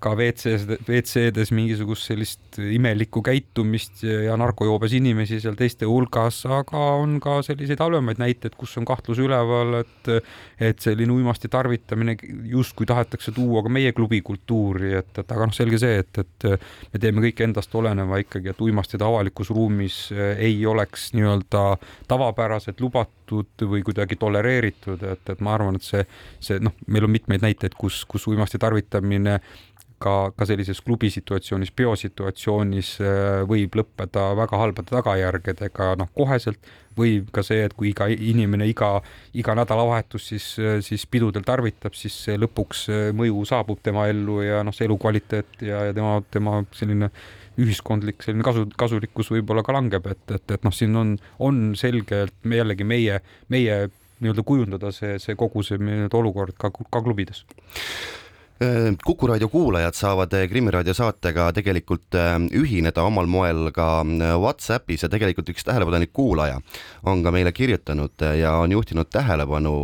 ka 0.01 0.13
WC-s, 0.15 0.67
WC-des 0.87 1.51
mingisugust 1.55 2.07
sellist 2.07 2.59
imelikku 2.63 3.23
käitumist 3.27 4.05
ja 4.07 4.37
narkojoobes 4.39 4.95
inimesi 4.95 5.41
seal 5.43 5.57
teiste 5.59 5.89
hulgas, 5.89 6.45
aga 6.47 6.83
on 7.01 7.17
ka 7.23 7.41
selliseid 7.47 7.83
halvemaid 7.83 8.21
näiteid, 8.23 8.55
kus 8.59 8.77
on 8.79 8.87
kahtlus 8.89 9.19
üleval, 9.23 9.81
et 9.83 10.13
et 10.63 10.79
selline 10.81 11.11
uimasti 11.13 11.51
tarvitamine 11.51 12.15
justkui 12.49 12.87
tahetakse 12.87 13.33
tuua 13.35 13.65
ka 13.65 13.73
meie 13.73 13.93
klubi 13.97 14.21
kultuuri, 14.23 14.93
et, 15.01 15.11
et 15.19 15.35
aga 15.35 15.49
noh, 15.49 15.57
selge 15.57 15.81
see, 15.83 15.99
et, 16.05 16.23
et 16.23 16.47
me 16.93 17.03
teeme 17.03 17.25
kõik 17.27 17.43
endast 17.49 17.75
oleneva 17.75 18.21
ikkagi, 18.23 18.53
et 18.53 18.63
uimastid 18.65 19.03
avalikus 19.03 19.51
ruumis 19.55 19.99
ei 20.39 20.61
oleks 20.67 21.11
nii-öelda 21.17 21.65
tavapäraselt 22.09 22.81
lubatud 22.85 23.24
või 23.33 23.83
kuidagi 23.87 24.19
tolereeritud, 24.21 25.03
et, 25.13 25.31
et 25.31 25.45
ma 25.45 25.55
arvan, 25.57 25.79
et 25.79 25.87
see, 25.87 26.05
see 26.43 26.59
noh, 26.63 26.75
meil 26.87 27.07
on 27.09 27.15
mitmeid 27.15 27.45
näiteid, 27.45 27.77
kus, 27.79 28.03
kus 28.09 28.27
uimasti 28.31 28.61
tarvitamine 28.63 29.39
ka, 30.03 30.15
ka 30.37 30.47
sellises 30.49 30.81
klubi 30.85 31.11
situatsioonis, 31.13 31.73
peosituatsioonis 31.77 32.95
äh, 33.01 33.43
võib 33.49 33.77
lõppeda 33.81 34.31
väga 34.39 34.61
halbade 34.61 34.93
tagajärgedega, 34.93 35.95
noh, 36.01 36.11
koheselt 36.17 36.73
või 36.99 37.19
ka 37.35 37.43
see, 37.43 37.65
et 37.67 37.75
kui 37.75 37.91
iga 37.91 38.07
inimene 38.13 38.69
iga, 38.71 38.97
iga 39.35 39.55
nädalavahetus 39.59 40.29
siis, 40.31 40.45
siis 40.87 41.07
pidudel 41.11 41.43
tarvitab, 41.47 41.97
siis 41.99 42.17
lõpuks 42.39 42.87
mõju 43.19 43.43
saabub 43.51 43.81
tema 43.83 44.07
ellu 44.11 44.43
ja 44.45 44.63
noh, 44.67 44.75
see 44.75 44.87
elukvaliteet 44.87 45.65
ja, 45.67 45.89
ja 45.89 45.97
tema, 45.97 46.21
tema 46.31 46.61
selline 46.75 47.11
ühiskondlik 47.61 48.25
selline 48.25 48.47
kasu, 48.47 48.65
kasulikkus 48.79 49.31
võib-olla 49.35 49.65
ka 49.67 49.75
langeb, 49.77 50.07
et, 50.11 50.25
et, 50.35 50.57
et 50.57 50.67
noh, 50.67 50.75
siin 50.75 50.97
on, 50.99 51.15
on 51.39 51.61
selgelt 51.79 52.35
me 52.45 52.59
jällegi 52.61 52.87
meie, 52.89 53.21
meie 53.53 53.79
nii-öelda 54.25 54.45
kujundada 54.47 54.93
see, 54.95 55.19
see 55.23 55.37
kogu 55.39 55.63
see 55.67 55.79
nii-öelda 55.81 56.21
olukord 56.21 56.59
ka, 56.59 56.73
ka 56.73 57.03
klubides 57.05 57.45
kuku 59.05 59.27
raadio 59.27 59.49
kuulajad 59.49 59.95
saavad 59.99 60.33
äh, 60.33 60.49
Krimmiraadio 60.49 60.95
saatega 60.95 61.49
tegelikult 61.53 62.15
äh, 62.15 62.37
ühineda 62.55 63.03
omal 63.03 63.27
moel 63.27 63.73
ka 63.75 64.05
Whatsappis 64.39 65.03
ja 65.03 65.09
tegelikult 65.11 65.49
üks 65.51 65.67
tähelepanelik 65.67 66.13
kuulaja 66.15 66.61
on 67.03 67.25
ka 67.25 67.33
meile 67.35 67.51
kirjutanud 67.53 68.23
ja 68.39 68.53
on 68.63 68.73
juhtinud 68.73 69.11
tähelepanu 69.11 69.75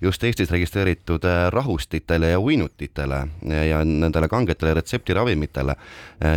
just 0.00 0.24
Eestis 0.24 0.50
registreeritud 0.50 1.26
rahustitele 1.52 2.30
ja 2.30 2.40
uinutitele 2.40 3.20
ja 3.68 3.82
nendele 3.84 4.28
kangetele 4.28 4.74
retseptiravimitele. 4.74 5.76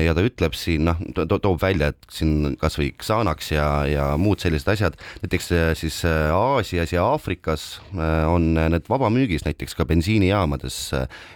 ja 0.04 0.14
ta 0.14 0.22
ütleb 0.22 0.54
siin 0.56 0.86
noh 0.86 1.00
to, 1.16 1.26
toob 1.40 1.62
välja, 1.62 1.94
et 1.94 2.12
siin 2.12 2.58
kasvõi 2.60 2.92
Xanax 3.00 3.52
ja, 3.52 3.68
ja 3.88 4.06
muud 4.18 4.44
sellised 4.44 4.68
asjad, 4.68 5.00
näiteks 5.24 5.50
siis 5.80 6.02
Aasias 6.06 6.92
ja 6.94 7.08
Aafrikas 7.08 7.82
on 8.28 8.54
need 8.56 8.90
vabamüügis 8.90 9.48
näiteks 9.48 9.76
ka 9.76 9.86
bensiinijaamades 9.88 10.80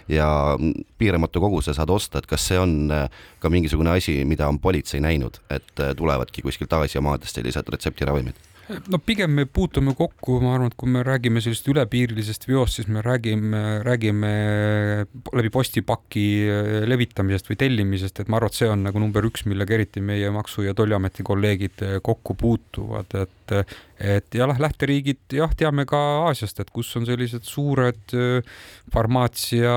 ja 0.08 0.17
ja 0.18 0.28
piiramatu 0.98 1.40
koguse 1.40 1.74
saad 1.76 1.90
osta, 1.94 2.18
et 2.20 2.28
kas 2.28 2.44
see 2.50 2.58
on 2.60 2.76
äh, 2.94 3.06
ka 3.38 3.50
mingisugune 3.52 3.94
asi, 3.96 4.20
mida 4.28 4.48
on 4.50 4.60
politsei 4.60 5.00
näinud, 5.04 5.40
et 5.50 5.82
äh, 5.82 5.94
tulevadki 5.96 6.44
kuskilt 6.44 6.72
Aasia 6.76 7.02
maadest 7.04 7.38
sellised 7.38 7.72
retseptiravimid? 7.72 8.47
No 8.92 8.98
pigem 9.02 9.32
me 9.34 9.44
puutume 9.46 9.94
kokku, 9.96 10.38
ma 10.42 10.54
arvan, 10.56 10.72
et 10.72 10.76
kui 10.78 10.90
me 10.92 11.02
räägime 11.06 11.42
sellisest 11.44 11.70
ülepiirilisest 11.72 12.46
veost, 12.48 12.78
siis 12.78 12.88
me 12.92 13.02
räägime, 13.04 13.62
räägime 13.86 14.32
läbi 15.38 15.52
postipaki 15.54 16.26
äh, 16.48 16.70
levitamisest 16.88 17.50
või 17.50 17.58
tellimisest, 17.64 18.22
et 18.22 18.30
ma 18.30 18.40
arvan, 18.40 18.52
et 18.52 18.60
see 18.60 18.70
on 18.72 18.84
nagu 18.88 19.02
number 19.02 19.24
üks, 19.28 19.46
millega 19.48 19.78
eriti 19.78 20.04
meie 20.04 20.30
Maksu- 20.34 20.66
ja 20.66 20.76
Tolliameti 20.76 21.26
kolleegid 21.26 21.84
kokku 22.04 22.36
puutuvad, 22.38 23.18
et 23.22 23.34
et 23.98 24.34
jah, 24.36 24.50
lähteriigid 24.60 25.32
jah, 25.32 25.50
teame 25.56 25.86
ka 25.88 25.98
Aasiast, 26.28 26.60
et 26.60 26.68
kus 26.70 26.90
on 27.00 27.06
sellised 27.08 27.46
suured 27.48 28.12
farmaatsia 28.92 29.72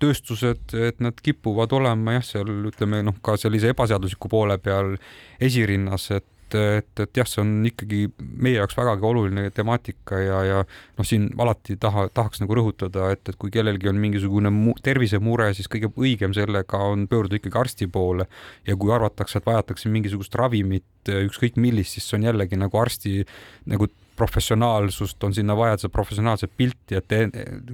tööstused, 0.00 0.74
et 0.74 1.02
nad 1.04 1.18
kipuvad 1.22 1.72
olema 1.76 2.16
jah, 2.16 2.24
seal 2.26 2.50
ütleme 2.70 3.02
noh, 3.04 3.16
ka 3.24 3.36
sellise 3.40 3.74
ebaseadusliku 3.74 4.30
poole 4.32 4.56
peal 4.62 4.94
esirinnas, 5.42 6.08
et 6.16 6.26
et, 6.54 6.90
et 7.00 7.20
jah, 7.20 7.28
see 7.28 7.42
on 7.42 7.52
ikkagi 7.68 8.00
meie 8.18 8.58
jaoks 8.58 8.76
vägagi 8.78 9.06
oluline 9.08 9.48
temaatika 9.54 10.20
ja, 10.20 10.40
ja 10.48 10.60
noh, 10.64 11.06
siin 11.06 11.28
alati 11.40 11.76
taha, 11.80 12.06
tahaks 12.14 12.42
nagu 12.42 12.58
rõhutada, 12.58 13.10
et, 13.14 13.22
et 13.28 13.38
kui 13.40 13.52
kellelgi 13.54 13.90
on 13.90 14.00
mingisugune 14.00 14.52
mu, 14.54 14.76
tervisemure, 14.84 15.50
siis 15.56 15.70
kõige 15.72 15.92
õigem 15.94 16.36
sellega 16.36 16.80
on 16.92 17.08
pöörduda 17.10 17.40
ikkagi 17.40 17.60
arsti 17.64 17.90
poole. 17.92 18.28
Ja 18.68 18.76
kui 18.80 18.94
arvatakse, 18.94 19.40
et 19.40 19.48
vajatakse 19.48 19.92
mingisugust 19.92 20.34
ravimit, 20.38 20.86
ükskõik 21.08 21.58
millist, 21.60 21.96
siis 21.96 22.08
see 22.08 22.18
on 22.20 22.30
jällegi 22.30 22.58
nagu 22.60 22.80
arsti 22.80 23.22
nagu 23.70 23.90
professionaalsust 24.16 25.24
on 25.24 25.34
sinna 25.34 25.56
vaja, 25.56 25.76
seda 25.80 25.92
professionaalset 25.92 26.52
pilti, 26.56 26.98
et 26.98 27.14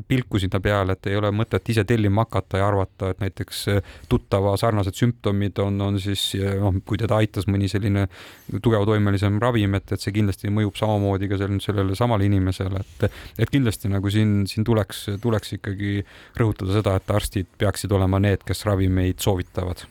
pilku 0.08 0.40
sinna 0.40 0.60
peale, 0.60 0.96
et 0.96 1.10
ei 1.10 1.18
ole 1.18 1.30
mõtet 1.34 1.68
ise 1.72 1.84
tellima 1.88 2.24
hakata 2.24 2.60
ja 2.60 2.68
arvata, 2.68 3.10
et 3.12 3.20
näiteks 3.22 3.62
tuttava 4.08 4.56
sarnased 4.60 4.96
sümptomid 4.96 5.60
on, 5.64 5.80
on 5.84 6.00
siis 6.00 6.24
noh, 6.60 6.80
kui 6.86 7.00
teda 7.00 7.20
aitas 7.20 7.48
mõni 7.50 7.68
selline 7.70 8.06
tugevatoimelisem 8.62 9.38
ravim, 9.42 9.76
et, 9.78 9.92
et 9.92 10.02
see 10.02 10.14
kindlasti 10.16 10.52
mõjub 10.54 10.78
samamoodi 10.80 11.30
ka 11.30 11.40
sellele, 11.40 11.62
sellele 11.64 11.98
samale 11.98 12.28
inimesele, 12.30 12.84
et 12.84 13.08
et 13.40 13.50
kindlasti 13.50 13.88
nagu 13.92 14.10
siin, 14.12 14.44
siin 14.50 14.64
tuleks, 14.66 15.06
tuleks 15.22 15.56
ikkagi 15.58 16.00
rõhutada 16.40 16.76
seda, 16.76 16.96
et 16.98 17.14
arstid 17.14 17.48
peaksid 17.60 17.92
olema 17.92 18.20
need, 18.22 18.44
kes 18.46 18.66
ravimeid 18.68 19.20
soovitavad 19.22 19.86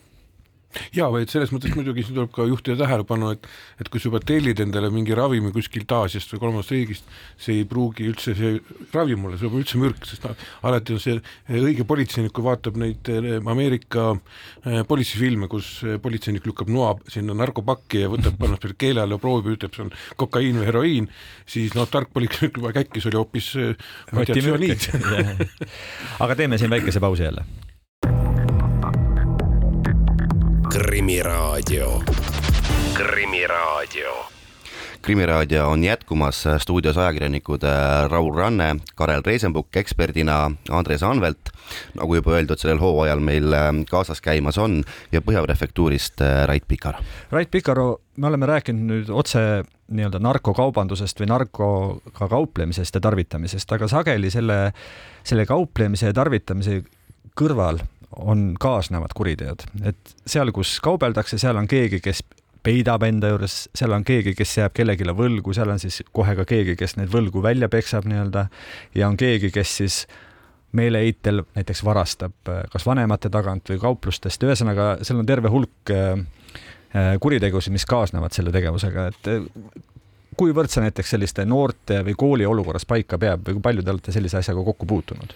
ja 0.96 1.08
vaid 1.12 1.32
selles 1.32 1.52
mõttes 1.54 1.74
muidugi 1.78 2.04
siin 2.06 2.18
tuleb 2.18 2.32
ka 2.34 2.46
juhtida 2.50 2.78
tähelepanu, 2.84 3.32
et, 3.36 3.48
et 3.82 3.90
kui 3.90 4.02
sa 4.02 4.10
juba 4.10 4.22
tellid 4.22 4.60
endale 4.62 4.92
mingi 4.94 5.16
ravimi 5.18 5.52
kuskilt 5.56 5.92
Aasiast 6.00 6.34
või 6.36 6.44
kolmandast 6.44 6.74
riigist, 6.74 7.08
see 7.42 7.62
ei 7.62 7.68
pruugi 7.70 8.08
üldse 8.10 8.36
see 8.38 8.60
ravim 8.94 9.26
olla, 9.26 9.40
see 9.40 9.50
on 9.50 9.58
üldse 9.60 9.82
mürk, 9.82 10.06
sest 10.08 10.28
no, 10.28 10.36
alati 10.70 10.96
on 10.96 11.02
see 11.04 11.18
õige 11.60 11.86
politseinik, 11.90 12.34
kui 12.36 12.46
vaatab 12.46 12.78
neid 12.82 13.10
eh, 13.12 13.30
Ameerika 13.40 14.12
eh, 14.14 14.82
politseifilme, 14.90 15.50
kus 15.52 15.72
eh, 15.86 15.98
politseinik 16.02 16.46
lükkab 16.50 16.70
noa 16.74 16.94
sinna 17.10 17.36
narkopakki 17.38 18.06
ja 18.06 18.12
võtab, 18.14 18.38
paneb 18.42 18.62
selle 18.62 18.78
keele 18.80 19.04
alla, 19.06 19.20
proovib, 19.22 19.56
ütleb, 19.58 19.74
see 19.76 19.88
on 19.88 19.94
kokaiin 20.22 20.62
või 20.62 20.70
heroiin, 20.70 21.10
siis 21.50 21.74
noh, 21.78 21.90
tark 21.90 22.14
politseinik 22.14 22.62
juba 22.62 22.76
käkkis, 22.78 23.10
oli 23.10 23.20
hoopis 23.20 23.52
aga 26.24 26.40
teeme 26.40 26.62
siin 26.62 26.72
väikese 26.72 27.02
pausi 27.04 27.26
jälle 27.26 27.69
Krimiraadio. 30.70 32.04
krimiraadio. 32.94 34.26
krimiraadio 35.02 35.70
on 35.70 35.84
jätkumas 35.84 36.44
stuudios 36.58 36.98
ajakirjanikud 36.98 37.64
äh, 37.64 38.10
Raul 38.10 38.36
Ranne, 38.36 38.76
Karel 38.96 39.22
Reisenbuk 39.26 39.76
eksperdina, 39.76 40.52
Andres 40.70 41.04
Anvelt, 41.04 41.50
nagu 41.96 42.16
juba 42.16 42.32
öeldud, 42.38 42.62
sellel 42.62 42.78
hooajal 42.78 43.20
meil 43.20 43.54
äh, 43.54 43.72
kaasas 43.90 44.22
käimas 44.22 44.58
on 44.58 44.84
ja 45.12 45.22
Põhja 45.26 45.42
prefektuurist 45.42 46.22
äh, 46.22 46.46
Rait 46.46 46.68
Pikar. 46.68 47.02
Rait 47.32 47.52
Pikaru, 47.52 47.96
me 48.18 48.28
oleme 48.28 48.46
rääkinud 48.46 48.94
nüüd 48.94 49.10
otse 49.10 49.64
nii-öelda 49.90 50.22
narkokaubandusest 50.22 51.24
või 51.24 51.34
narkoga 51.34 52.30
kauplemisest 52.30 52.96
ja 52.96 53.02
tarvitamisest, 53.02 53.72
aga 53.74 53.90
sageli 53.90 54.30
selle, 54.30 54.68
selle 55.24 55.50
kauplemise 55.50 56.14
ja 56.14 56.14
tarvitamise 56.14 56.84
kõrval 57.34 57.82
on 58.18 58.54
kaasnevad 58.60 59.14
kuriteod, 59.16 59.66
et 59.86 60.16
seal, 60.26 60.52
kus 60.56 60.80
kaubeldakse, 60.84 61.38
seal 61.42 61.58
on 61.60 61.68
keegi, 61.70 62.02
kes 62.04 62.24
peidab 62.64 63.04
enda 63.08 63.32
juures, 63.32 63.58
seal 63.76 63.94
on 63.96 64.04
keegi, 64.08 64.34
kes 64.38 64.58
jääb 64.58 64.74
kellelegi 64.76 65.08
võlgu, 65.16 65.54
seal 65.56 65.70
on 65.72 65.80
siis 65.82 66.02
kohe 66.16 66.36
ka 66.36 66.46
keegi, 66.50 66.76
kes 66.80 66.98
neid 67.00 67.12
võlgu 67.14 67.44
välja 67.44 67.70
peksab 67.72 68.08
nii-öelda 68.10 68.48
ja 68.98 69.08
on 69.08 69.18
keegi, 69.20 69.52
kes 69.56 69.76
siis 69.82 70.00
meeleheitel 70.76 71.44
näiteks 71.56 71.84
varastab 71.86 72.52
äh, 72.52 72.64
kas 72.72 72.86
vanemate 72.86 73.32
tagant 73.34 73.70
või 73.72 73.80
kauplustest, 73.82 74.44
ühesõnaga 74.46 74.98
seal 75.02 75.22
on 75.22 75.30
terve 75.30 75.50
hulk 75.54 75.94
äh, 75.94 76.12
äh, 76.94 77.16
kuritegusid, 77.22 77.74
mis 77.74 77.88
kaasnevad 77.90 78.36
selle 78.36 78.54
tegevusega, 78.54 79.08
et 79.10 79.32
kuivõrd 80.40 80.72
see 80.72 80.84
näiteks 80.86 81.16
selliste 81.16 81.46
noorte 81.48 82.04
või 82.06 82.16
kooli 82.20 82.46
olukorras 82.48 82.86
paika 82.88 83.18
peab 83.20 83.48
või 83.48 83.58
kui 83.58 83.66
palju 83.66 83.84
te 83.84 83.96
olete 83.96 84.16
sellise 84.16 84.40
asjaga 84.44 84.64
kokku 84.68 84.88
puutunud? 84.90 85.34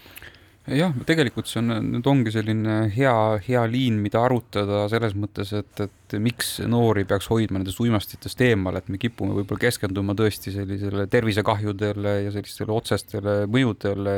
Jah, 0.72 0.94
tegelikult 1.04 1.50
see 1.50 1.60
on, 1.60 1.74
nüüd 1.92 2.08
ongi 2.08 2.32
selline 2.32 2.76
hea, 2.94 3.14
hea 3.44 3.64
liin, 3.68 3.98
mida 4.04 4.22
arutada 4.24 4.86
selles 4.92 5.12
mõttes, 5.20 5.52
et, 5.58 5.82
et 5.84 6.16
miks 6.24 6.56
noori 6.70 7.04
peaks 7.10 7.28
hoidma 7.32 7.60
nendest 7.60 7.82
uimastitest 7.84 8.40
eemal, 8.48 8.78
et 8.80 8.88
me 8.92 9.00
kipume 9.02 9.36
võib-olla 9.36 9.66
keskenduma 9.66 10.16
tõesti 10.16 10.54
sellisele 10.56 11.08
tervisekahjudele 11.12 12.16
ja 12.24 12.34
sellistele 12.36 12.76
otsestele 12.78 13.36
mõjudele, 13.52 14.18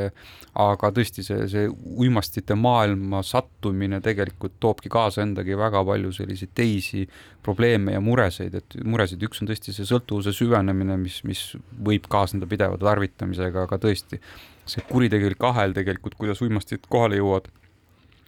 aga 0.61 0.93
tõesti, 0.93 1.25
see, 1.25 1.49
see 1.49 1.67
uimastite 2.05 2.57
maailma 2.59 3.23
sattumine 3.25 4.01
tegelikult 4.05 4.59
toobki 4.61 4.91
kaasa 4.93 5.25
endagi 5.25 5.57
väga 5.57 5.81
palju 5.87 6.13
selliseid 6.13 6.53
teisi 6.53 7.07
probleeme 7.45 7.97
ja 7.97 8.01
muresid, 8.01 8.53
et 8.61 8.81
muresid, 8.85 9.21
üks 9.25 9.41
on 9.41 9.49
tõesti 9.49 9.73
see 9.73 9.87
sõltuvuse 9.89 10.33
süvenemine, 10.35 10.97
mis, 11.01 11.23
mis 11.25 11.47
võib 11.85 12.05
kaasneda 12.11 12.49
pideva 12.49 12.77
tarvitamisega, 12.81 13.65
aga 13.65 13.81
tõesti 13.81 14.21
see 14.69 14.85
kuritegelik 14.89 15.43
ahel 15.43 15.75
tegelikult, 15.77 16.17
kuidas 16.19 16.41
uimastid 16.45 16.87
kohale 16.89 17.19
jõuavad, 17.21 17.51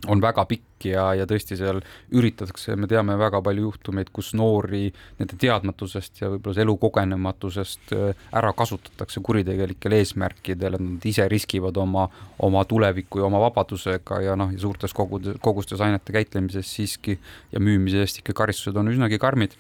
on 0.06 0.22
väga 0.22 0.44
pikk 0.46 0.86
ja, 0.92 1.08
ja 1.18 1.26
tõesti 1.26 1.56
seal 1.58 1.80
üritatakse, 2.14 2.76
me 2.78 2.86
teame 2.90 3.16
väga 3.18 3.40
palju 3.42 3.64
juhtumeid, 3.66 4.12
kus 4.14 4.30
noori 4.38 4.92
nende 5.18 5.40
teadmatusest 5.42 6.22
ja 6.22 6.30
võib-olla 6.30 6.62
elukogenematusest 6.62 7.96
äh, 7.98 8.28
ära 8.38 8.52
kasutatakse 8.58 9.24
kuritegelikel 9.26 9.98
eesmärkidel, 9.98 10.78
et 10.78 10.86
nad 10.86 11.10
ise 11.10 11.26
riskivad 11.32 11.82
oma, 11.82 12.06
oma 12.46 12.64
tuleviku 12.70 13.24
ja 13.24 13.26
oma 13.26 13.42
vabadusega 13.48 14.22
ja 14.28 14.38
noh, 14.38 14.54
ja 14.54 14.62
suurtes 14.62 14.94
kogudes, 14.94 15.42
kogustes 15.42 15.82
ainete 15.82 16.14
käitlemises 16.14 16.70
siiski 16.78 17.18
ja 17.52 17.64
müümise 17.64 18.06
eest 18.06 18.22
ikka 18.22 18.38
karistused 18.44 18.78
on 18.78 18.94
üsnagi 18.94 19.18
karmid 19.22 19.58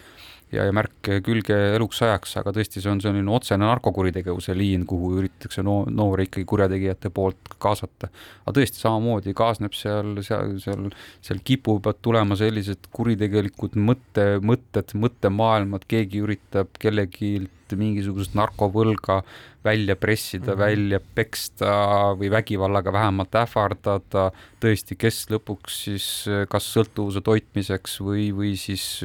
ja, 0.51 0.65
ja 0.67 0.73
märk 0.75 1.09
külge 1.25 1.55
eluks 1.75 2.01
ajaks, 2.05 2.37
aga 2.41 2.53
tõesti, 2.55 2.81
see 2.83 2.91
on 2.91 3.01
selline 3.03 3.31
otsene 3.33 3.65
narkokuritegevuse 3.67 4.55
liin, 4.57 4.85
kuhu 4.89 5.13
üritatakse 5.19 5.63
no, 5.65 5.79
noori 5.89 6.27
ikkagi 6.27 6.47
kurjategijate 6.49 7.11
poolt 7.13 7.53
kaasata. 7.63 8.09
aga 8.45 8.55
tõesti, 8.59 8.81
samamoodi 8.81 9.35
kaasneb 9.37 9.75
seal, 9.77 10.15
seal, 10.25 10.57
seal, 10.63 10.89
seal 11.25 11.43
kipuvad 11.47 12.01
tulema 12.05 12.39
sellised 12.39 12.89
kuritegelikud 12.95 13.77
mõtte, 13.79 14.29
mõtted, 14.43 14.95
mõttemaailmad, 14.95 15.87
keegi 15.89 16.23
üritab 16.23 16.71
kellegi 16.79 17.47
mingisugust 17.75 18.35
narkovõlga 18.37 19.21
välja 19.67 19.95
pressida 19.95 20.53
mm, 20.53 20.53
-hmm. 20.53 20.65
välja 20.65 20.99
peksta 21.15 21.71
või 22.19 22.29
vägivallaga 22.31 22.93
vähemalt 22.93 23.35
ähvardada, 23.35 24.31
tõesti, 24.63 24.95
kes 24.95 25.25
lõpuks 25.33 25.81
siis 25.87 26.07
kas 26.49 26.69
sõltuvuse 26.73 27.21
toitmiseks 27.21 27.99
või, 28.01 28.29
või 28.35 28.53
siis 28.55 29.03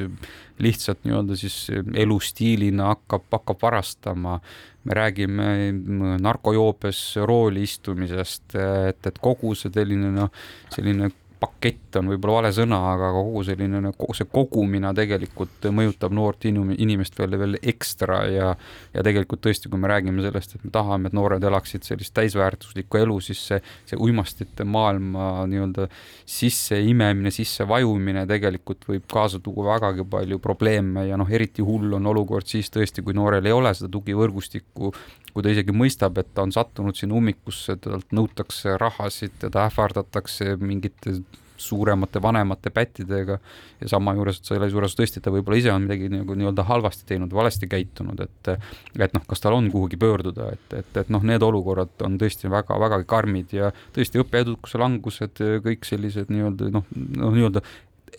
lihtsalt 0.59 1.03
nii-öelda 1.03 1.35
siis 1.35 1.57
elustiilina 1.95 2.93
hakkab, 2.93 3.27
hakkab 3.31 3.61
varastama. 3.61 4.39
me 4.83 4.93
räägime 4.93 5.71
narkojoobes 6.19 7.15
rooli 7.15 7.61
istumisest, 7.63 8.55
et, 8.89 9.07
et 9.07 9.19
kogu 9.19 9.55
see 9.55 9.71
selline 9.71 10.09
noh, 10.11 10.31
selline 10.75 11.07
pakett 11.43 11.97
on 11.99 12.09
võib-olla 12.13 12.39
vale 12.39 12.51
sõna, 12.55 12.79
aga 12.93 13.09
kogu 13.15 13.43
selline, 13.43 13.91
kogu 13.99 14.15
see 14.15 14.29
kogumine 14.31 14.93
tegelikult 14.95 15.67
mõjutab 15.75 16.15
noort 16.15 16.47
inimest 16.47 17.19
veel, 17.19 17.37
veel 17.41 17.57
ekstra 17.59 18.21
ja 18.31 18.51
ja 18.93 19.03
tegelikult 19.05 19.41
tõesti, 19.43 19.69
kui 19.71 19.81
me 19.81 19.89
räägime 19.91 20.23
sellest, 20.23 20.55
et 20.55 20.63
me 20.63 20.71
tahame, 20.73 21.09
et 21.09 21.17
noored 21.17 21.43
elaksid 21.43 21.85
sellist 21.87 22.13
täisväärtuslikku 22.15 22.99
elu, 23.01 23.17
siis 23.25 23.41
see, 23.49 23.59
see 23.89 23.99
uimastite 23.99 24.65
maailma 24.67 25.47
nii-öelda 25.49 25.87
sisseimemine, 26.29 27.33
sissevajumine 27.33 28.25
tegelikult 28.29 28.87
võib 28.89 29.07
kaasa 29.11 29.41
tuua 29.43 29.73
vägagi 29.73 30.05
palju 30.09 30.39
probleeme 30.43 31.07
ja 31.09 31.19
noh, 31.19 31.29
eriti 31.29 31.65
hull 31.65 31.97
on 31.97 32.11
olukord 32.13 32.47
siis 32.49 32.71
tõesti, 32.73 33.03
kui 33.03 33.17
noorel 33.17 33.49
ei 33.49 33.55
ole 33.55 33.73
seda 33.75 33.91
tugivõrgustikku 33.93 34.93
kui 35.33 35.45
ta 35.45 35.53
isegi 35.53 35.75
mõistab, 35.75 36.17
et 36.21 36.33
ta 36.33 36.45
on 36.45 36.51
sattunud 36.53 36.97
sinna 36.97 37.17
ummikusse, 37.17 37.77
talt 37.81 38.11
nõutakse 38.13 38.77
rahasid, 38.81 39.39
teda 39.41 39.67
ähvardatakse 39.69 40.55
mingite 40.61 41.17
suuremate, 41.63 42.21
vanemate 42.21 42.69
pättidega 42.69 43.37
ja 43.81 43.89
sama 43.89 44.13
juures, 44.17 44.39
et 44.39 44.49
selle 44.49 44.67
juures 44.71 44.95
tõesti 44.97 45.21
ta 45.23 45.31
võib-olla 45.33 45.59
ise 45.59 45.71
on 45.71 45.85
midagi 45.85 46.09
nagu 46.11 46.35
nii-öelda 46.37 46.65
halvasti 46.67 47.07
teinud, 47.11 47.33
valesti 47.33 47.69
käitunud, 47.71 48.19
et 48.25 48.51
et 48.99 49.15
noh, 49.15 49.23
kas 49.29 49.43
tal 49.43 49.57
on 49.57 49.69
kuhugi 49.71 49.99
pöörduda, 50.01 50.49
et, 50.57 50.77
et, 50.81 50.99
et 51.03 51.13
noh, 51.13 51.23
need 51.23 51.45
olukorrad 51.45 52.05
on 52.07 52.17
tõesti 52.21 52.51
väga-vägagi 52.51 53.07
karmid 53.09 53.55
ja 53.55 53.71
tõesti 53.95 54.21
õppeedukuse 54.23 54.81
langused, 54.81 55.43
kõik 55.65 55.87
sellised 55.87 56.33
nii-öelda 56.33 56.71
noh, 56.73 56.89
noh 57.21 57.37
nii-öelda 57.37 57.63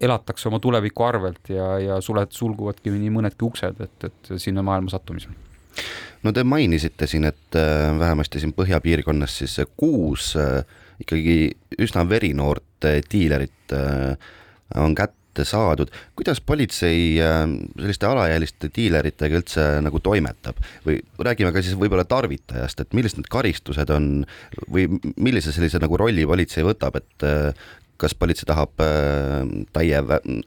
elatakse 0.05 0.49
oma 0.51 0.59
tuleviku 0.63 1.05
arvelt 1.07 1.53
ja, 1.53 1.75
ja 1.83 2.01
suled, 2.03 2.33
sulguvadki 2.35 2.95
nii 2.95 3.13
mõnedki 3.15 3.47
uksed, 3.47 3.85
et, 3.85 4.09
et 4.09 4.35
sinna 4.43 4.65
maailma 4.67 4.91
sattumisel 4.95 5.37
no 6.25 6.33
te 6.33 6.45
mainisite 6.45 7.09
siin, 7.11 7.29
et 7.29 7.59
äh, 7.59 7.91
vähemasti 7.99 8.43
siin 8.43 8.55
põhjapiirkonnas 8.57 9.41
siis 9.43 9.59
kuus 9.77 10.33
äh, 10.41 10.63
ikkagi 11.05 11.37
üsna 11.85 12.07
verinoort 12.09 12.89
äh, 12.89 13.03
diilerit 13.11 13.75
on 14.79 14.93
kätte 14.95 15.45
saadud. 15.49 15.89
kuidas 16.15 16.39
politsei 16.41 17.17
selliste 17.17 18.07
alaealiste 18.07 18.69
diileritega 18.77 19.41
üldse 19.41 19.65
nagu 19.83 19.99
toimetab 20.05 20.61
või 20.85 21.01
räägime 21.19 21.51
ka 21.53 21.63
siis 21.65 21.79
võib-olla 21.81 22.05
tarvitajast, 22.07 22.85
et 22.85 22.95
millised 22.95 23.19
need 23.19 23.31
karistused 23.33 23.91
on 23.91 24.27
või 24.69 25.01
millise 25.17 25.53
sellise 25.53 25.81
nagu 25.83 25.99
rolli 25.99 26.27
politsei 26.29 26.63
võtab, 26.67 27.01
et 27.01 27.27
kas 28.01 28.15
politsei 28.19 28.49
tahab 28.49 28.81
äh, 28.83 29.45
täie 29.75 30.01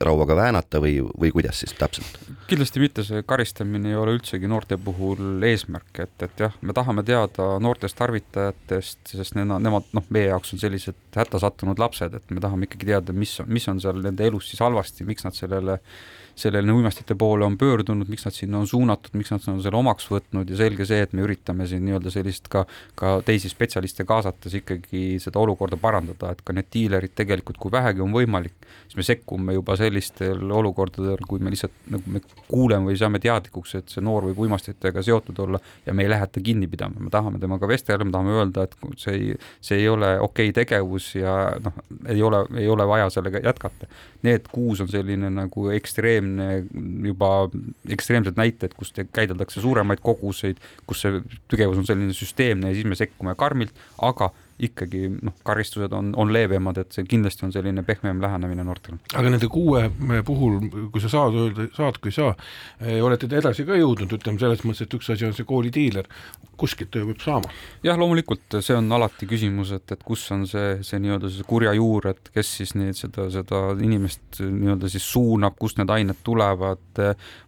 rauaga 0.03 0.35
väänata 0.37 0.81
või, 0.83 0.99
või 1.19 1.31
kuidas 1.35 1.61
siis 1.63 1.73
täpselt? 1.77 2.19
kindlasti 2.47 2.83
mitte, 2.83 3.05
see 3.07 3.23
karistamine 3.27 3.91
ei 3.91 3.99
ole 3.99 4.17
üldsegi 4.17 4.49
noorte 4.49 4.77
puhul 4.81 5.43
eesmärk, 5.47 5.91
et, 6.03 6.15
et 6.27 6.45
jah, 6.45 6.55
me 6.61 6.75
tahame 6.75 7.03
teada 7.07 7.49
noortest 7.63 7.97
tarvitajatest, 7.99 9.01
sest 9.13 9.35
nemad, 9.39 9.63
nemad 9.63 9.89
noh, 9.97 10.05
meie 10.13 10.31
jaoks 10.31 10.55
on 10.55 10.63
sellised 10.63 10.99
hätta 11.17 11.41
sattunud 11.41 11.79
lapsed, 11.81 12.19
et 12.19 12.35
me 12.35 12.43
tahame 12.43 12.69
ikkagi 12.69 12.91
teada, 12.91 13.15
mis, 13.15 13.37
mis 13.47 13.67
on 13.71 13.81
seal 13.83 13.99
nende 14.03 14.27
elus 14.27 14.51
siis 14.51 14.63
halvasti, 14.63 15.07
miks 15.07 15.27
nad 15.27 15.35
sellele 15.35 15.79
äh, 15.79 16.26
sellele 16.37 16.71
uimastite 16.71 17.15
poole 17.17 17.45
on 17.45 17.57
pöördunud, 17.57 18.09
miks 18.11 18.25
nad 18.27 18.35
sinna 18.35 18.59
on 18.61 18.67
suunatud, 18.69 19.15
miks 19.17 19.31
nad 19.33 19.45
on 19.49 19.61
selle 19.63 19.79
omaks 19.79 20.05
võtnud 20.11 20.49
ja 20.51 20.59
selge 20.59 20.85
see, 20.85 21.01
et 21.03 21.13
me 21.17 21.23
üritame 21.25 21.65
siin 21.69 21.81
nii-öelda 21.87 22.13
sellist 22.13 22.49
ka, 22.53 22.63
ka 22.99 23.17
teisi 23.25 23.49
spetsialiste 23.49 24.05
kaasates 24.07 24.53
ikkagi 24.59 25.17
seda 25.23 25.41
olukorda 25.41 25.79
parandada, 25.81 26.31
et 26.35 26.43
ka 26.45 26.53
need 26.53 26.69
diilerid 26.73 27.15
tegelikult, 27.17 27.57
kui 27.61 27.73
vähegi 27.73 28.03
on 28.05 28.13
võimalik, 28.13 28.55
siis 28.85 28.99
me 28.99 29.07
sekkume 29.07 29.57
juba 29.57 29.77
sellistel 29.79 30.43
olukordadel, 30.59 31.25
kui 31.27 31.41
me 31.41 31.53
lihtsalt 31.53 31.73
nagu 31.93 32.13
me 32.13 32.21
kuuleme 32.47 32.91
või 32.91 32.99
saame 33.01 33.21
teadlikuks, 33.23 33.75
et 33.81 33.95
see 33.95 34.05
noor 34.05 34.29
võib 34.29 34.43
uimastitega 34.45 35.01
seotud 35.05 35.41
olla 35.47 35.61
ja 35.85 35.95
me 35.97 36.05
ei 36.05 36.13
lähe 36.13 36.29
ta 36.29 36.43
kinni 36.43 36.69
pidama, 36.69 37.01
me 37.01 37.13
tahame 37.13 37.41
temaga 37.41 37.69
vestelda, 37.69 38.05
me 38.05 38.13
tahame 38.13 38.37
öelda, 38.37 38.67
et 38.67 38.77
see 39.01 39.17
ei, 39.17 39.33
see 39.61 39.81
ei 39.81 39.89
ole 39.89 40.13
okei 40.21 40.51
okay 40.51 40.55
tegevus 40.61 41.09
ja 41.17 41.33
noh, 41.63 41.81
ei 42.05 42.21
ole, 42.23 42.45
ei 42.61 42.69
ole 42.69 42.85
vaja 42.87 43.09
sellega 43.13 43.41
jätkata. 43.43 43.89
Need 44.27 44.47
kuus 44.51 44.81
on 44.83 44.89
selline 44.91 45.29
nagu 45.33 45.67
ekstreemne 45.73 46.26
ekstreemne, 46.27 46.65
juba 47.07 47.49
ekstreemsed 47.93 48.37
näited, 48.37 48.73
kus 48.77 48.93
käideldakse 49.13 49.61
suuremaid 49.63 50.01
koguseid, 50.03 50.59
kus 50.87 51.05
see 51.05 51.21
tegevus 51.51 51.77
on 51.81 51.87
selline 51.87 52.15
süsteemne 52.15 52.71
ja 52.71 52.77
siis 52.77 52.87
me 52.87 52.97
sekkume 52.99 53.35
karmilt, 53.39 53.73
aga 54.01 54.31
ikkagi 54.63 55.03
noh, 55.13 55.35
karistused 55.45 55.93
on, 55.93 56.11
on 56.17 56.31
leebemad, 56.33 56.79
et 56.81 56.95
see 56.95 57.05
kindlasti 57.05 57.45
on 57.45 57.53
selline 57.53 57.83
pehmem 57.85 58.21
lähenemine 58.23 58.65
noortele. 58.65 58.97
aga 59.13 59.29
nende 59.29 59.49
kuue 59.51 59.83
puhul, 60.25 60.59
kui 60.93 61.03
sa 61.03 61.11
saad 61.13 61.37
öelda, 61.37 61.67
saad 61.77 61.99
kui 62.01 62.09
ei 62.09 62.17
saa, 62.17 62.33
eh, 62.81 62.97
olete 63.03 63.29
te 63.29 63.37
edasi 63.37 63.67
ka 63.67 63.77
jõudnud, 63.77 64.17
ütleme 64.17 64.41
selles 64.41 64.63
mõttes, 64.65 64.87
et 64.87 64.97
üks 64.97 65.11
asi 65.13 65.27
on 65.27 65.35
see 65.37 65.45
koolidiiler, 65.47 66.09
kuskilt 66.57 66.89
töö 66.93 67.05
peab 67.11 67.21
saama. 67.21 67.51
jah, 67.85 67.99
loomulikult 67.99 68.57
see 68.65 68.77
on 68.77 68.89
alati 68.97 69.29
küsimus, 69.29 69.75
et, 69.77 69.85
et 69.93 70.01
kus 70.05 70.25
on 70.33 70.47
see, 70.49 70.79
see 70.87 71.01
nii-öelda 71.03 71.29
see 71.33 71.45
kurja 71.47 71.75
juur, 71.77 72.09
et 72.13 72.31
kes 72.33 72.55
siis 72.61 72.73
neid, 72.79 72.97
seda, 72.97 73.27
seda 73.33 73.61
inimest 73.77 74.41
nii-öelda 74.41 74.89
siis 74.89 75.05
suunab, 75.05 75.57
kust 75.61 75.77
need 75.77 75.93
ained 75.93 76.23
tulevad. 76.25 77.03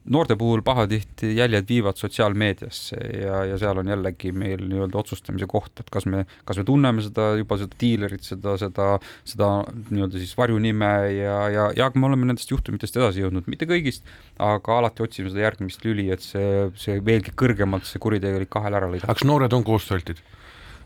noorte 0.10 0.36
puhul 0.38 0.62
pahatihti 0.66 1.34
jäljed 1.38 1.66
viivad 1.70 1.98
sotsiaalmeediasse 1.98 3.02
ja, 3.24 3.44
ja 3.50 3.58
seal 3.58 3.82
on 3.82 3.90
jällegi 3.90 4.32
meil 4.32 4.62
nii-öelda 4.68 5.02
otsustamise 5.02 5.50
koht, 5.50 5.74
et 5.80 5.90
kas 5.90 6.06
me, 6.06 6.26
kas 6.46 6.62
me 6.62 6.68
tunneme 6.70 6.99
teame 7.00 7.08
seda 7.08 7.38
juba 7.40 7.58
seda 7.60 7.80
diilerit, 7.80 8.24
seda, 8.26 8.56
seda, 8.60 8.88
seda 9.28 9.50
nii-öelda 9.90 10.20
siis 10.22 10.36
varjunime 10.38 10.92
ja, 11.16 11.38
ja, 11.54 11.68
ja 11.78 11.90
me 11.96 12.10
oleme 12.10 12.30
nendest 12.30 12.52
juhtumitest 12.52 12.98
edasi 13.00 13.24
jõudnud, 13.24 13.48
mitte 13.48 13.68
kõigist, 13.70 14.04
aga 14.40 14.80
alati 14.80 15.06
otsime 15.06 15.32
seda 15.32 15.46
järgmist 15.48 15.86
lüli, 15.86 16.10
et 16.14 16.26
see, 16.26 16.70
see 16.80 17.00
veelgi 17.06 17.34
kõrgemalt 17.36 17.88
see 17.90 18.02
kuritegelik 18.02 18.52
kahel 18.52 18.78
ära 18.80 18.90
lõigata. 18.90 19.14
kas 19.14 19.28
noored 19.28 19.54
on 19.56 19.66
koostööaltid? 19.68 20.22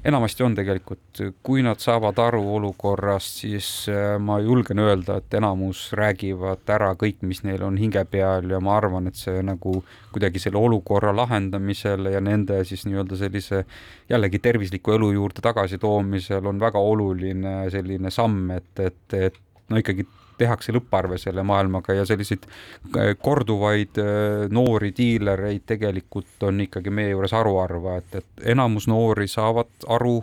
Enamasti 0.06 0.44
on 0.44 0.56
tegelikult, 0.56 1.22
kui 1.44 1.64
nad 1.64 1.80
saavad 1.80 2.20
aru 2.20 2.42
olukorrast, 2.58 3.40
siis 3.44 3.68
äh, 3.92 4.16
ma 4.20 4.40
julgen 4.44 4.82
öelda, 4.84 5.18
et 5.22 5.38
enamus 5.40 5.86
räägivad 5.98 6.68
ära 6.76 6.92
kõik, 7.00 7.22
mis 7.28 7.44
neil 7.48 7.64
on 7.64 7.78
hinge 7.80 8.04
peal 8.12 8.50
ja 8.52 8.60
ma 8.64 8.76
arvan, 8.78 9.08
et 9.08 9.20
see 9.20 9.44
nagu 9.46 9.80
kuidagi 10.14 10.42
selle 10.44 10.60
olukorra 10.60 11.14
lahendamisel 11.16 12.12
ja 12.14 12.22
nende 12.24 12.60
siis 12.68 12.86
nii-öelda 12.88 13.20
sellise 13.20 13.64
jällegi 14.12 14.42
tervisliku 14.44 14.98
elu 14.98 15.14
juurde 15.18 15.46
tagasitoomisel 15.46 16.52
on 16.52 16.60
väga 16.60 16.80
oluline 16.80 17.56
selline 17.74 18.12
samm, 18.12 18.52
et, 18.58 18.74
et, 18.80 19.18
et 19.30 19.40
no 19.70 19.80
ikkagi 19.80 20.06
tehakse 20.38 20.74
lõpparve 20.76 21.18
selle 21.22 21.44
maailmaga 21.48 21.96
ja 21.98 22.06
selliseid 22.08 22.46
äh, 22.48 23.14
korduvaid 23.22 24.00
äh, 24.02 24.46
noori 24.54 24.94
diilereid 24.98 25.66
tegelikult 25.70 26.48
on 26.48 26.62
ikkagi 26.66 26.94
meie 26.94 27.14
juures 27.14 27.34
haruharva, 27.36 27.98
et, 28.02 28.20
et 28.22 28.48
enamus 28.54 28.88
noori 28.92 29.28
saavad 29.32 29.88
aru, 29.94 30.18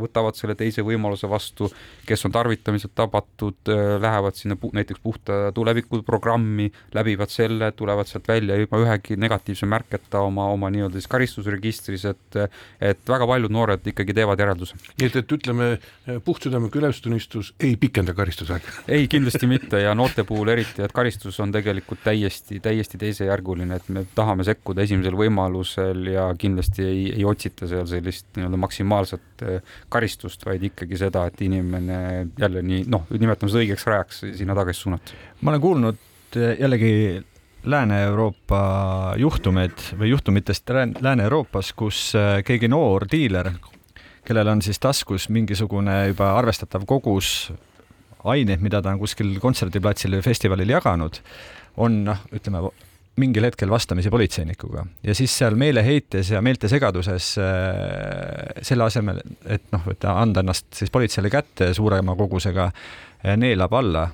võtavad 0.00 0.38
selle 0.38 0.56
teise 0.58 0.84
võimaluse 0.86 1.28
vastu, 1.30 1.70
kes 2.06 2.26
on 2.28 2.34
tarvitamiselt 2.34 2.94
tabatud, 2.98 3.60
äh, 3.72 3.96
lähevad 4.02 4.38
sinna 4.38 4.58
pu 4.60 4.72
näiteks 4.74 5.02
puhta 5.02 5.40
tuleviku 5.54 6.02
programmi, 6.06 6.70
läbivad 6.94 7.32
selle, 7.32 7.72
tulevad 7.76 8.10
sealt 8.10 8.28
välja 8.28 8.58
ilma 8.60 8.80
ühegi 8.82 9.18
negatiivse 9.20 9.68
märketa 9.70 10.24
oma, 10.24 10.48
oma 10.54 10.70
nii-öelda 10.74 11.00
siis 11.00 11.10
karistusregistris, 11.10 12.08
et 12.10 12.40
et 12.84 13.00
väga 13.08 13.26
paljud 13.28 13.52
noored 13.52 13.86
ikkagi 13.90 14.14
teevad 14.16 14.40
järelduse. 14.40 14.76
nii 14.98 15.08
et, 15.08 15.16
et 15.20 15.32
ütleme, 15.36 15.68
puhtsüdamlik 16.24 16.76
ülestunnistus 16.80 17.52
ei 17.60 17.76
pikenda 17.80 18.14
karistusaega? 18.14 18.74
ei, 18.88 19.08
kindlasti 19.10 19.33
kindlasti 19.34 19.46
mitte 19.50 19.80
ja 19.82 19.94
noorte 19.94 20.24
puhul 20.24 20.48
eriti, 20.52 20.82
et 20.84 20.92
karistus 20.94 21.40
on 21.42 21.52
tegelikult 21.52 22.04
täiesti, 22.04 22.60
täiesti 22.62 22.98
teisejärguline, 22.98 23.76
et 23.76 23.88
me 23.88 24.04
tahame 24.14 24.44
sekkuda 24.46 24.84
esimesel 24.84 25.16
võimalusel 25.18 26.06
ja 26.12 26.28
kindlasti 26.38 26.86
ei, 26.86 27.02
ei 27.16 27.24
otsita 27.26 27.66
seal 27.70 27.86
sellist 27.90 28.28
nii-öelda 28.36 28.60
maksimaalset 28.62 29.44
äh, 29.44 29.76
karistust, 29.88 30.46
vaid 30.46 30.62
ikkagi 30.70 30.98
seda, 31.00 31.26
et 31.26 31.42
inimene 31.42 31.98
jälle 32.38 32.62
nii 32.62 32.84
noh, 32.90 33.06
nimetame 33.10 33.50
seda 33.50 33.64
õigeks 33.64 33.86
rajaks 33.90 34.24
sinna 34.38 34.54
tagasi 34.54 34.86
suunata. 34.86 35.18
ma 35.42 35.54
olen 35.54 35.64
kuulnud 35.66 36.02
äh, 36.38 36.56
jällegi 36.60 36.94
Lääne-Euroopa 37.64 39.14
juhtumeid 39.16 39.86
või 39.96 40.10
juhtumitest 40.12 40.68
Lääne-Euroopas, 41.00 41.72
kus 41.72 42.10
keegi 42.44 42.68
noor 42.68 43.06
diiler 43.08 43.54
kellel 44.24 44.48
on 44.52 44.60
siis 44.64 44.76
taskus 44.80 45.30
mingisugune 45.32 45.94
juba 46.10 46.34
arvestatav 46.36 46.84
kogus 46.88 47.52
aineid, 48.24 48.62
mida 48.64 48.80
ta 48.82 48.94
on 48.94 49.02
kuskil 49.02 49.36
kontserdiplatsil 49.42 50.16
või 50.16 50.24
festivalil 50.24 50.74
jaganud, 50.76 51.20
on 51.82 52.02
noh, 52.08 52.26
ütleme 52.34 52.64
mingil 53.20 53.46
hetkel 53.46 53.70
vastamisi 53.70 54.10
politseinikuga. 54.10 54.84
Ja 55.06 55.14
siis 55.14 55.34
seal 55.38 55.54
meeleheites 55.58 56.32
ja 56.34 56.42
meeltesegaduses 56.42 57.30
äh, 57.38 58.62
selle 58.66 58.88
asemel, 58.88 59.20
et 59.46 59.68
noh, 59.74 59.86
et 59.92 60.06
anda 60.10 60.42
ennast 60.42 60.72
siis 60.74 60.90
politseile 60.94 61.30
kätte 61.30 61.70
suurema 61.76 62.16
kogusega, 62.18 62.70
äh, 63.22 63.36
neelab 63.38 63.78
alla 63.78 64.08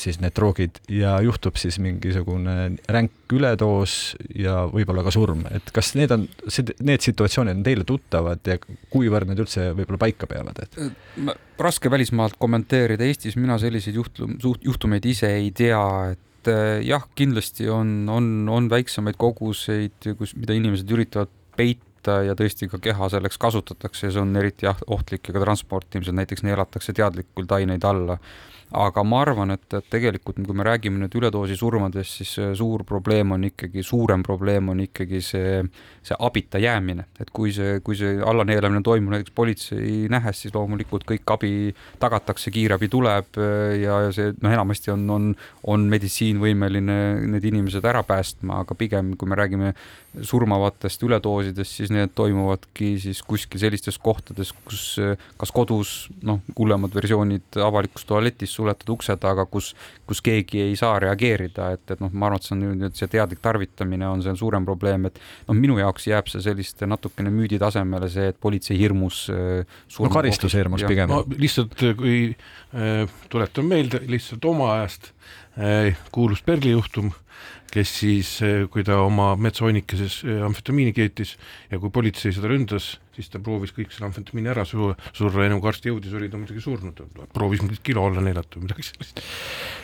siis 0.00 0.18
need 0.20 0.34
droogid 0.36 0.80
ja 0.92 1.14
juhtub 1.24 1.56
siis 1.60 1.78
mingisugune 1.80 2.56
ränk 2.92 3.32
üledoos 3.32 4.14
ja 4.36 4.64
võib-olla 4.70 5.04
ka 5.06 5.12
surm, 5.14 5.44
et 5.54 5.70
kas 5.74 5.94
need 5.96 6.12
on, 6.14 6.26
need 6.84 7.04
situatsioonid 7.04 7.60
on 7.60 7.66
teile 7.66 7.86
tuttavad 7.88 8.44
ja 8.46 8.58
kuivõrd 8.92 9.30
need 9.30 9.40
üldse 9.44 9.70
võib-olla 9.78 10.02
paika 10.04 10.28
peavad, 10.30 10.60
et? 10.64 10.80
raske 11.60 11.92
välismaalt 11.92 12.36
kommenteerida, 12.40 13.06
Eestis 13.08 13.38
mina 13.40 13.58
selliseid 13.60 13.96
juhtum, 13.96 14.36
juhtumeid 14.40 15.06
ise 15.08 15.32
ei 15.38 15.50
tea, 15.56 15.82
et 16.14 16.52
eh, 16.52 16.80
jah, 16.86 17.06
kindlasti 17.16 17.68
on, 17.72 18.02
on, 18.12 18.30
on 18.52 18.68
väiksemaid 18.72 19.18
koguseid, 19.20 20.12
kus, 20.18 20.36
mida 20.36 20.56
inimesed 20.56 20.92
üritavad 20.92 21.32
peita 21.56 22.20
ja 22.24 22.36
tõesti 22.36 22.68
ka 22.72 22.80
keha 22.80 23.10
selleks 23.12 23.36
kasutatakse. 23.40 24.06
Ja 24.06 24.14
see 24.14 24.22
on 24.22 24.32
eriti 24.40 24.64
jah, 24.64 24.78
ohtlik 24.88 25.28
ja 25.28 25.36
ka 25.36 25.42
transportimisel 25.44 26.16
näiteks 26.16 26.44
neelatakse 26.48 26.96
teadlikult 26.96 27.52
aineid 27.58 27.84
alla 27.84 28.16
aga 28.70 29.02
ma 29.02 29.20
arvan, 29.24 29.50
et, 29.56 29.64
et 29.74 29.86
tegelikult 29.90 30.38
kui 30.46 30.56
me 30.56 30.64
räägime 30.66 31.00
nüüd 31.02 31.14
üledoosi 31.18 31.56
surmadest, 31.58 32.20
siis 32.20 32.36
suur 32.58 32.84
probleem 32.86 33.34
on 33.34 33.48
ikkagi, 33.48 33.82
suurem 33.86 34.22
probleem 34.26 34.70
on 34.70 34.82
ikkagi 34.84 35.20
see, 35.24 35.56
see 36.06 36.18
abita 36.22 36.60
jäämine, 36.62 37.08
et 37.20 37.32
kui 37.34 37.50
see, 37.54 37.80
kui 37.86 37.98
see 37.98 38.20
allaneelamine 38.22 38.82
toimub 38.86 39.16
näiteks 39.16 39.34
politsei 39.34 40.06
nähes, 40.12 40.44
siis 40.44 40.54
loomulikult 40.54 41.06
kõik 41.08 41.34
abi 41.34 41.52
tagatakse, 42.02 42.52
kiirabi 42.54 42.90
tuleb 42.92 43.40
ja 43.80 43.98
see 44.14 44.30
noh, 44.36 44.54
enamasti 44.54 44.94
on, 44.94 45.08
on, 45.10 45.32
on 45.74 45.88
meditsiin 45.90 46.38
võimeline 46.42 47.00
need 47.34 47.50
inimesed 47.50 47.86
ära 47.90 48.04
päästma, 48.06 48.62
aga 48.62 48.78
pigem 48.78 49.16
kui 49.18 49.30
me 49.30 49.38
räägime 49.40 49.74
surmavatest 50.26 51.02
üledoosidest, 51.06 51.76
siis 51.80 51.90
need 51.94 52.14
toimuvadki 52.18 52.94
siis 53.02 53.20
kuskil 53.26 53.62
sellistes 53.62 53.98
kohtades, 54.02 54.50
kus 54.66 54.96
kas 55.38 55.52
kodus 55.54 55.92
noh, 56.26 56.40
hullemad 56.58 56.94
versioonid 56.94 57.60
avalikus 57.62 58.06
tualetis 58.08 58.54
suletud 58.60 58.94
ukse 58.96 59.16
taga, 59.20 59.46
kus, 59.50 59.72
kus 60.08 60.22
keegi 60.24 60.62
ei 60.68 60.76
saa 60.78 60.98
reageerida, 61.02 61.72
et, 61.76 61.84
et 61.90 62.02
noh, 62.02 62.12
ma 62.12 62.28
arvan, 62.28 62.40
et 62.40 62.48
see 62.48 62.56
on 62.56 62.64
nüüd 62.84 62.98
see 62.98 63.10
teadlik 63.10 63.42
tarvitamine 63.44 64.08
on 64.08 64.24
see 64.24 64.36
suurem 64.38 64.68
probleem, 64.68 65.08
et 65.10 65.20
noh, 65.48 65.56
minu 65.58 65.80
jaoks 65.80 66.08
jääb 66.10 66.30
see 66.30 66.44
selliste 66.44 66.88
natukene 66.90 67.32
müüdi 67.34 67.60
tasemele 67.60 68.10
see, 68.12 68.30
et 68.34 68.40
politsei 68.40 68.78
hirmus 68.80 69.26
äh,. 69.34 69.64
no 69.98 70.12
karistuse 70.12 70.60
hirmus 70.60 70.86
pigem. 70.88 71.10
no 71.10 71.24
lihtsalt, 71.36 71.76
kui 71.98 72.18
äh, 72.30 73.04
tuletan 73.32 73.70
meelde 73.70 74.02
lihtsalt 74.10 74.44
oma 74.50 74.74
ajast 74.78 75.10
äh, 75.10 75.20
kuulus 76.12 76.40
Perli 76.42 76.70
juhtum 76.72 77.10
kes 77.70 77.90
siis, 78.00 78.30
eh, 78.42 78.64
kui 78.70 78.84
ta 78.86 78.98
oma 79.04 79.32
metsahonnikeses 79.38 80.20
eh, 80.26 80.40
amfetamiini 80.46 80.92
keetis 80.94 81.36
ja 81.70 81.78
kui 81.82 81.92
politsei 81.94 82.34
seda 82.34 82.50
ründas, 82.50 82.92
siis 83.14 83.30
ta 83.30 83.40
proovis 83.42 83.74
kõik 83.76 83.92
selle 83.94 84.08
amfetamiini 84.10 84.50
ära 84.52 84.64
surra, 84.68 84.96
surra, 85.16 85.46
enne 85.46 85.60
kui 85.60 85.70
arst 85.70 85.86
jõudis, 85.86 86.14
oli 86.18 86.30
ta 86.30 86.40
muidugi 86.40 86.62
surnud, 86.64 87.04
proovis 87.34 87.62
mingit 87.64 87.82
kilo 87.86 88.08
alla 88.08 88.24
neelata 88.24 88.58
või 88.58 88.66
midagi 88.66 88.88
sellist. 88.88 89.22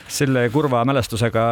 selle 0.08 0.48
kurva 0.54 0.82
mälestusega 0.86 1.44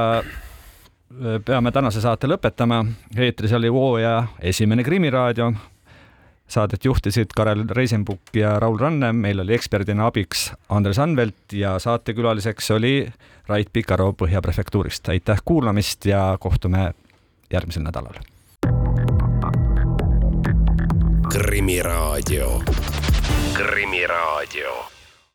peame 1.47 1.71
tänase 1.71 2.01
saate 2.03 2.27
lõpetama. 2.27 2.83
eetris 3.15 3.53
oli 3.55 3.71
hooaja 3.71 4.17
esimene 4.43 4.83
Krimiraadio 4.83 5.53
saadet 6.49 6.85
juhtisid 6.85 7.33
Karel 7.37 7.65
Reisenbuk 7.71 8.21
ja 8.35 8.59
Raul 8.61 8.79
Rannem, 8.79 9.17
meil 9.17 9.41
oli 9.41 9.55
eksperdina 9.55 10.07
abiks 10.07 10.53
Andres 10.69 10.99
Anvelt 10.99 11.53
ja 11.53 11.79
saatekülaliseks 11.79 12.71
oli 12.71 13.09
Rait 13.49 13.69
Pikaro 13.73 14.13
Põhja 14.13 14.43
prefektuurist. 14.43 15.09
aitäh 15.09 15.43
kuulamist 15.45 16.07
ja 16.07 16.37
kohtume 16.41 16.95
järgmisel 17.53 17.83
nädalal. 17.83 18.15
krimiraadio, 21.29 22.63
Krimiraadio 23.55 24.95